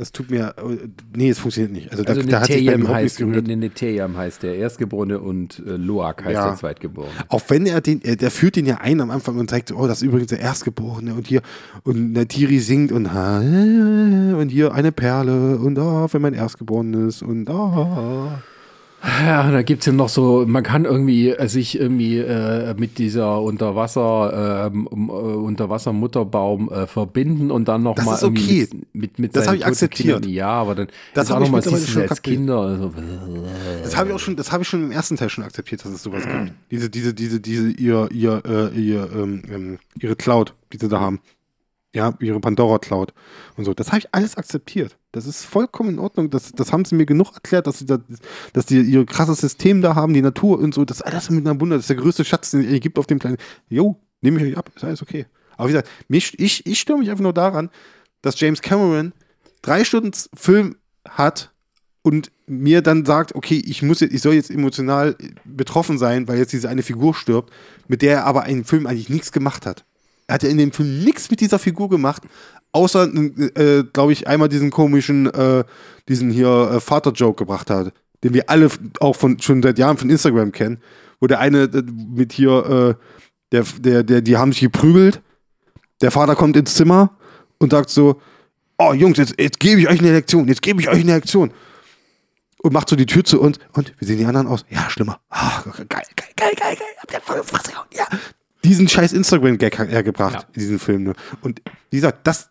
[0.00, 1.90] Das tut mir, äh, nee, es funktioniert nicht.
[1.90, 6.24] Also, also da, da hat sich bei heißt, Neteyam heißt der Erstgeborene und äh, Loak
[6.24, 6.46] heißt ja.
[6.48, 7.12] der Zweitgeborene.
[7.28, 9.86] Auch wenn er den, er, der führt den ja ein am Anfang und zeigt, oh,
[9.86, 11.42] das ist übrigens der Erstgeborene und hier,
[11.82, 18.30] und Natiri singt und, und hier eine Perle und oh, wenn mein Erstgeborenes und oh.
[19.02, 22.98] Ja, da gibt es ja noch so, man kann irgendwie äh, sich irgendwie äh, mit
[22.98, 28.68] dieser Unterwasser, ähm, äh, Unterwasser-Mutterbaum äh, verbinden und dann nochmal okay.
[28.70, 30.22] mit, mit, mit Das habe ich akzeptiert.
[30.22, 30.32] Kindern.
[30.32, 32.60] Ja, aber dann das habe ich mal schon als Kinder.
[32.60, 32.92] Also,
[33.82, 35.92] das habe ich auch schon, das habe ich schon im ersten Teil schon akzeptiert, dass
[35.92, 36.52] es sowas gibt.
[36.70, 41.00] Diese, diese, diese, diese, ihr, ihr, äh, ihr, ähm, ähm, ihre Cloud, die sie da
[41.00, 41.20] haben.
[41.92, 43.12] Ja, ihre Pandora-Cloud
[43.56, 43.74] und so.
[43.74, 44.96] Das habe ich alles akzeptiert.
[45.10, 46.30] Das ist vollkommen in Ordnung.
[46.30, 47.98] Das, das haben sie mir genug erklärt, dass sie da,
[48.52, 50.84] dass die ihr krasses System da haben, die Natur und so.
[50.84, 51.76] Das ist alles mit einer Wunder.
[51.76, 53.42] Das ist der größte Schatz, den es gibt auf dem Planeten.
[53.68, 54.70] Jo, nehme ich euch ab.
[54.76, 55.26] Ist alles okay.
[55.56, 57.70] Aber wie gesagt, mich, ich, ich störe mich einfach nur daran,
[58.22, 59.12] dass James Cameron
[59.60, 60.76] drei Stunden Film
[61.08, 61.50] hat
[62.02, 66.38] und mir dann sagt, okay, ich muss jetzt, ich soll jetzt emotional betroffen sein, weil
[66.38, 67.52] jetzt diese eine Figur stirbt,
[67.88, 69.84] mit der er aber einen Film eigentlich nichts gemacht hat.
[70.30, 72.22] Er hat ja in dem Film nichts mit dieser Figur gemacht,
[72.70, 73.12] außer,
[73.56, 75.64] äh, glaube ich, einmal diesen komischen, äh,
[76.08, 77.92] diesen hier äh, Vater-Joke gebracht hat,
[78.22, 78.68] den wir alle
[79.00, 80.78] auch von, schon seit Jahren von Instagram kennen,
[81.18, 83.04] wo der eine äh, mit hier, äh,
[83.50, 85.20] der, der, der, die haben sich geprügelt,
[86.00, 87.10] der Vater kommt ins Zimmer
[87.58, 88.20] und sagt so,
[88.78, 91.50] oh Jungs, jetzt, jetzt gebe ich euch eine Lektion, jetzt gebe ich euch eine Lektion.
[92.62, 94.64] Und macht so die Tür zu uns und wie sehen die anderen aus?
[94.68, 95.18] Ja, schlimmer.
[95.32, 96.04] Oh, geil, geil,
[96.36, 96.76] geil, geil, geil.
[96.98, 97.42] Habt ihr voll
[97.94, 98.06] Ja,
[98.64, 100.48] diesen scheiß Instagram-Gag hat er gebracht ja.
[100.54, 101.04] in diesem Film.
[101.04, 101.12] Ne?
[101.40, 102.50] Und wie gesagt, das,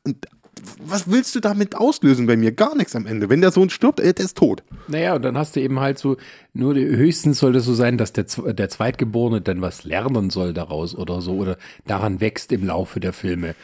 [0.80, 2.52] was willst du damit auslösen bei mir?
[2.52, 3.30] Gar nichts am Ende.
[3.30, 4.64] Wenn der Sohn stirbt, der ist tot.
[4.88, 6.18] Naja, und dann hast du eben halt so,
[6.54, 10.96] nur höchstens sollte es so sein, dass der, der Zweitgeborene dann was lernen soll daraus
[10.96, 13.56] oder so oder daran wächst im Laufe der Filme.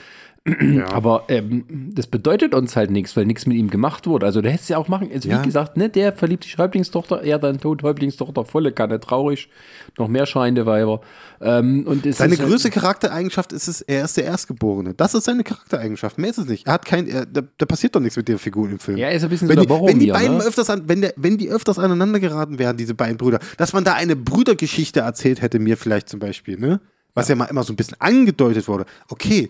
[0.47, 0.89] Ja.
[0.89, 1.65] Aber ähm,
[1.95, 4.27] das bedeutet uns halt nichts, weil nichts mit ihm gemacht wurde.
[4.27, 5.09] Also, du hättest ja auch machen.
[5.11, 5.39] Also, ja.
[5.39, 9.49] wie gesagt, ne, der verliebt sich Häuptlingstochter, er dann tot, Häuptlingstochter, volle Kanne, traurig,
[9.97, 11.01] noch mehr schreiende Weiber.
[11.41, 14.93] Ähm, und seine größte Charaktereigenschaft ist es, er ist der Erstgeborene.
[14.93, 16.19] Das ist seine Charaktereigenschaft.
[16.19, 16.67] Mehr ist es nicht.
[16.67, 18.97] Er hat kein, er, da, da, passiert doch nichts mit der Figur im Film.
[18.97, 20.43] Ja, er ist ein bisschen wenn so die, Boromir, wenn die beiden ne?
[20.43, 23.83] öfters an, wenn, der, wenn die öfters aneinander geraten wären, diese beiden Brüder, dass man
[23.83, 26.81] da eine Brüdergeschichte erzählt hätte, mir vielleicht zum Beispiel, ne?
[27.15, 27.33] Was ja.
[27.33, 28.85] ja mal immer so ein bisschen angedeutet wurde.
[29.07, 29.49] Okay,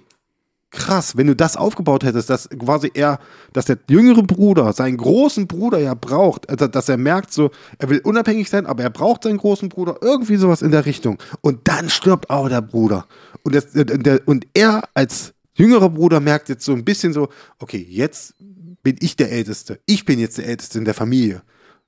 [0.75, 3.19] krass, wenn du das aufgebaut hättest, dass quasi er,
[3.53, 7.89] dass der jüngere Bruder seinen großen Bruder ja braucht, also dass er merkt so, er
[7.89, 11.17] will unabhängig sein, aber er braucht seinen großen Bruder, irgendwie sowas in der Richtung.
[11.41, 13.07] Und dann stirbt auch der Bruder.
[13.43, 17.29] Und, das, der, und er als jüngerer Bruder merkt jetzt so ein bisschen so,
[17.59, 18.35] okay, jetzt
[18.83, 19.79] bin ich der Älteste.
[19.85, 21.41] Ich bin jetzt der Älteste in der Familie.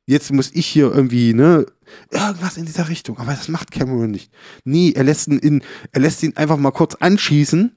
[0.05, 1.65] Jetzt muss ich hier irgendwie, ne,
[2.11, 3.17] irgendwas in dieser Richtung.
[3.19, 4.31] Aber das macht Cameron nicht.
[4.63, 5.61] Nee, er lässt ihn in,
[5.91, 7.76] er lässt ihn einfach mal kurz anschießen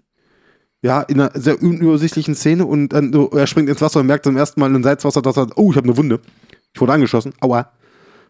[0.82, 4.24] ja, in einer sehr unübersichtlichen Szene und dann so, er springt ins Wasser und merkt
[4.24, 6.20] zum ersten Mal in Salzwasser, dass er, oh, ich habe eine Wunde.
[6.72, 7.34] Ich wurde angeschossen.
[7.40, 7.70] Aua.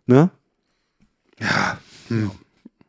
[0.07, 0.31] Ne?
[1.39, 1.79] Ja.
[2.09, 2.31] Hm.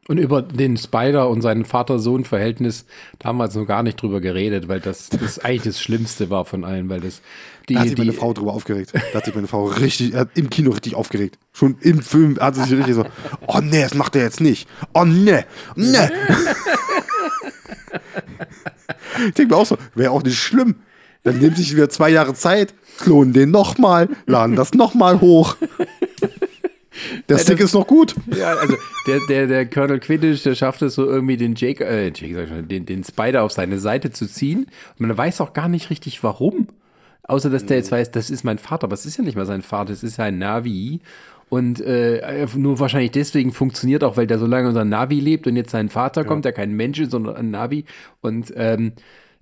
[0.08, 2.86] Und über den Spider und sein Vater-Sohn-Verhältnis
[3.20, 6.90] damals noch gar nicht drüber geredet, weil das, das eigentlich das Schlimmste war von allen,
[6.90, 7.22] weil das
[7.70, 8.94] die, da hat sich meine Frau drüber aufgeregt.
[8.94, 11.38] Da hat sich meine Frau richtig, im Kino richtig aufgeregt.
[11.54, 13.06] Schon im Film hat sie sich richtig so,
[13.46, 14.68] oh nee, das macht er jetzt nicht.
[14.94, 15.98] Oh nee, nee.
[19.28, 20.76] ich denke mir auch so, wäre auch nicht schlimm.
[21.24, 25.56] Dann nehmen sich wieder zwei Jahre Zeit, klonen den nochmal, laden das nochmal hoch.
[27.30, 28.16] Der Stick ist noch gut.
[28.36, 28.76] Ja, also
[29.08, 32.44] der, der, der Colonel Quidditch, der schafft es so irgendwie den Jake, äh, Jake sag
[32.44, 34.68] ich schon, den, den Spider auf seine Seite zu ziehen.
[35.00, 36.68] Und man weiß auch gar nicht richtig, warum.
[37.24, 38.86] Außer, dass der jetzt weiß, das ist mein Vater.
[38.86, 41.00] Aber es ist ja nicht mal sein Vater, es ist ein Navi.
[41.52, 45.58] Und äh, nur wahrscheinlich deswegen funktioniert auch, weil der so lange unser Navi lebt und
[45.58, 46.28] jetzt sein Vater ja.
[46.28, 47.84] kommt, der kein Mensch ist, sondern ein Navi.
[48.22, 48.94] Und ähm,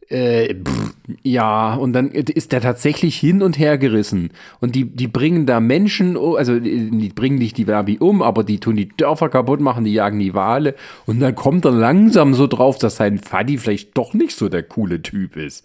[0.07, 4.31] äh, pff, ja, und dann ist der tatsächlich hin und her gerissen.
[4.59, 8.59] Und die, die bringen da Menschen, also die bringen nicht die Navi um, aber die
[8.59, 10.73] tun die Dörfer kaputt machen, die jagen die Wale.
[11.05, 14.63] Und dann kommt er langsam so drauf, dass sein Faddy vielleicht doch nicht so der
[14.63, 15.63] coole Typ ist.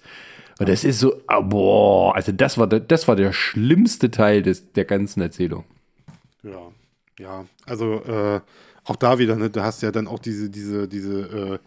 [0.59, 4.43] Und das ist so, oh, boah, also das war der, das war der schlimmste Teil
[4.43, 5.65] des, der ganzen Erzählung.
[6.45, 6.73] Ja.
[7.19, 8.41] Ja, also äh,
[8.85, 11.59] auch da wieder, ne, da hast ja dann auch diese, diese, diese äh,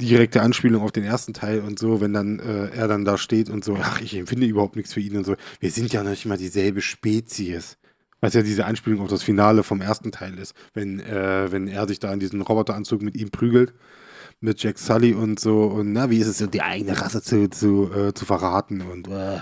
[0.00, 3.48] direkte Anspielung auf den ersten Teil und so, wenn dann äh, er dann da steht
[3.48, 5.36] und so, ach, ich empfinde überhaupt nichts für ihn und so.
[5.60, 7.78] Wir sind ja noch nicht mal dieselbe Spezies.
[8.20, 11.86] Was ja diese Anspielung auf das Finale vom ersten Teil ist, wenn, äh, wenn er
[11.86, 13.74] sich da in diesen Roboteranzug mit ihm prügelt,
[14.40, 17.90] mit Jack Sully und so, und na, wie ist es die eigene Rasse zu, zu,
[17.92, 19.40] äh, zu verraten und, äh,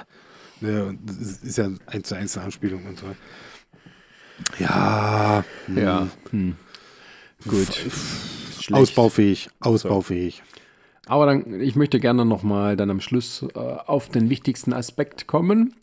[0.61, 3.07] ne, und ist ja eins zu eins eine Anspielung und so.
[4.59, 5.79] Ja, hm.
[5.79, 6.09] Ja.
[6.31, 6.57] Hm.
[7.49, 7.69] Gut.
[8.61, 8.81] Schlecht.
[8.81, 10.43] Ausbaufähig, ausbaufähig.
[11.07, 15.75] Aber dann, ich möchte gerne nochmal dann am Schluss äh, auf den wichtigsten Aspekt kommen.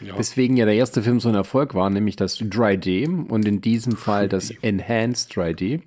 [0.00, 0.18] Ja.
[0.18, 3.96] Weswegen ja der erste Film so ein Erfolg war, nämlich das 3D und in diesem
[3.96, 5.80] Fall das Enhanced 3D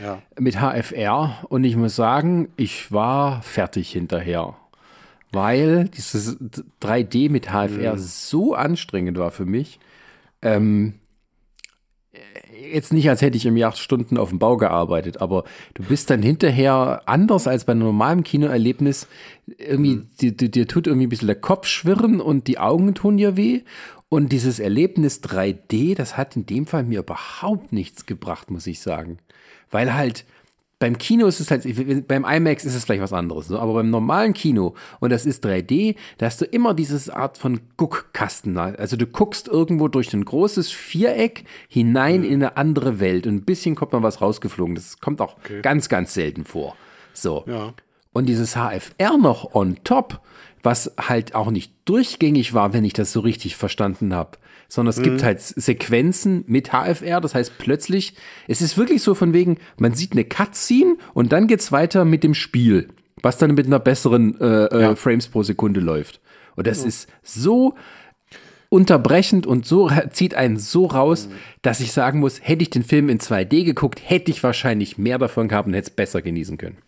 [0.00, 0.22] Ja.
[0.38, 1.44] mit HFR.
[1.48, 4.54] Und ich muss sagen, ich war fertig hinterher.
[5.32, 6.38] Weil dieses
[6.80, 9.80] 3D mit HFR so anstrengend war für mich.
[10.42, 10.94] Ähm,
[12.72, 15.44] jetzt nicht, als hätte ich irgendwie acht Stunden auf dem Bau gearbeitet, aber
[15.74, 19.06] du bist dann hinterher anders als bei einem normalen Kinoerlebnis.
[19.58, 23.16] Irgendwie, dir, dir, dir tut irgendwie ein bisschen der Kopf schwirren und die Augen tun
[23.16, 23.62] dir weh.
[24.08, 28.80] Und dieses Erlebnis 3D, das hat in dem Fall mir überhaupt nichts gebracht, muss ich
[28.80, 29.18] sagen.
[29.70, 30.24] Weil halt
[30.84, 33.88] beim Kino ist es halt, beim IMAX ist es vielleicht was anderes, so, aber beim
[33.88, 38.58] normalen Kino, und das ist 3D, da hast du immer dieses Art von Guckkasten.
[38.58, 43.44] Also du guckst irgendwo durch ein großes Viereck hinein in eine andere Welt und ein
[43.46, 44.74] bisschen kommt mal was rausgeflogen.
[44.74, 46.76] Das kommt auch ganz, ganz selten vor.
[47.14, 47.44] So.
[47.46, 47.72] Ja.
[48.12, 50.20] Und dieses HFR noch on top,
[50.64, 54.38] was halt auch nicht durchgängig war, wenn ich das so richtig verstanden habe.
[54.66, 58.14] Sondern es gibt halt Sequenzen mit HFR, das heißt plötzlich,
[58.48, 62.24] es ist wirklich so von wegen, man sieht eine Cutscene und dann geht's weiter mit
[62.24, 62.88] dem Spiel,
[63.22, 66.20] was dann mit einer besseren äh, äh, Frames pro Sekunde läuft.
[66.56, 67.74] Und das ist so
[68.68, 71.28] unterbrechend und so zieht einen so raus,
[71.62, 75.18] dass ich sagen muss, hätte ich den Film in 2D geguckt, hätte ich wahrscheinlich mehr
[75.18, 76.78] davon gehabt und hätte es besser genießen können.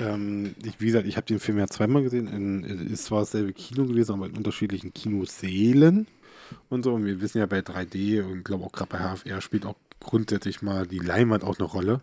[0.00, 2.28] Ähm, ich, wie gesagt, ich habe den Film ja zweimal gesehen.
[2.28, 6.06] In, es war dasselbe Kino gewesen, aber in unterschiedlichen Kinosälen
[6.68, 6.94] und so.
[6.94, 10.62] Und wir wissen ja bei 3D und glaube auch gerade bei HFR spielt auch grundsätzlich
[10.62, 12.00] mal die Leinwand auch eine Rolle.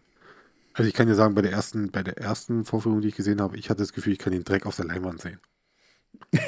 [0.74, 3.42] Also ich kann ja sagen, bei der ersten, bei der ersten Vorführung, die ich gesehen
[3.42, 5.40] habe, ich hatte das Gefühl, ich kann den Dreck auf der Leinwand sehen.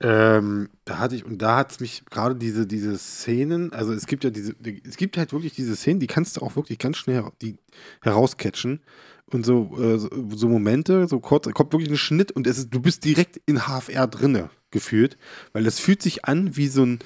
[0.00, 4.06] ähm, da hatte ich, und da hat es mich gerade diese, diese Szenen, also es
[4.06, 4.54] gibt ja diese,
[4.86, 7.56] es gibt halt wirklich diese Szenen, die kannst du auch wirklich ganz schnell die
[8.02, 8.80] herauscatchen.
[9.30, 9.98] Und so, äh,
[10.36, 13.60] so, Momente, so kurz, kommt wirklich ein Schnitt und es ist, du bist direkt in
[13.60, 15.16] HFR drinne gefühlt,
[15.52, 16.98] weil das fühlt sich an wie so ein,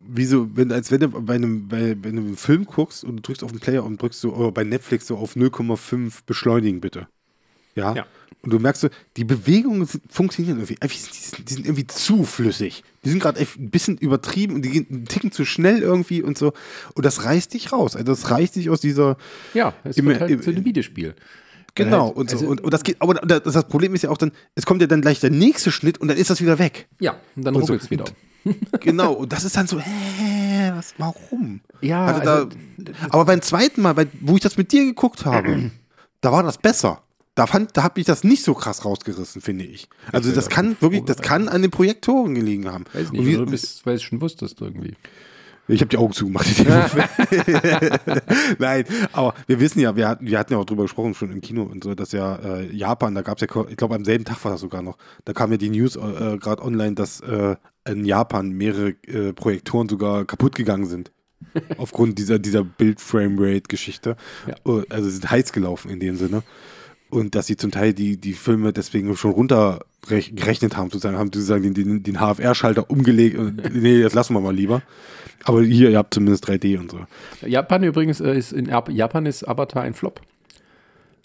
[0.00, 3.22] wie so, wenn, als wenn du bei einem, bei, du einen Film guckst und du
[3.22, 7.08] drückst auf den Player und drückst so, oder bei Netflix so auf 0,5 beschleunigen bitte.
[7.76, 7.94] Ja?
[7.94, 8.06] Ja.
[8.42, 10.76] Und du merkst so, die Bewegungen funktionieren irgendwie.
[10.82, 12.84] Die sind, irgendwie zu flüssig.
[13.04, 16.38] Die sind gerade ein bisschen übertrieben und die gehen einen Ticken zu schnell irgendwie und
[16.38, 16.52] so.
[16.94, 17.96] Und das reißt dich raus.
[17.96, 19.16] Also das reißt dich aus dieser.
[19.54, 21.14] Ja, es Immer- wird halt im- zu einem Videospiel.
[21.74, 22.36] Genau, halt- und so.
[22.36, 24.80] also- und, und das geht, aber das, das Problem ist ja auch dann, es kommt
[24.80, 26.88] ja dann gleich der nächste Schnitt und dann ist das wieder weg.
[27.00, 28.04] Ja, und dann so- ruckelt es wieder.
[28.80, 31.60] Genau, und das ist dann so, hä, was, warum?
[31.80, 32.48] Ja, Also also-
[32.78, 35.72] da, aber beim zweiten Mal, bei, wo ich das mit dir geguckt habe,
[36.20, 37.02] da war das besser.
[37.36, 39.88] Da, fand, da habe ich das nicht so krass rausgerissen, finde ich.
[40.10, 42.84] Also das kann wirklich, das kann an den Projektoren gelegen haben.
[42.92, 44.94] Weiß nicht, wie- oder du bist, weil es schon wusstest irgendwie.
[45.68, 46.46] ich habe die Augen zugemacht.
[48.58, 51.40] Nein, aber wir wissen ja, wir hatten, wir hatten ja auch drüber gesprochen schon im
[51.40, 54.24] Kino und so, dass ja äh, Japan, da gab es ja, ich glaube am selben
[54.24, 57.56] Tag war das sogar noch, da kam ja die News äh, gerade online, dass äh,
[57.88, 61.12] in Japan mehrere äh, Projektoren sogar kaputt gegangen sind.
[61.76, 64.16] Aufgrund dieser, dieser Bild-Frame-Rate-Geschichte.
[64.46, 64.54] Ja.
[64.72, 66.42] Äh, Also sie sind heiß gelaufen in dem Sinne.
[67.08, 71.72] Und dass sie zum Teil die, die Filme deswegen schon runtergerechnet haben, sozusagen, haben sozusagen
[71.72, 73.38] den, den, HFR-Schalter umgelegt.
[73.38, 74.82] Und, nee, das lassen wir mal lieber.
[75.44, 76.98] Aber hier, ihr habt zumindest 3D und so.
[77.46, 80.20] Japan übrigens äh, ist in Japan ist Avatar ein Flop.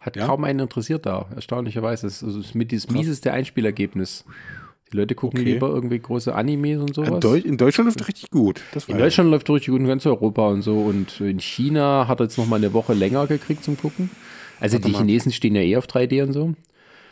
[0.01, 0.25] Hat Ja?
[0.27, 2.07] kaum einen interessiert da, erstaunlicherweise.
[2.07, 4.25] Es ist, mit das mieseste Einspielergebnis.
[4.91, 5.53] Die Leute gucken Okay.
[5.53, 7.19] lieber irgendwie große Animes und In, sowas.
[7.21, 8.61] Deu in Deutschland läuft richtig gut.
[8.73, 9.03] Das In weiß ich.
[9.05, 10.79] Deutschland läuft richtig gut in ganz Europa und so.
[10.79, 14.09] Und in China hat er jetzt noch mal eine Woche länger gekriegt zum Gucken.
[14.61, 14.99] Also die mal.
[14.99, 16.53] Chinesen stehen ja eh auf 3D und so.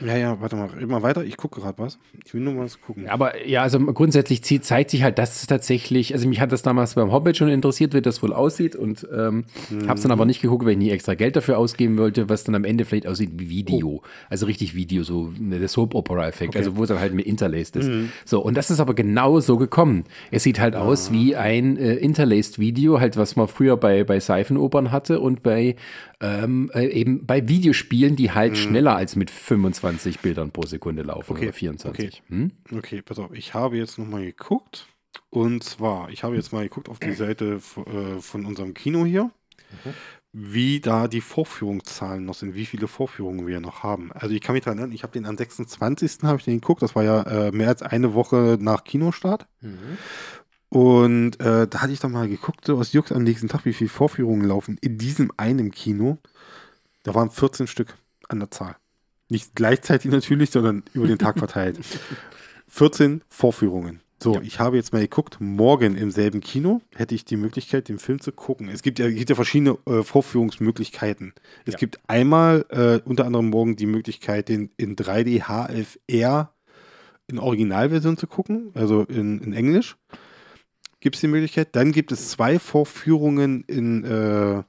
[0.06, 1.24] Ja, ja, warte mal, mal weiter.
[1.24, 2.00] Ich gucke gerade was.
[2.26, 3.10] Ich will nur mal was gucken.
[3.10, 6.96] Aber ja, also grundsätzlich zeigt sich halt, dass es tatsächlich, also mich hat das damals
[6.96, 9.46] beim Hobbit schon interessiert, wie das wohl aussieht und ähm,
[9.88, 12.44] habe es dann aber nicht geguckt, weil ich nie extra Geld dafür ausgeben wollte, was
[12.44, 14.02] dann am Ende vielleicht aussieht wie Video.
[14.30, 17.90] Also richtig Video, so ne, der Soap-Opera-Effekt, also wo es dann halt mit interlaced ist.
[18.26, 20.06] So, und das ist aber genau so gekommen.
[20.32, 24.20] Es sieht halt aus wie ein äh, interlaced Video, halt was man früher bei, bei
[24.20, 25.76] Seifenopern hatte und bei
[26.22, 29.89] ähm, äh, eben bei Videospielen, die halt schneller als mit 25
[30.22, 32.08] Bildern pro Sekunde laufen Okay, oder 24.
[32.08, 32.22] okay.
[32.28, 32.52] Hm?
[32.78, 33.32] Okay, pass auf.
[33.34, 34.88] Ich habe jetzt nochmal geguckt.
[35.32, 39.26] Und zwar, ich habe jetzt mal geguckt auf die Seite äh, von unserem Kino hier,
[39.26, 39.94] mhm.
[40.32, 44.12] wie da die Vorführungszahlen noch sind, wie viele Vorführungen wir noch haben.
[44.14, 46.24] Also ich kann mich daran erinnern, ich habe den am 26.
[46.24, 49.48] habe ich den geguckt, das war ja äh, mehr als eine Woche nach Kinostart.
[49.62, 49.98] Mhm.
[50.70, 53.74] Und äh, da hatte ich doch mal geguckt, so aus Jux am nächsten Tag, wie
[53.74, 56.20] viele Vorführungen laufen in diesem einen Kino.
[57.04, 57.98] Da waren 14 Stück
[58.28, 58.76] an der Zahl.
[59.30, 61.80] Nicht gleichzeitig natürlich, sondern über den Tag verteilt.
[62.68, 64.02] 14 Vorführungen.
[64.22, 64.42] So, ja.
[64.42, 68.20] ich habe jetzt mal geguckt, morgen im selben Kino hätte ich die Möglichkeit, den Film
[68.20, 68.68] zu gucken.
[68.68, 71.34] Es gibt ja, es gibt ja verschiedene äh, Vorführungsmöglichkeiten.
[71.66, 71.80] Es ja.
[71.80, 76.54] gibt einmal äh, unter anderem morgen die Möglichkeit, den in 3D HFR
[77.28, 79.96] in Originalversion zu gucken, also in, in Englisch.
[81.00, 81.70] Gibt es die Möglichkeit.
[81.78, 84.64] Dann gibt es zwei Vorführungen in äh,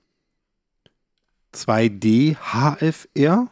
[1.53, 3.49] 2D HFR.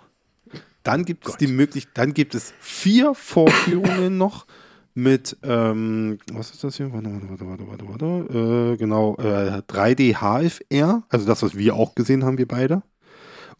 [0.89, 1.35] Dann gibt Gott.
[1.35, 4.47] es die Möglichkeit, dann gibt es vier Vorführungen noch
[4.95, 6.91] mit, ähm, was ist das hier?
[6.95, 8.73] Warte, warte, warte, warte, warte, warte.
[8.73, 12.83] Äh, genau, äh, 3D HFR, also das, was wir auch gesehen haben, wir beide.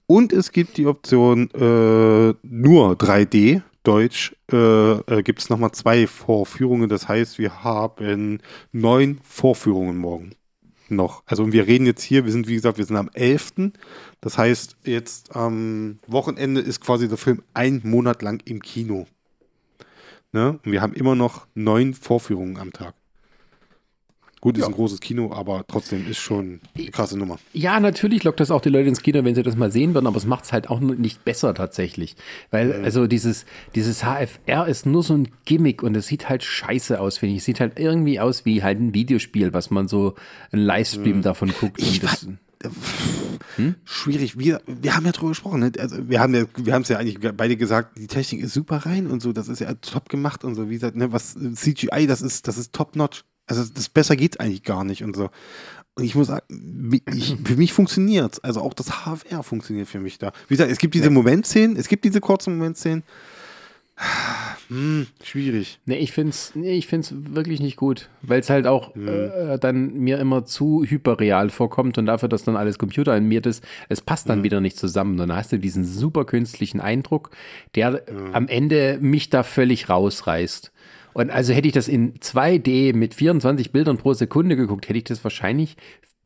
[0.07, 6.07] Und es gibt die Option äh, nur 3D, Deutsch, äh, äh, gibt es nochmal zwei
[6.07, 6.89] Vorführungen.
[6.89, 8.41] Das heißt, wir haben
[8.73, 10.33] neun Vorführungen morgen
[10.91, 11.23] noch.
[11.27, 13.73] Also wir reden jetzt hier, wir sind wie gesagt, wir sind am 11.
[14.21, 19.07] Das heißt, jetzt am Wochenende ist quasi der Film ein Monat lang im Kino.
[20.33, 20.59] Ne?
[20.65, 22.95] Und wir haben immer noch neun Vorführungen am Tag.
[24.41, 24.69] Gut, ist ja.
[24.69, 27.39] ein großes Kino, aber trotzdem ist schon eine krasse Nummer.
[27.53, 30.07] Ja, natürlich lockt das auch die Leute ins Kino, wenn sie das mal sehen würden,
[30.07, 32.17] aber es macht es halt auch nicht besser tatsächlich.
[32.51, 32.85] Weil, mhm.
[32.85, 37.19] also dieses, dieses HFR ist nur so ein Gimmick und es sieht halt scheiße aus,
[37.19, 37.41] finde ich.
[37.41, 40.15] Es sieht halt irgendwie aus wie halt ein Videospiel, was man so
[40.53, 41.23] ein Livestream mhm.
[41.23, 41.81] davon guckt.
[41.83, 42.27] Ich das,
[43.57, 43.77] hm?
[43.85, 44.39] Schwierig.
[44.39, 45.61] Wir, wir haben ja drüber gesprochen.
[45.61, 45.73] Ne?
[45.79, 48.79] Also wir haben ja, wir haben es ja eigentlich beide gesagt, die Technik ist super
[48.79, 50.69] rein und so, das ist ja top gemacht und so.
[50.69, 53.25] Wie gesagt, ne, was CGI, das ist, das ist top notch.
[53.49, 55.31] Also das besser geht eigentlich gar nicht und so.
[55.95, 60.19] Und ich muss sagen, ich, für mich funktioniert Also auch das HFR funktioniert für mich
[60.19, 60.33] da.
[60.47, 61.11] Wie gesagt, es gibt diese ja.
[61.11, 63.03] Momentszenen, es gibt diese kurzen Momentszenen.
[64.69, 65.81] Hm, schwierig.
[65.87, 66.81] Nee, ich finde es nee,
[67.11, 69.09] wirklich nicht gut, weil es halt auch hm.
[69.09, 74.01] äh, dann mir immer zu hyperreal vorkommt und dafür, dass dann alles computeranimiert ist, es
[74.01, 74.45] passt dann hm.
[74.45, 75.17] wieder nicht zusammen.
[75.17, 77.31] Dann hast du diesen super künstlichen Eindruck,
[77.75, 78.35] der hm.
[78.35, 80.71] am Ende mich da völlig rausreißt.
[81.19, 85.05] Und also hätte ich das in 2D mit 24 Bildern pro Sekunde geguckt, hätte ich
[85.05, 85.77] das wahrscheinlich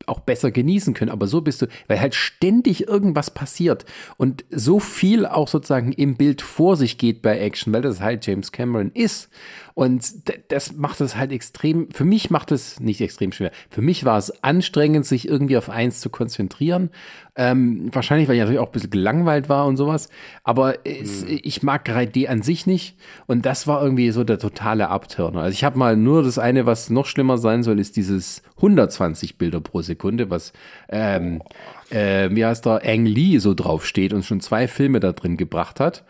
[0.07, 1.11] auch besser genießen können.
[1.11, 3.87] Aber so bist du, weil halt ständig irgendwas passiert
[4.19, 8.27] und so viel auch sozusagen im Bild vor sich geht bei Action, weil das halt
[8.27, 9.31] James Cameron ist.
[9.75, 13.51] Und das macht es halt extrem, für mich macht es nicht extrem schwer.
[13.71, 16.91] Für mich war es anstrengend, sich irgendwie auf eins zu konzentrieren.
[17.35, 20.11] Ähm, wahrscheinlich, weil ich natürlich auch ein bisschen gelangweilt war und sowas.
[20.45, 21.41] Aber es, mhm.
[21.43, 22.97] ich mag 3D an sich nicht.
[23.27, 25.41] Und das war irgendwie so der totale Abturner.
[25.41, 29.39] Also ich habe mal nur das eine, was noch schlimmer sein soll, ist dieses 120
[29.39, 30.53] Bilder pro Sekunde, was,
[30.91, 31.43] ähm,
[31.91, 35.81] äh, wie heißt der, Ang Lee so draufsteht und schon zwei Filme da drin gebracht
[35.81, 36.05] hat.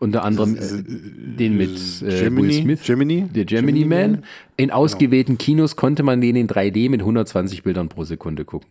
[0.00, 4.10] Unter anderem ist, äh, den mit äh, Gemini, Will Smith, Gemini, der Gemini, Gemini Man.
[4.12, 4.24] Man.
[4.56, 4.76] In genau.
[4.76, 5.44] ausgewählten genau.
[5.44, 8.68] Kinos konnte man den in 3D mit 120 Bildern pro Sekunde gucken.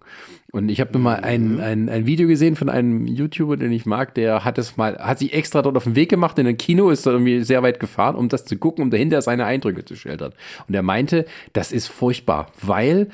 [0.51, 1.59] Und ich habe mal ein, mhm.
[1.59, 5.19] ein, ein Video gesehen von einem YouTuber, den ich mag, der hat es mal, hat
[5.19, 7.81] sich extra dort auf den Weg gemacht in ein Kino, ist da irgendwie sehr weit
[7.81, 10.31] gefahren, um das zu gucken, um dahinter seine Eindrücke zu schildern.
[10.67, 13.09] Und er meinte, das ist furchtbar, weil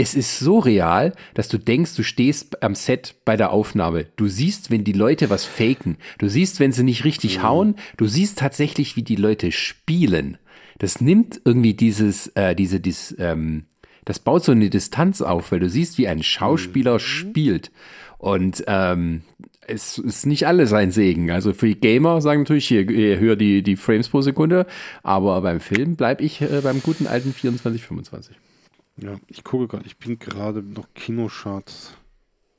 [0.00, 4.06] es ist so real, dass du denkst, du stehst am Set bei der Aufnahme.
[4.14, 5.96] Du siehst, wenn die Leute was faken.
[6.18, 7.42] Du siehst, wenn sie nicht richtig mhm.
[7.42, 7.74] hauen.
[7.96, 10.38] Du siehst tatsächlich, wie die Leute spielen.
[10.78, 13.64] Das nimmt irgendwie dieses, äh, diese, dieses, ähm,
[14.04, 17.00] das baut so eine Distanz auf, weil du siehst, wie ein Schauspieler mhm.
[17.00, 17.72] spielt.
[18.18, 19.22] Und ähm,
[19.66, 21.32] es ist nicht alles ein Segen.
[21.32, 24.64] Also für die Gamer sagen natürlich hier höher die, die Frames pro Sekunde,
[25.02, 28.36] aber beim Film bleibe ich äh, beim guten alten 24, 25.
[29.00, 31.96] Ja, ich gucke gerade, ich bin gerade noch Kinocharts.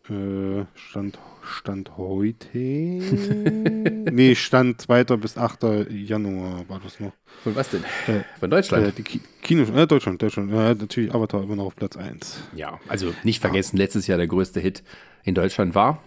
[0.10, 2.57] Äh, Stand, Stand heute.
[2.57, 5.03] nee, Stand 2.
[5.18, 5.91] bis 8.
[5.91, 7.11] Januar war das noch.
[7.44, 7.84] Von was denn?
[8.07, 8.88] Äh, Von Deutschland?
[8.88, 10.49] Äh, die Ki Kino, äh, Deutschland, Deutschland.
[10.52, 12.40] Natürlich Avatar immer noch auf Platz 1.
[12.56, 13.84] Ja, also nicht vergessen, ja.
[13.84, 14.84] letztes Jahr der größte Hit
[15.24, 16.02] in Deutschland war.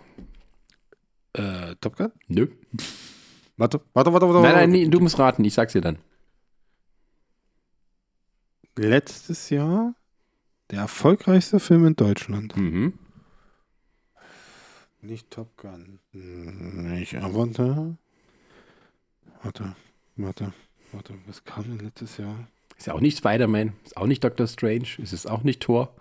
[1.35, 2.11] Äh, Top Gun?
[2.27, 2.49] Nö.
[3.57, 4.41] Warte, warte, warte, warte.
[4.41, 5.99] Nein, nein, nee, du musst raten, ich sag's dir dann.
[8.77, 9.95] Letztes Jahr?
[10.73, 12.57] Der erfolgreichste Film in Deutschland.
[12.57, 12.94] Mhm.
[15.03, 15.99] Nicht Top Gun.
[16.12, 17.99] Nicht Avatar.
[19.43, 19.77] Warte,
[20.16, 20.55] warte,
[20.93, 21.15] warte.
[21.27, 22.49] Was kam denn letztes Jahr?
[22.78, 23.74] Ist ja auch nicht Spider-Man.
[23.85, 24.89] Ist auch nicht Doctor Strange.
[24.97, 25.94] Ist es auch nicht Thor.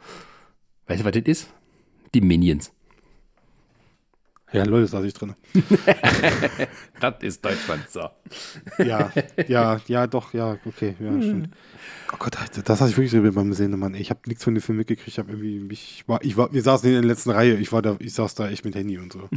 [0.88, 1.54] Weißt du, was das ist?
[2.14, 2.72] Die Minions.
[4.54, 5.34] Ja, Leute, da ich drin.
[7.00, 8.02] das ist Deutschland so.
[8.84, 9.12] ja,
[9.48, 11.50] ja, ja, doch, ja, okay, ja, stimmt.
[12.12, 13.96] Oh Gott, das hatte ich wirklich so beim Sehen, Mann.
[13.96, 15.08] Ich habe nichts von dem Film mitgekriegt.
[15.08, 17.56] Ich habe irgendwie mich, ich war, ich war, wir saßen in der letzten Reihe.
[17.56, 19.30] Ich war da, ich saß da echt mit Handy und so.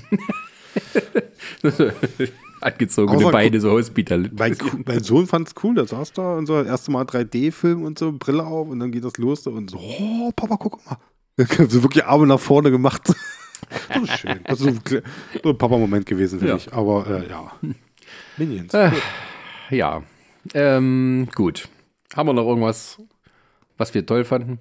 [2.61, 4.31] Angezogene Außer, Beine, so Hospital.
[4.37, 7.99] Mein, mein Sohn fand es cool, der saß da und so, erste Mal 3D-Film und
[7.99, 10.99] so, Brille auf und dann geht das los und so, oh, Papa, guck mal.
[11.69, 13.15] so wirklich Arme nach vorne gemacht.
[13.89, 14.41] Das ist schön.
[14.45, 14.81] Das ist
[15.43, 16.55] so ein Papa-Moment gewesen für ja.
[16.55, 16.73] mich.
[16.73, 17.53] Aber äh, ja.
[18.37, 18.75] Minions.
[18.75, 18.91] Äh,
[19.71, 20.03] ja.
[20.53, 21.69] Ähm, gut.
[22.15, 23.01] Haben wir noch irgendwas,
[23.77, 24.59] was wir toll fanden?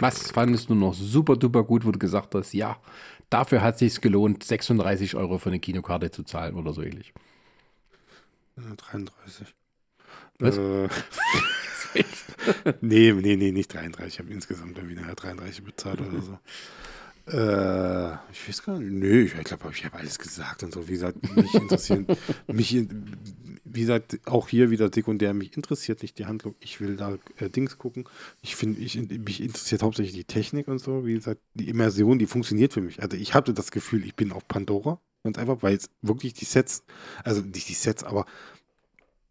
[0.00, 2.76] Was fandest du noch super duper gut, wo du gesagt hast, ja,
[3.30, 7.12] dafür hat es sich gelohnt, 36 Euro für eine Kinokarte zu zahlen oder so ähnlich?
[8.56, 9.46] 33.
[10.38, 10.56] Was?
[10.56, 10.88] Äh,
[12.80, 14.14] nee, nee, nee, nicht 33.
[14.14, 16.38] Ich habe insgesamt irgendwie nachher 33 bezahlt oder so.
[17.30, 18.92] Äh, ich weiß gar nicht.
[18.92, 20.88] Nö, ich glaube, ich habe alles gesagt und so.
[20.88, 22.06] Wie gesagt, mich interessieren,
[22.46, 22.86] mich,
[23.64, 26.54] wie gesagt, auch hier wieder sekundär, mich interessiert nicht die Handlung.
[26.60, 28.04] Ich will da äh, Dings gucken.
[28.40, 31.04] Ich finde, ich, mich interessiert hauptsächlich die Technik und so.
[31.04, 33.02] Wie gesagt, die Immersion, die funktioniert für mich.
[33.02, 35.00] Also ich hatte das Gefühl, ich bin auf Pandora.
[35.24, 36.84] Ganz einfach, weil es wirklich die Sets,
[37.24, 38.24] also nicht die Sets, aber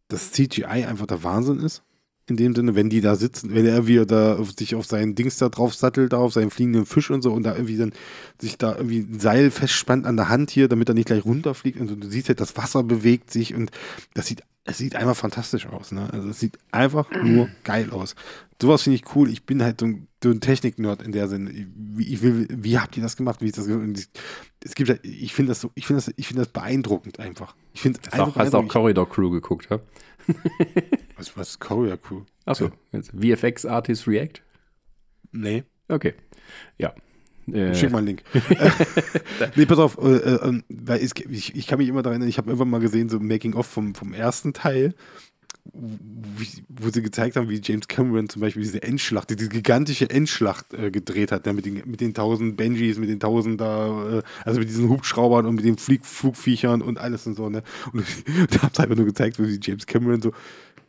[0.10, 1.82] das CGI einfach der Wahnsinn ist
[2.30, 5.38] in dem Sinne, wenn die da sitzen, wenn er wieder da sich auf seinen Dings
[5.38, 7.94] da drauf sattelt, da auf seinen fliegenden Fisch und so und da irgendwie dann
[8.40, 11.80] sich da irgendwie ein Seil festspannt an der Hand hier, damit er nicht gleich runterfliegt
[11.80, 13.72] und so, du siehst halt, das Wasser bewegt sich und
[14.14, 16.10] das sieht, es sieht einfach fantastisch aus, ne?
[16.12, 18.16] Also es sieht einfach nur geil aus.
[18.62, 19.30] Sowas finde ich cool.
[19.30, 21.52] Ich bin halt so ein, so ein Technik-Nerd in der Sinne.
[21.74, 23.42] Wie, ich will, wie habt ihr das gemacht?
[23.42, 23.68] Wie ist das?
[24.64, 27.56] Es gibt halt, ich finde das so, ich finde das, ich finde das beeindruckend einfach.
[27.74, 28.36] Ich finde einfach.
[28.36, 29.80] Hast du auch Corridor Crew geguckt, ja?
[31.16, 32.24] was, was ist Courier Crew?
[32.46, 34.42] Achso, VFX Artist React?
[35.32, 35.64] Nee.
[35.88, 36.14] Okay.
[36.78, 36.94] Ja.
[37.52, 38.24] Äh, Schick mal einen Link.
[39.56, 42.50] nee, pass auf, äh, äh, weil ich, ich, kann mich immer daran erinnern, ich habe
[42.50, 44.94] irgendwann mal gesehen, so Making-of vom, vom ersten Teil,
[45.74, 50.92] wo sie gezeigt haben, wie James Cameron zum Beispiel diese Endschlacht, diese gigantische Endschlacht äh,
[50.92, 54.60] gedreht hat, ja, mit den, mit den tausend Benjis, mit den tausend da, äh, also
[54.60, 57.64] mit diesen Hubschraubern und mit den Flieg Flugviechern und alles und so, ne?
[57.94, 58.06] Und
[58.52, 60.32] da haben sie einfach nur gezeigt, wie James Cameron so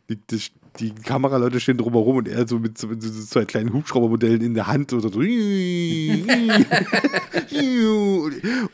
[0.09, 0.41] die, die,
[0.79, 4.53] die Kameraleute stehen drumherum und er so mit so, mit so zwei kleinen Hubschraubermodellen in
[4.53, 5.07] der Hand und so.
[5.19, 5.25] und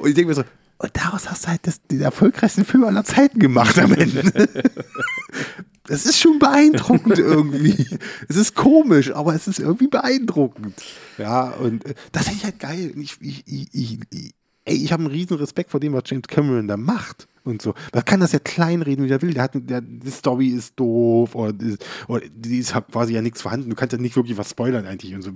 [0.07, 0.43] ich denke mir so,
[0.77, 4.49] und daraus hast du halt das, den erfolgreichsten Film aller Zeiten gemacht am Ende.
[5.87, 7.85] Das ist schon beeindruckend irgendwie.
[8.27, 10.73] es ist komisch, aber es ist irgendwie beeindruckend.
[11.19, 12.91] Ja, und äh, das finde ich halt geil.
[12.97, 14.33] Ich, ich, ich, ich,
[14.65, 17.73] ich habe einen riesen Respekt vor dem, was James Cameron da macht und so.
[17.93, 19.33] Man kann das ja kleinreden, wie er will.
[19.33, 21.53] Der hat, der, die Story ist doof oder,
[22.07, 23.69] oder die ist quasi ja nichts vorhanden.
[23.69, 25.31] Du kannst ja nicht wirklich was spoilern eigentlich und so,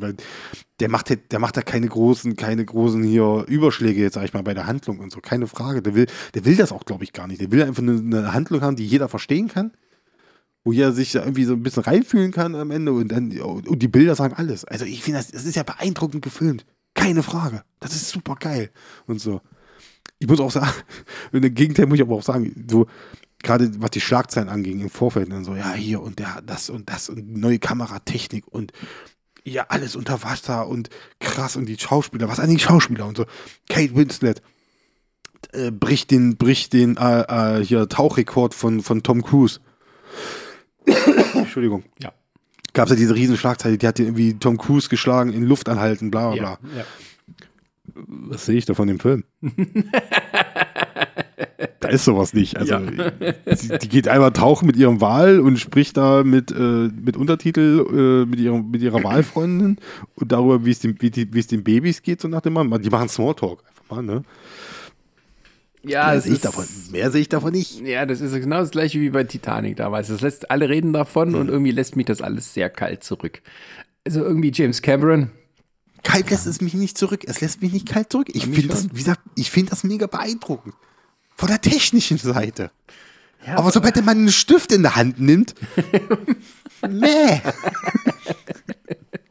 [0.80, 4.44] der macht, der macht da keine großen, keine großen hier Überschläge jetzt, sag ich mal,
[4.44, 5.19] bei der Handlung und so.
[5.19, 5.81] Keine Frage.
[5.81, 7.41] Der will, der will das auch, glaube ich, gar nicht.
[7.41, 9.72] Der will einfach eine, eine Handlung haben, die jeder verstehen kann
[10.65, 13.88] wo jeder sich irgendwie so ein bisschen reinfühlen kann am Ende und dann und die
[13.88, 14.65] Bilder sagen alles.
[14.65, 16.65] Also ich finde das, das ist ja beeindruckend gefilmt.
[16.94, 17.64] Keine Frage.
[17.80, 18.69] Das ist super geil.
[19.07, 19.41] Und so.
[20.20, 20.72] Ich muss auch sagen,
[21.32, 22.88] in der Gegenteil muss ich aber auch sagen, so,
[23.41, 26.90] gerade was die Schlagzeilen anging im Vorfeld, dann so, ja, hier und der, das und
[26.90, 28.74] das und neue Kameratechnik und
[29.46, 30.90] ja, alles unter Wasser und
[31.20, 33.26] krass und die Schauspieler, was an die Schauspieler und so.
[33.70, 34.41] Kate Winslet
[35.54, 39.62] äh, bricht den, bricht den äh, äh, hier Tauchrekord von, von Tom Cruise.
[41.34, 41.84] Entschuldigung.
[42.00, 42.14] Ja
[42.74, 46.32] gab es ja diese Riesenschlagzeile, die hat irgendwie Tom Cruise geschlagen, in Luft anhalten, bla
[46.32, 46.70] bla bla.
[46.72, 46.86] Ja, ja.
[48.08, 49.24] Was sehe ich da von dem Film?
[51.80, 52.58] da ist sowas nicht.
[52.58, 52.80] Also ja.
[52.80, 57.86] die, die, geht einmal tauchen mit ihrem Wal und spricht da mit, äh, mit Untertitel
[57.90, 59.78] äh, mit, ihrem, mit ihrer Wahlfreundin
[60.16, 62.70] und darüber, wie es den, wie, wie es den Babys geht, so nach dem Mann.
[62.82, 64.24] Die machen Smalltalk einfach mal, ne?
[65.84, 66.66] Ja, mehr sehe ich davon.
[66.92, 67.80] Mehr sehe ich davon nicht.
[67.82, 70.10] Ja, das ist genau das gleiche wie bei Titanic damals.
[70.10, 71.36] Das lässt alle reden davon mhm.
[71.36, 73.42] und irgendwie lässt mich das alles sehr kalt zurück.
[74.06, 75.32] Also irgendwie James Cameron.
[76.04, 77.24] Kalt lässt es mich nicht zurück.
[77.26, 78.28] Es lässt mich nicht kalt zurück.
[78.34, 80.76] Ich finde das, wie gesagt, ich finde das mega beeindruckend.
[81.36, 82.72] Von der technischen Seite.
[83.46, 85.56] Ja, aber, aber sobald man einen Stift in der Hand nimmt,
[86.90, 87.42] meh.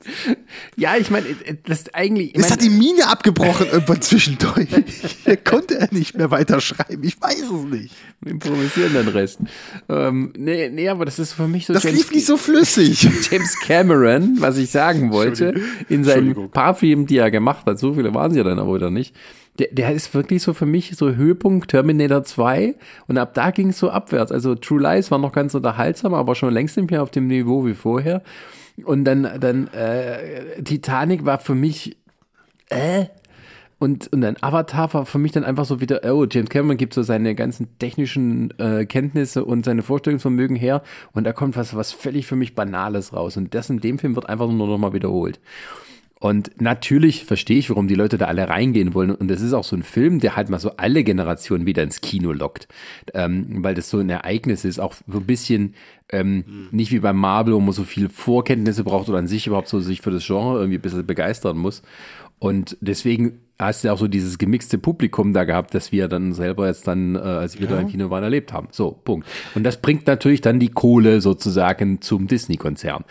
[0.76, 2.34] Ja, ich meine, äh, das ist eigentlich.
[2.34, 4.68] Es hat die Mine abgebrochen irgendwann zwischendurch.
[5.24, 7.02] Hier konnte er nicht mehr weiterschreiben.
[7.02, 7.94] Ich weiß es nicht.
[8.20, 9.40] Wir improvisieren den Rest.
[9.88, 11.72] Ähm, nee, nee, aber das ist für mich so.
[11.72, 13.02] Das James lief nicht so flüssig.
[13.30, 15.54] James Cameron, was ich sagen wollte,
[15.88, 18.76] in seinen paar Filmen, die er gemacht hat, so viele waren sie ja dann aber
[18.76, 19.14] wieder nicht.
[19.58, 22.76] Der, der ist wirklich so für mich so Höhepunkt Terminator 2
[23.08, 24.30] und ab da ging es so abwärts.
[24.30, 27.66] Also True Lies war noch ganz unterhaltsam, aber schon längst nicht mehr auf dem Niveau
[27.66, 28.22] wie vorher.
[28.84, 31.96] Und dann, dann äh, Titanic war für mich,
[32.70, 33.06] äh,
[33.80, 36.94] Und, und dann Avatar war für mich dann einfach so wieder, oh, James Cameron gibt
[36.94, 40.82] so seine ganzen technischen äh, Kenntnisse und seine Vorstellungsvermögen her
[41.12, 43.36] und da kommt was, was völlig für mich Banales raus.
[43.36, 45.38] Und das in dem Film wird einfach nur noch mal wiederholt.
[46.20, 49.12] Und natürlich verstehe ich, warum die Leute da alle reingehen wollen.
[49.12, 52.00] Und es ist auch so ein Film, der halt mal so alle Generationen wieder ins
[52.00, 52.66] Kino lockt.
[53.14, 55.74] Ähm, weil das so ein Ereignis ist, auch so ein bisschen
[56.10, 56.68] ähm, mhm.
[56.72, 59.78] nicht wie beim Marvel, wo man so viel Vorkenntnisse braucht oder an sich überhaupt so
[59.80, 61.82] sich für das Genre irgendwie ein bisschen begeistern muss.
[62.40, 66.68] Und deswegen hast du auch so dieses gemixte Publikum da gehabt, das wir dann selber
[66.68, 67.74] jetzt dann, äh, als wir ja.
[67.74, 68.68] da im Kino waren, erlebt haben.
[68.70, 69.26] So, Punkt.
[69.54, 73.04] Und das bringt natürlich dann die Kohle sozusagen zum Disney-Konzern.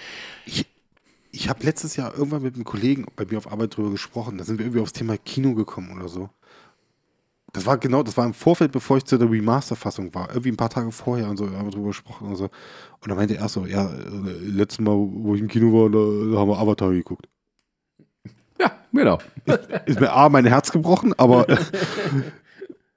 [1.32, 4.38] Ich, habe letztes Jahr irgendwann mit einem Kollegen bei mir auf Arbeit drüber gesprochen.
[4.38, 6.30] Da sind wir irgendwie aufs Thema Kino gekommen oder so.
[7.54, 10.30] Das war genau, das war im Vorfeld, bevor ich zu der Remaster-Fassung war.
[10.30, 12.46] Irgendwie ein paar Tage vorher und so, haben wir drüber gesprochen und so.
[12.46, 13.90] Und dann meinte er so, ja,
[14.42, 17.28] letztes Mal, wo ich im Kino war, da, da haben wir Avatar geguckt.
[18.60, 19.18] Ja, genau.
[19.86, 21.48] Ist mir A, mein Herz gebrochen, aber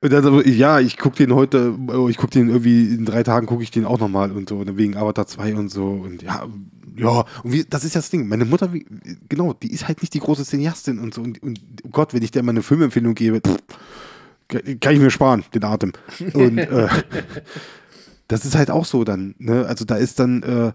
[0.03, 1.75] Und dann so, ja, ich gucke den heute,
[2.09, 4.97] ich gucke den irgendwie in drei Tagen gucke ich den auch nochmal und so, wegen
[4.97, 5.89] Avatar 2 und so.
[5.89, 6.47] Und ja,
[6.97, 8.27] ja, und wie, das ist ja das Ding.
[8.27, 8.87] Meine Mutter, wie,
[9.29, 11.21] genau, die ist halt nicht die große Cineastin und so.
[11.21, 13.59] Und, und oh Gott, wenn ich der mal eine Filmempfehlung gebe, pff,
[14.81, 15.93] kann ich mir sparen, den Atem.
[16.33, 16.89] Und äh,
[18.29, 19.67] das ist halt auch so dann, ne?
[19.67, 20.73] Also da ist dann, äh,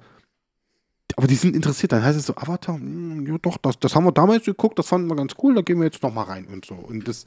[1.15, 3.95] aber die sind interessiert, dann heißt es so, Avatar, mh, hm, ja doch, das, das
[3.95, 6.45] haben wir damals geguckt, das fanden wir ganz cool, da gehen wir jetzt nochmal rein
[6.45, 6.75] und so.
[6.75, 7.25] Und das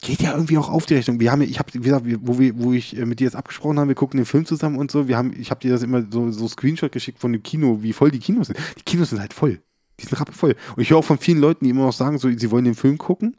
[0.00, 1.20] geht ja irgendwie auch auf die Rechnung.
[1.20, 3.78] Wir haben ich habe, wie gesagt, wo, wir, wo ich äh, mit dir jetzt abgesprochen
[3.78, 6.04] habe, wir gucken den Film zusammen und so, wir haben, ich habe dir das immer
[6.10, 8.58] so, so Screenshot geschickt von dem Kino, wie voll die Kinos sind.
[8.78, 9.60] Die Kinos sind halt voll.
[9.98, 10.56] Die sind rappelvoll.
[10.76, 12.74] Und ich höre auch von vielen Leuten, die immer noch sagen, so, sie wollen den
[12.74, 13.36] Film gucken,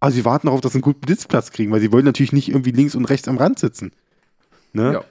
[0.00, 2.48] aber sie warten darauf, dass sie einen guten Blitzplatz kriegen, weil sie wollen natürlich nicht
[2.48, 3.92] irgendwie links und rechts am Rand sitzen.
[4.72, 4.92] Ne?
[4.92, 5.04] Ja.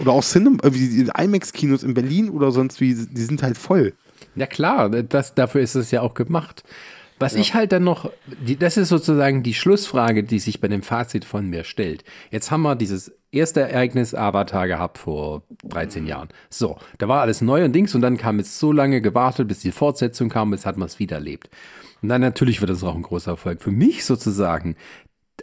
[0.00, 3.92] Oder auch Cinema, die IMAX-Kinos in Berlin oder sonst wie, die sind halt voll.
[4.34, 6.64] Ja klar, das, dafür ist es ja auch gemacht.
[7.20, 7.40] Was ja.
[7.40, 11.26] ich halt dann noch, die, das ist sozusagen die Schlussfrage, die sich bei dem Fazit
[11.26, 12.02] von mir stellt.
[12.30, 16.28] Jetzt haben wir dieses erste Ereignis Avatar gehabt vor 13 Jahren.
[16.48, 19.60] So, da war alles neu und Dings und dann kam es so lange gewartet, bis
[19.60, 21.50] die Fortsetzung kam, jetzt hat man es wieder erlebt.
[22.00, 23.62] Und dann natürlich wird das auch ein großer Erfolg.
[23.62, 24.76] Für mich sozusagen,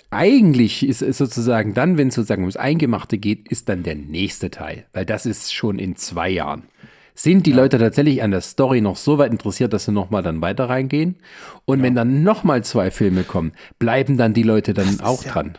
[0.10, 4.50] eigentlich ist es sozusagen dann, wenn es sozusagen ums Eingemachte geht, ist dann der nächste
[4.50, 6.64] Teil, weil das ist schon in zwei Jahren.
[7.18, 7.58] Sind die ja.
[7.58, 11.16] Leute tatsächlich an der Story noch so weit interessiert, dass sie nochmal dann weiter reingehen?
[11.66, 11.86] Und ja.
[11.86, 15.58] wenn dann nochmal zwei Filme kommen, bleiben dann die Leute dann auch ja, dran?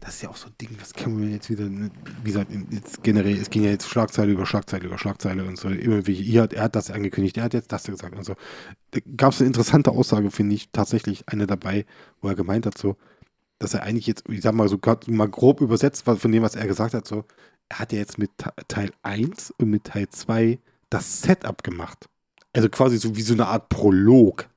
[0.00, 3.04] Das ist ja auch so ein Ding, was können wir jetzt wieder, wie gesagt, jetzt
[3.04, 6.42] generell, es ging ja jetzt Schlagzeile über Schlagzeile über Schlagzeile und so, immer wie, er
[6.42, 8.34] hat, er hat das angekündigt, er hat jetzt das gesagt und so.
[8.90, 11.86] Da gab es eine interessante Aussage, finde ich, tatsächlich eine dabei,
[12.20, 12.96] wo er gemeint hat, so,
[13.60, 16.66] dass er eigentlich jetzt, ich sag mal so mal grob übersetzt von dem, was er
[16.66, 17.24] gesagt hat, so,
[17.68, 18.30] er hat ja jetzt mit
[18.66, 20.58] Teil 1 und mit Teil 2
[20.90, 22.08] das Setup gemacht.
[22.52, 24.48] Also quasi so wie so eine Art Prolog.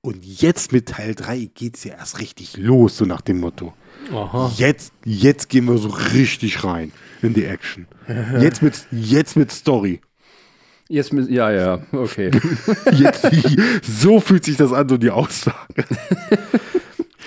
[0.00, 3.72] Und jetzt mit Teil 3 geht es ja erst richtig los, so nach dem Motto.
[4.12, 4.52] Aha.
[4.56, 6.92] Jetzt, jetzt gehen wir so richtig rein
[7.22, 7.86] in die Action.
[8.38, 10.02] Jetzt mit, jetzt mit Story.
[10.88, 12.30] Jetzt mit, ja, ja, okay.
[12.92, 13.26] jetzt,
[13.82, 15.86] so fühlt sich das an, so die Aussage.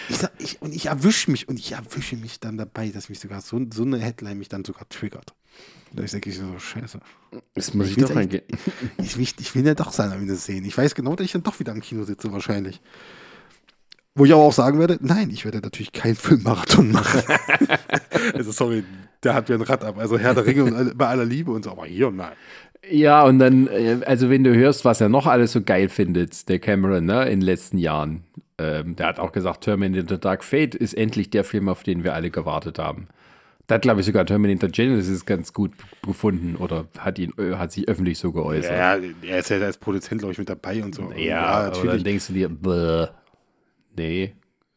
[0.10, 3.20] Ich sag, ich, und ich erwische mich und ich erwische mich dann dabei, dass mich
[3.20, 5.34] sogar so, so eine Headline mich dann sogar triggert.
[5.94, 7.00] Da ich denke ich so, scheiße.
[7.56, 8.44] Das muss ich, ich doch reingehen.
[8.98, 10.66] Ich, ich, ich will ja doch sein am Ende sehen.
[10.66, 12.82] Ich weiß genau, dass ich dann doch wieder im Kino sitze, wahrscheinlich.
[14.16, 17.22] Wo ich aber auch sagen werde, nein, ich werde natürlich keinen Filmmarathon machen.
[18.34, 18.84] also sorry,
[19.24, 19.98] der hat mir ein Rad ab.
[20.00, 22.34] Also Herr der Ringe und bei aller Liebe und so, aber hier nein.
[22.90, 26.50] Ja, und dann, äh, also wenn du hörst, was er noch alles so geil findet,
[26.50, 28.24] der Cameron, ne, in den letzten Jahren.
[28.60, 32.14] Ähm, der hat auch gesagt, Terminator Dark Fate ist endlich der Film, auf den wir
[32.14, 33.08] alle gewartet haben.
[33.68, 37.74] Da hat, glaube ich, sogar Terminator Genesis ganz gut gefunden oder hat ihn äh, hat
[37.74, 38.72] sich öffentlich so geäußert.
[38.72, 38.98] Ja,
[39.28, 41.12] er ist ja als Produzent, glaube ich, mit dabei und so.
[41.12, 41.92] Ja, ja natürlich.
[41.92, 43.08] dann denkst du dir, bäh,
[43.96, 44.34] nee,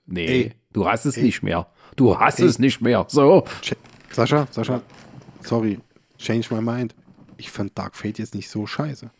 [0.07, 0.53] nee, Ey.
[0.73, 1.23] du hast es Ey.
[1.23, 1.69] nicht mehr.
[1.95, 2.47] Du hast Ey.
[2.47, 3.07] es nicht mehr.
[3.09, 3.45] So.
[4.11, 4.83] Sascha, Sascha,
[5.43, 5.79] sorry,
[6.19, 6.95] change my mind.
[7.37, 9.11] Ich fand Dark Fate jetzt nicht so scheiße.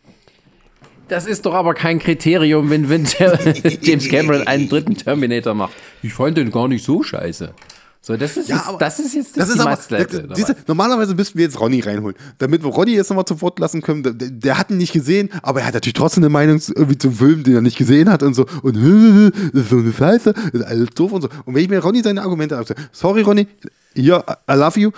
[1.11, 3.03] Das ist doch aber kein Kriterium, wenn, wenn
[3.81, 5.73] James Cameron einen dritten Terminator macht.
[6.01, 7.53] Ich fand den gar nicht so scheiße.
[7.99, 10.55] So, das ist, ja, jetzt, aber, das ist jetzt das, das ist aber, das, diese,
[10.67, 14.03] Normalerweise müssten wir jetzt Ronny reinholen, damit wir Ronny jetzt nochmal zum Wort lassen können.
[14.03, 17.11] Der, der, hat ihn nicht gesehen, aber er hat natürlich trotzdem eine Meinung irgendwie zum
[17.11, 18.45] Film, den er nicht gesehen hat und so.
[18.63, 18.75] Und
[19.53, 21.29] das ist so eine Scheiße, das ist alles doof und so.
[21.43, 23.47] Und wenn ich mir Ronny seine Argumente absage, sorry Ronny,
[23.95, 24.91] ja, I love you,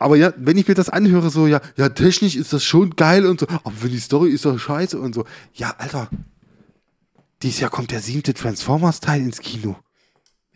[0.00, 3.26] aber ja, wenn ich mir das anhöre, so, ja, ja, technisch ist das schon geil
[3.26, 5.26] und so, aber für die Story ist das scheiße und so.
[5.52, 6.08] Ja, Alter,
[7.42, 9.76] dieses Jahr kommt der siebte Transformers-Teil ins Kino.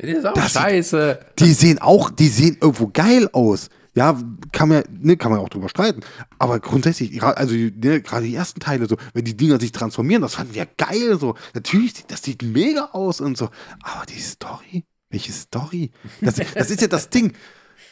[0.00, 1.18] Ja, die ist auch das scheiße.
[1.20, 3.68] Sieht, die sehen auch, die sehen irgendwo geil aus.
[3.94, 4.18] ja,
[4.50, 6.00] kann man, ne, kann man auch drüber streiten.
[6.38, 10.36] Aber grundsätzlich, also ne, gerade die ersten Teile, so, wenn die Dinger sich transformieren, das
[10.36, 11.18] fanden wir geil.
[11.18, 13.50] So, natürlich, das sieht mega aus und so.
[13.82, 15.90] Aber die Story, welche Story?
[16.22, 17.34] Das, das ist ja das Ding.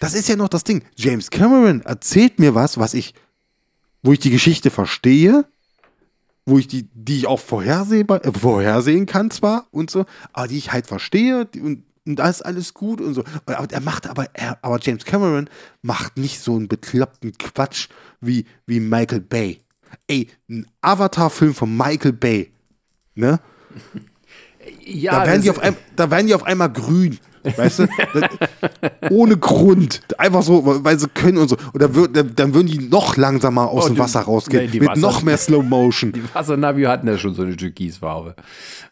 [0.02, 0.82] Das ist ja noch das Ding.
[0.96, 3.14] James Cameron erzählt mir was, was ich,
[4.02, 5.44] wo ich die Geschichte verstehe,
[6.44, 10.58] wo ich die, die ich auch vorhersehbar, äh, vorhersehen kann zwar und so, aber die
[10.58, 13.22] ich halt verstehe und und da ist alles gut und so.
[13.46, 15.48] Aber er macht aber, er, aber James Cameron
[15.82, 19.60] macht nicht so einen bekloppten Quatsch wie, wie Michael Bay.
[20.08, 22.52] Ey, ein Avatar-Film von Michael Bay.
[23.14, 23.38] Ne?
[24.84, 27.18] Ja, da werden, die auf ein, da werden die auf einmal grün.
[27.44, 27.88] Weißt du?
[29.10, 30.00] Ohne Grund.
[30.18, 31.56] Einfach so, weil sie können und so.
[31.72, 34.70] Und dann, wird, dann würden die noch langsamer aus oh, dem Wasser rausgehen.
[34.70, 36.12] Nee, mit Wasser, noch mehr Slow Motion.
[36.12, 38.36] Die Wassernavi hatten ja schon so eine Türkisfarbe.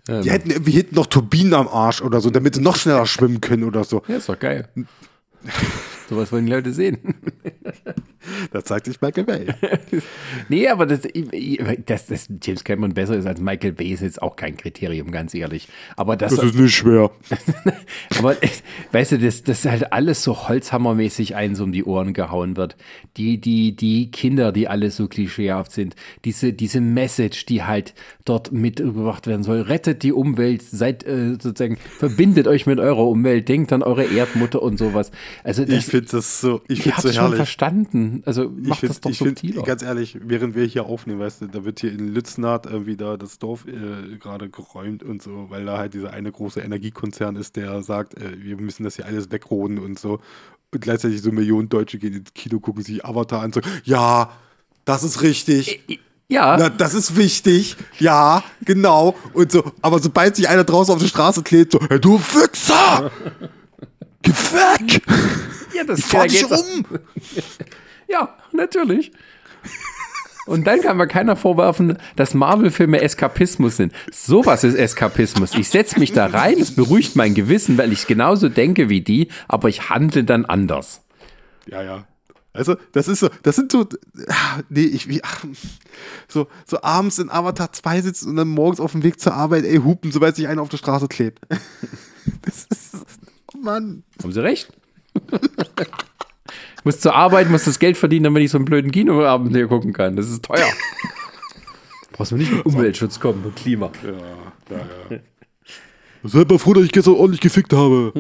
[0.09, 0.23] Ähm.
[0.23, 3.41] Die hätten irgendwie hinten noch Turbinen am Arsch oder so, damit sie noch schneller schwimmen
[3.41, 4.03] können oder so.
[4.09, 4.69] Ja, ist doch geil.
[6.09, 6.99] Sowas wollen die Leute sehen.
[8.53, 9.47] Das zeigt sich Michael Bay.
[10.49, 11.03] nee, aber das,
[11.87, 15.35] dass, dass James Cameron besser ist als Michael Bay ist jetzt auch kein Kriterium, ganz
[15.35, 15.69] ehrlich.
[15.97, 17.11] Aber das, das ist nicht schwer.
[18.19, 18.37] aber
[18.93, 22.77] weißt du, dass das halt alles so holzhammermäßig eins um die Ohren gehauen wird.
[23.17, 25.95] Die, die, die Kinder, die alle so klischeehaft sind.
[26.25, 27.95] Diese, diese Message, die halt
[28.25, 29.63] dort mitgebracht werden soll.
[29.63, 34.63] Rettet die Umwelt, seid äh, sozusagen, verbindet euch mit eurer Umwelt, denkt an eure Erdmutter
[34.63, 35.11] und sowas.
[35.45, 38.20] Also das, ich finde das so, ich, habe so schon verstanden.
[38.25, 39.55] Also macht find, das doch subtiler.
[39.55, 42.97] Find, ganz ehrlich, während wir hier aufnehmen, weißt du, da wird hier in Lütznart irgendwie
[42.97, 47.37] da das Dorf äh, gerade geräumt und so, weil da halt dieser eine große Energiekonzern
[47.37, 50.21] ist, der sagt, äh, wir müssen das hier alles wegroden und so.
[50.73, 54.31] Und gleichzeitig so Millionen Deutsche gehen ins Kino, gucken sich Avatar an und so, ja,
[54.85, 55.89] das ist richtig.
[55.89, 55.99] Äh,
[56.31, 56.57] ja.
[56.57, 57.77] Na, das ist wichtig.
[57.99, 59.17] Ja, genau.
[59.33, 63.11] Und so, aber sobald sich einer draußen auf die Straße klebt, so, hey, du Wichser!
[64.23, 65.03] Geh weg!
[65.75, 66.85] Ja, das ich fahr dich um!
[68.11, 69.13] ja, natürlich.
[70.47, 73.93] Und dann kann mir keiner vorwerfen, dass Marvel-Filme Eskapismus sind.
[74.11, 75.55] Sowas ist Eskapismus.
[75.55, 79.29] Ich setze mich da rein, es beruhigt mein Gewissen, weil ich genauso denke wie die,
[79.47, 81.03] aber ich handle dann anders.
[81.67, 82.07] Ja, ja.
[82.53, 83.87] Also, das ist so, das sind so,
[84.69, 85.23] nee, ich, wie,
[86.27, 89.65] so, so abends in Avatar 2 sitzen und dann morgens auf dem Weg zur Arbeit,
[89.65, 91.41] ey, hupen, sobald sich einer auf der Straße klebt.
[92.43, 92.97] Das ist,
[93.55, 94.05] oh Mann.
[94.23, 94.71] Haben Sie recht?
[96.85, 99.93] muss zur Arbeit, muss das Geld verdienen, damit ich so einen blöden Kinoabend hier gucken
[99.93, 100.17] kann.
[100.17, 100.67] Das ist teuer.
[102.13, 103.91] Brauchst du nicht mit Umweltschutz kommen und Klima.
[104.05, 105.19] Ja, ja, ja.
[106.23, 108.13] Seid mal froh, dass ich gestern ordentlich gefickt habe.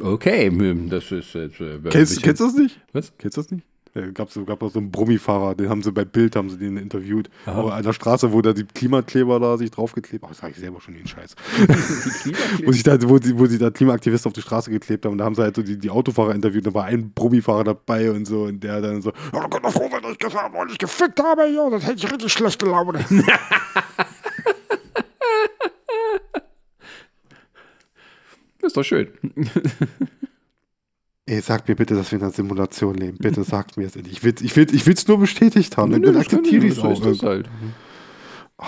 [0.00, 0.50] Okay,
[0.88, 1.60] das ist jetzt.
[1.60, 2.80] Äh, kennst, kennst du das nicht?
[2.92, 3.12] Was?
[3.18, 3.64] Kennst du das nicht?
[3.94, 6.76] Ja, gab so, gab so einen Brummifahrer, den haben sie bei Bild, haben sie den
[6.76, 7.28] interviewt.
[7.44, 7.58] Aha.
[7.58, 10.60] Aber an der Straße, wo da die Klimakleber da sich draufgeklebt haben, oh, sage ich
[10.60, 11.34] selber schon den Scheiß.
[12.64, 15.18] wo, sich da, wo, sie, wo sie da Klimaaktivisten auf die Straße geklebt haben, und
[15.18, 18.26] da haben sie halt so die, die Autofahrer interviewt, da war ein Brummifahrer dabei und
[18.26, 20.78] so, und der dann so, ja, du kannst doch froh sein, dass ich gestern ordentlich
[20.78, 23.04] gefickt habe, ja, das hätte ich richtig schlecht Laune.
[28.62, 29.08] ist doch schön.
[31.30, 33.16] Ey, sag mir bitte, dass wir in einer Simulation leben.
[33.18, 34.16] Bitte sagt mir es endlich.
[34.16, 35.92] Ich will es ich will, ich nur bestätigt haben.
[35.92, 37.06] Nö, dann akzeptiere ich es auch.
[37.06, 37.48] Ist halt.
[38.58, 38.64] oh,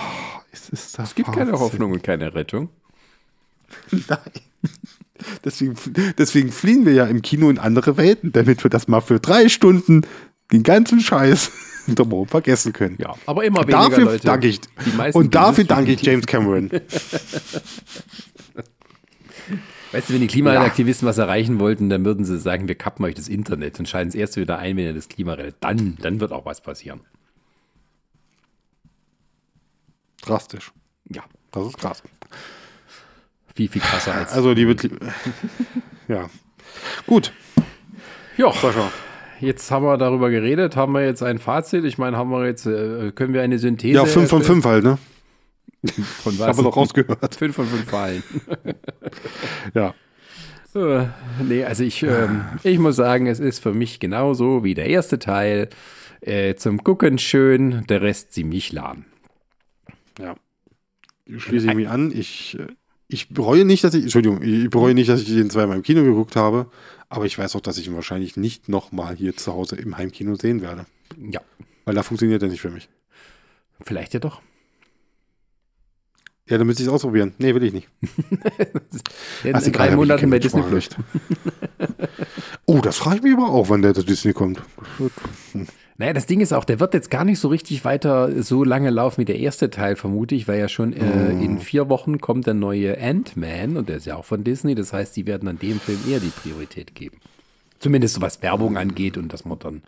[0.49, 1.47] es, ist es gibt Wahnsinn.
[1.47, 2.69] keine Hoffnung und keine Rettung.
[3.91, 4.17] Nein.
[5.43, 5.75] Deswegen,
[6.17, 9.49] deswegen fliehen wir ja im Kino in andere Welten, damit wir das mal für drei
[9.49, 10.05] Stunden
[10.53, 11.51] den ganzen Scheiß
[11.89, 12.95] drumherum vergessen können.
[12.97, 14.25] Ja, aber immer weniger dafür Leute.
[14.25, 14.61] Danke ich,
[15.13, 16.69] und dafür danke ich James Cameron.
[19.93, 21.09] Weißt du, wenn die Klimaaktivisten ja.
[21.09, 24.15] was erreichen wollten, dann würden sie sagen, wir kappen euch das Internet und schalten es
[24.15, 25.57] erst wieder ein, wenn ihr das Klima rettet.
[25.59, 27.01] Dann, dann wird auch was passieren.
[30.23, 30.71] Drastisch.
[31.09, 31.21] Ja.
[31.51, 32.01] Das ist krass.
[33.55, 34.33] Viel, viel krasser als.
[34.33, 34.75] Also, liebe.
[36.07, 36.27] ja.
[37.05, 37.31] Gut.
[38.35, 38.51] Ja.
[38.51, 38.91] Sascha.
[39.39, 41.83] Jetzt haben wir darüber geredet, haben wir jetzt ein Fazit.
[41.83, 43.95] Ich meine, haben wir jetzt, äh, können wir eine Synthese.
[43.95, 44.97] Ja, 5 von 5 halt, ne?
[46.23, 46.47] Von was?
[46.47, 47.35] Haben wir noch rausgehört.
[47.35, 48.23] Fünf von fünf Fallen.
[49.73, 49.93] ja.
[50.75, 51.07] Äh,
[51.43, 55.19] nee, also ich, ähm, ich muss sagen, es ist für mich genauso wie der erste
[55.19, 55.69] Teil.
[56.21, 59.05] Äh, zum Gucken schön, der Rest ziemlich lahm.
[60.17, 60.35] Ja.
[61.37, 62.11] Schließe ich mich an.
[62.15, 62.67] Ich, äh,
[63.09, 66.01] ich bereue nicht, dass ich, Entschuldigung, ich bereue nicht, dass ich den zweimal im Kino
[66.03, 66.67] geguckt habe,
[67.09, 70.35] aber ich weiß auch, dass ich ihn wahrscheinlich nicht nochmal hier zu Hause im Heimkino
[70.35, 70.85] sehen werde.
[71.29, 71.41] Ja.
[71.85, 72.87] Weil da funktioniert er nicht für mich.
[73.81, 74.41] Vielleicht ja doch.
[76.49, 77.33] Ja, dann müsste ich es ausprobieren.
[77.37, 77.87] Nee, will ich nicht.
[79.43, 80.89] in, in drei Monaten bei Disney Plus.
[82.65, 84.61] oh, das frage ich mich aber auch, wann der zu Disney kommt.
[85.53, 85.67] Hm.
[85.97, 88.89] Naja, das Ding ist auch, der wird jetzt gar nicht so richtig weiter so lange
[88.89, 91.41] laufen wie der erste Teil, vermute ich, weil ja schon äh, oh.
[91.41, 94.75] in vier Wochen kommt der neue Ant-Man und der ist ja auch von Disney.
[94.75, 97.17] Das heißt, die werden an dem Film eher die Priorität geben.
[97.79, 99.81] Zumindest was Werbung angeht und dass man dann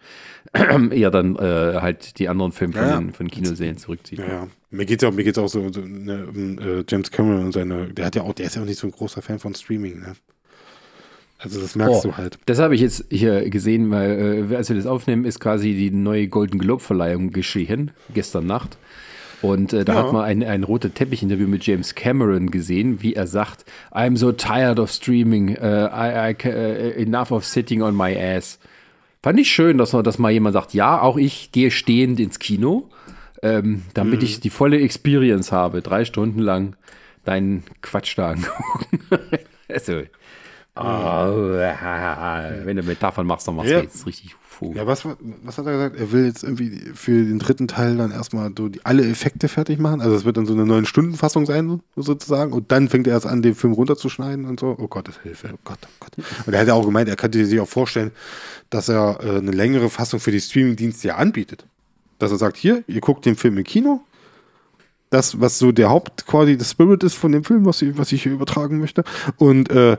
[0.91, 2.97] eher dann äh, halt die anderen Filme von, Ja, ja.
[2.99, 4.19] den- von Kinoserien zurückzieht.
[4.19, 4.47] Ja, ja.
[4.75, 7.87] Mir geht's auch, mir geht's auch so, so ne, um, äh, James Cameron und seine,
[7.93, 9.99] der hat ja auch, der ist ja auch nicht so ein großer Fan von Streaming,
[9.99, 10.15] ne?
[11.37, 12.39] Also das merkst Oh, du halt.
[12.45, 15.91] Das habe ich jetzt hier gesehen, weil äh, als wir das aufnehmen, ist quasi die
[15.91, 18.77] neue Golden Globe Verleihung geschehen, gestern Nacht.
[19.41, 19.99] Und äh, da Ja.
[19.99, 24.31] hat man ein, ein rote Teppich-Interview mit James Cameron gesehen, wie er sagt, I'm so
[24.31, 28.57] tired of streaming, äh, I, I, äh, enough of sitting on my ass.
[29.21, 32.39] Fand ich schön, dass, man, dass mal jemand sagt, ja, auch ich gehe stehend ins
[32.39, 32.89] Kino,
[33.45, 36.75] ähm, damit ich die volle Experience habe, drei Stunden lang
[37.23, 38.99] deinen Quatsch da angucken.
[39.69, 40.01] also,
[40.75, 43.79] oh, wenn du Metaphern machst, dann machst Ja.
[43.79, 44.77] du jetzt richtig Vogel.
[44.77, 45.05] Ja, was,
[45.43, 45.99] was hat er gesagt?
[45.99, 49.79] Er will jetzt irgendwie für den dritten Teil dann erstmal so die, alle Effekte fertig
[49.79, 49.99] machen.
[50.01, 52.53] Also es wird dann so eine neun Stunden Fassung sein, sozusagen.
[52.53, 54.75] Und dann fängt er erst an, den Film runterzuschneiden und so.
[54.79, 56.25] Oh Gottes Hilfe, oh Gott, oh Gott.
[56.47, 58.11] Und er hat ja auch gemeint, er könnte sich auch vorstellen,
[58.69, 61.65] dass er äh, eine längere Fassung für die Streaming-Dienste ja anbietet.
[62.19, 64.01] Dass er sagt, hier, ihr guckt den Film im Kino.
[65.09, 68.11] Das, was so der Haupt, quasi das Spirit ist von dem Film, was ich, was
[68.11, 69.03] ich hier übertragen möchte.
[69.37, 69.97] Und äh,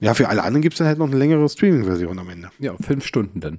[0.00, 2.50] ja, für alle anderen gibt es dann halt noch eine längere Streaming-Version am Ende.
[2.58, 3.58] Ja, fünf Stunden dann.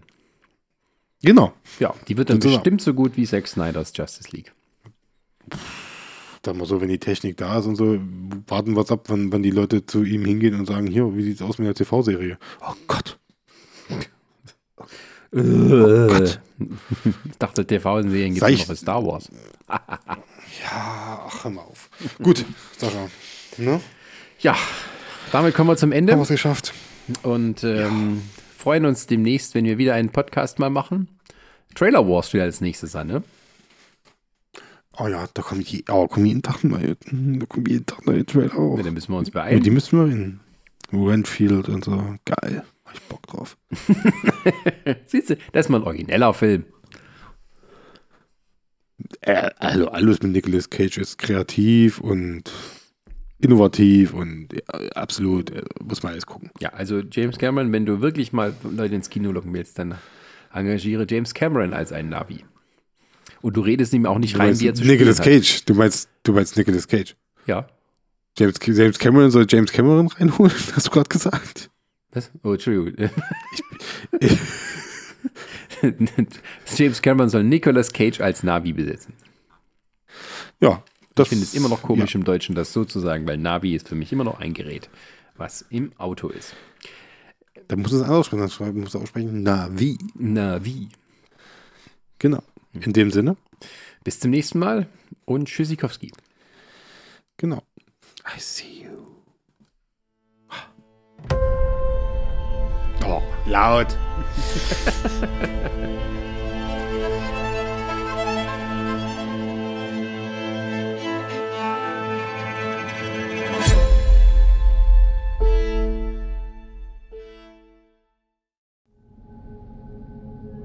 [1.22, 1.54] Genau.
[1.80, 2.64] Ja, die wird dann Sozusagen.
[2.64, 4.54] bestimmt so gut wie Zack Snyder's Justice League.
[6.46, 8.00] Sag mal so, wenn die Technik da ist und so,
[8.48, 11.42] warten wir ab, wann, wann die Leute zu ihm hingehen und sagen, hier, wie sieht's
[11.42, 12.38] aus mit der TV-Serie?
[12.62, 13.20] Oh Gott.
[15.32, 16.40] Oh Gott.
[17.30, 19.30] Ich dachte, TV-Serien gibt es noch für Star Wars.
[20.64, 21.90] Ja, ach, hör mal auf.
[22.22, 22.44] Gut,
[22.78, 23.08] Sascha.
[23.58, 23.80] Ne?
[24.40, 24.58] Ja,
[25.32, 26.12] damit kommen wir zum Ende.
[26.12, 26.74] Haben wir es geschafft.
[27.22, 28.24] Und ähm,
[28.58, 31.08] freuen uns demnächst, wenn wir wieder einen Podcast mal machen.
[31.76, 33.24] Trailer Wars wieder als nächstes an, ne?
[34.98, 38.26] Oh ja, da kommt, je, oh, kommt jeden Tag neue, da kommt jeden Tag neue
[38.26, 38.80] Trailer auf.
[38.80, 39.64] Ja, dann müssen wir uns Ja, beeilen.
[39.64, 40.40] die müssen wir in
[40.92, 42.16] Renfield und so.
[42.26, 42.64] Geil.
[42.90, 43.58] Hab ich Bock drauf.
[45.06, 46.66] Siehst du, das ist mal ein origineller Film.
[49.22, 52.52] Äh, also alles mit Nicolas Cage ist kreativ und
[53.40, 56.50] innovativ und ja, absolut, äh, muss man alles gucken.
[56.60, 59.96] Ja, also James Cameron, wenn du wirklich mal Leute ins Kino locken willst, dann
[60.52, 62.44] engagiere James Cameron als einen Navi.
[63.42, 65.44] Und du redest ihm auch nicht Du rein, wie er zu Nicolas spielen hat.
[65.44, 65.66] Cage.
[65.66, 67.16] Du meinst, du meinst Nicolas Cage.
[67.46, 67.68] Ja.
[68.38, 71.69] James, James Cameron soll James Cameron reinholen, hast du gerade gesagt?
[72.12, 72.32] Was?
[72.44, 73.10] Oh, Entschuldigung.
[76.76, 79.14] James Cameron soll Nicolas Cage als Navi besetzen.
[80.60, 80.84] Ja.
[81.18, 83.90] Ich finde es immer noch komisch im Deutschen, das so zu sagen, weil Navi ist
[83.90, 84.90] für mich immer noch ein Gerät,
[85.36, 86.56] was im Auto ist.
[87.56, 88.82] Ja, da muss es anders sprechen.
[88.82, 89.44] Das muss aussprechen.
[89.44, 89.98] Navi.
[90.16, 90.88] Navi.
[92.20, 92.42] Genau.
[92.74, 93.36] In dem Sinne.
[94.04, 94.88] Bis zum nächsten Mal
[95.26, 96.12] und Tschüssikowski.
[97.38, 97.64] Genau.
[98.26, 98.89] I see you.
[103.12, 103.98] Oh, laut.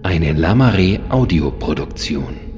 [0.02, 2.53] Eine Lamare Audioproduktion.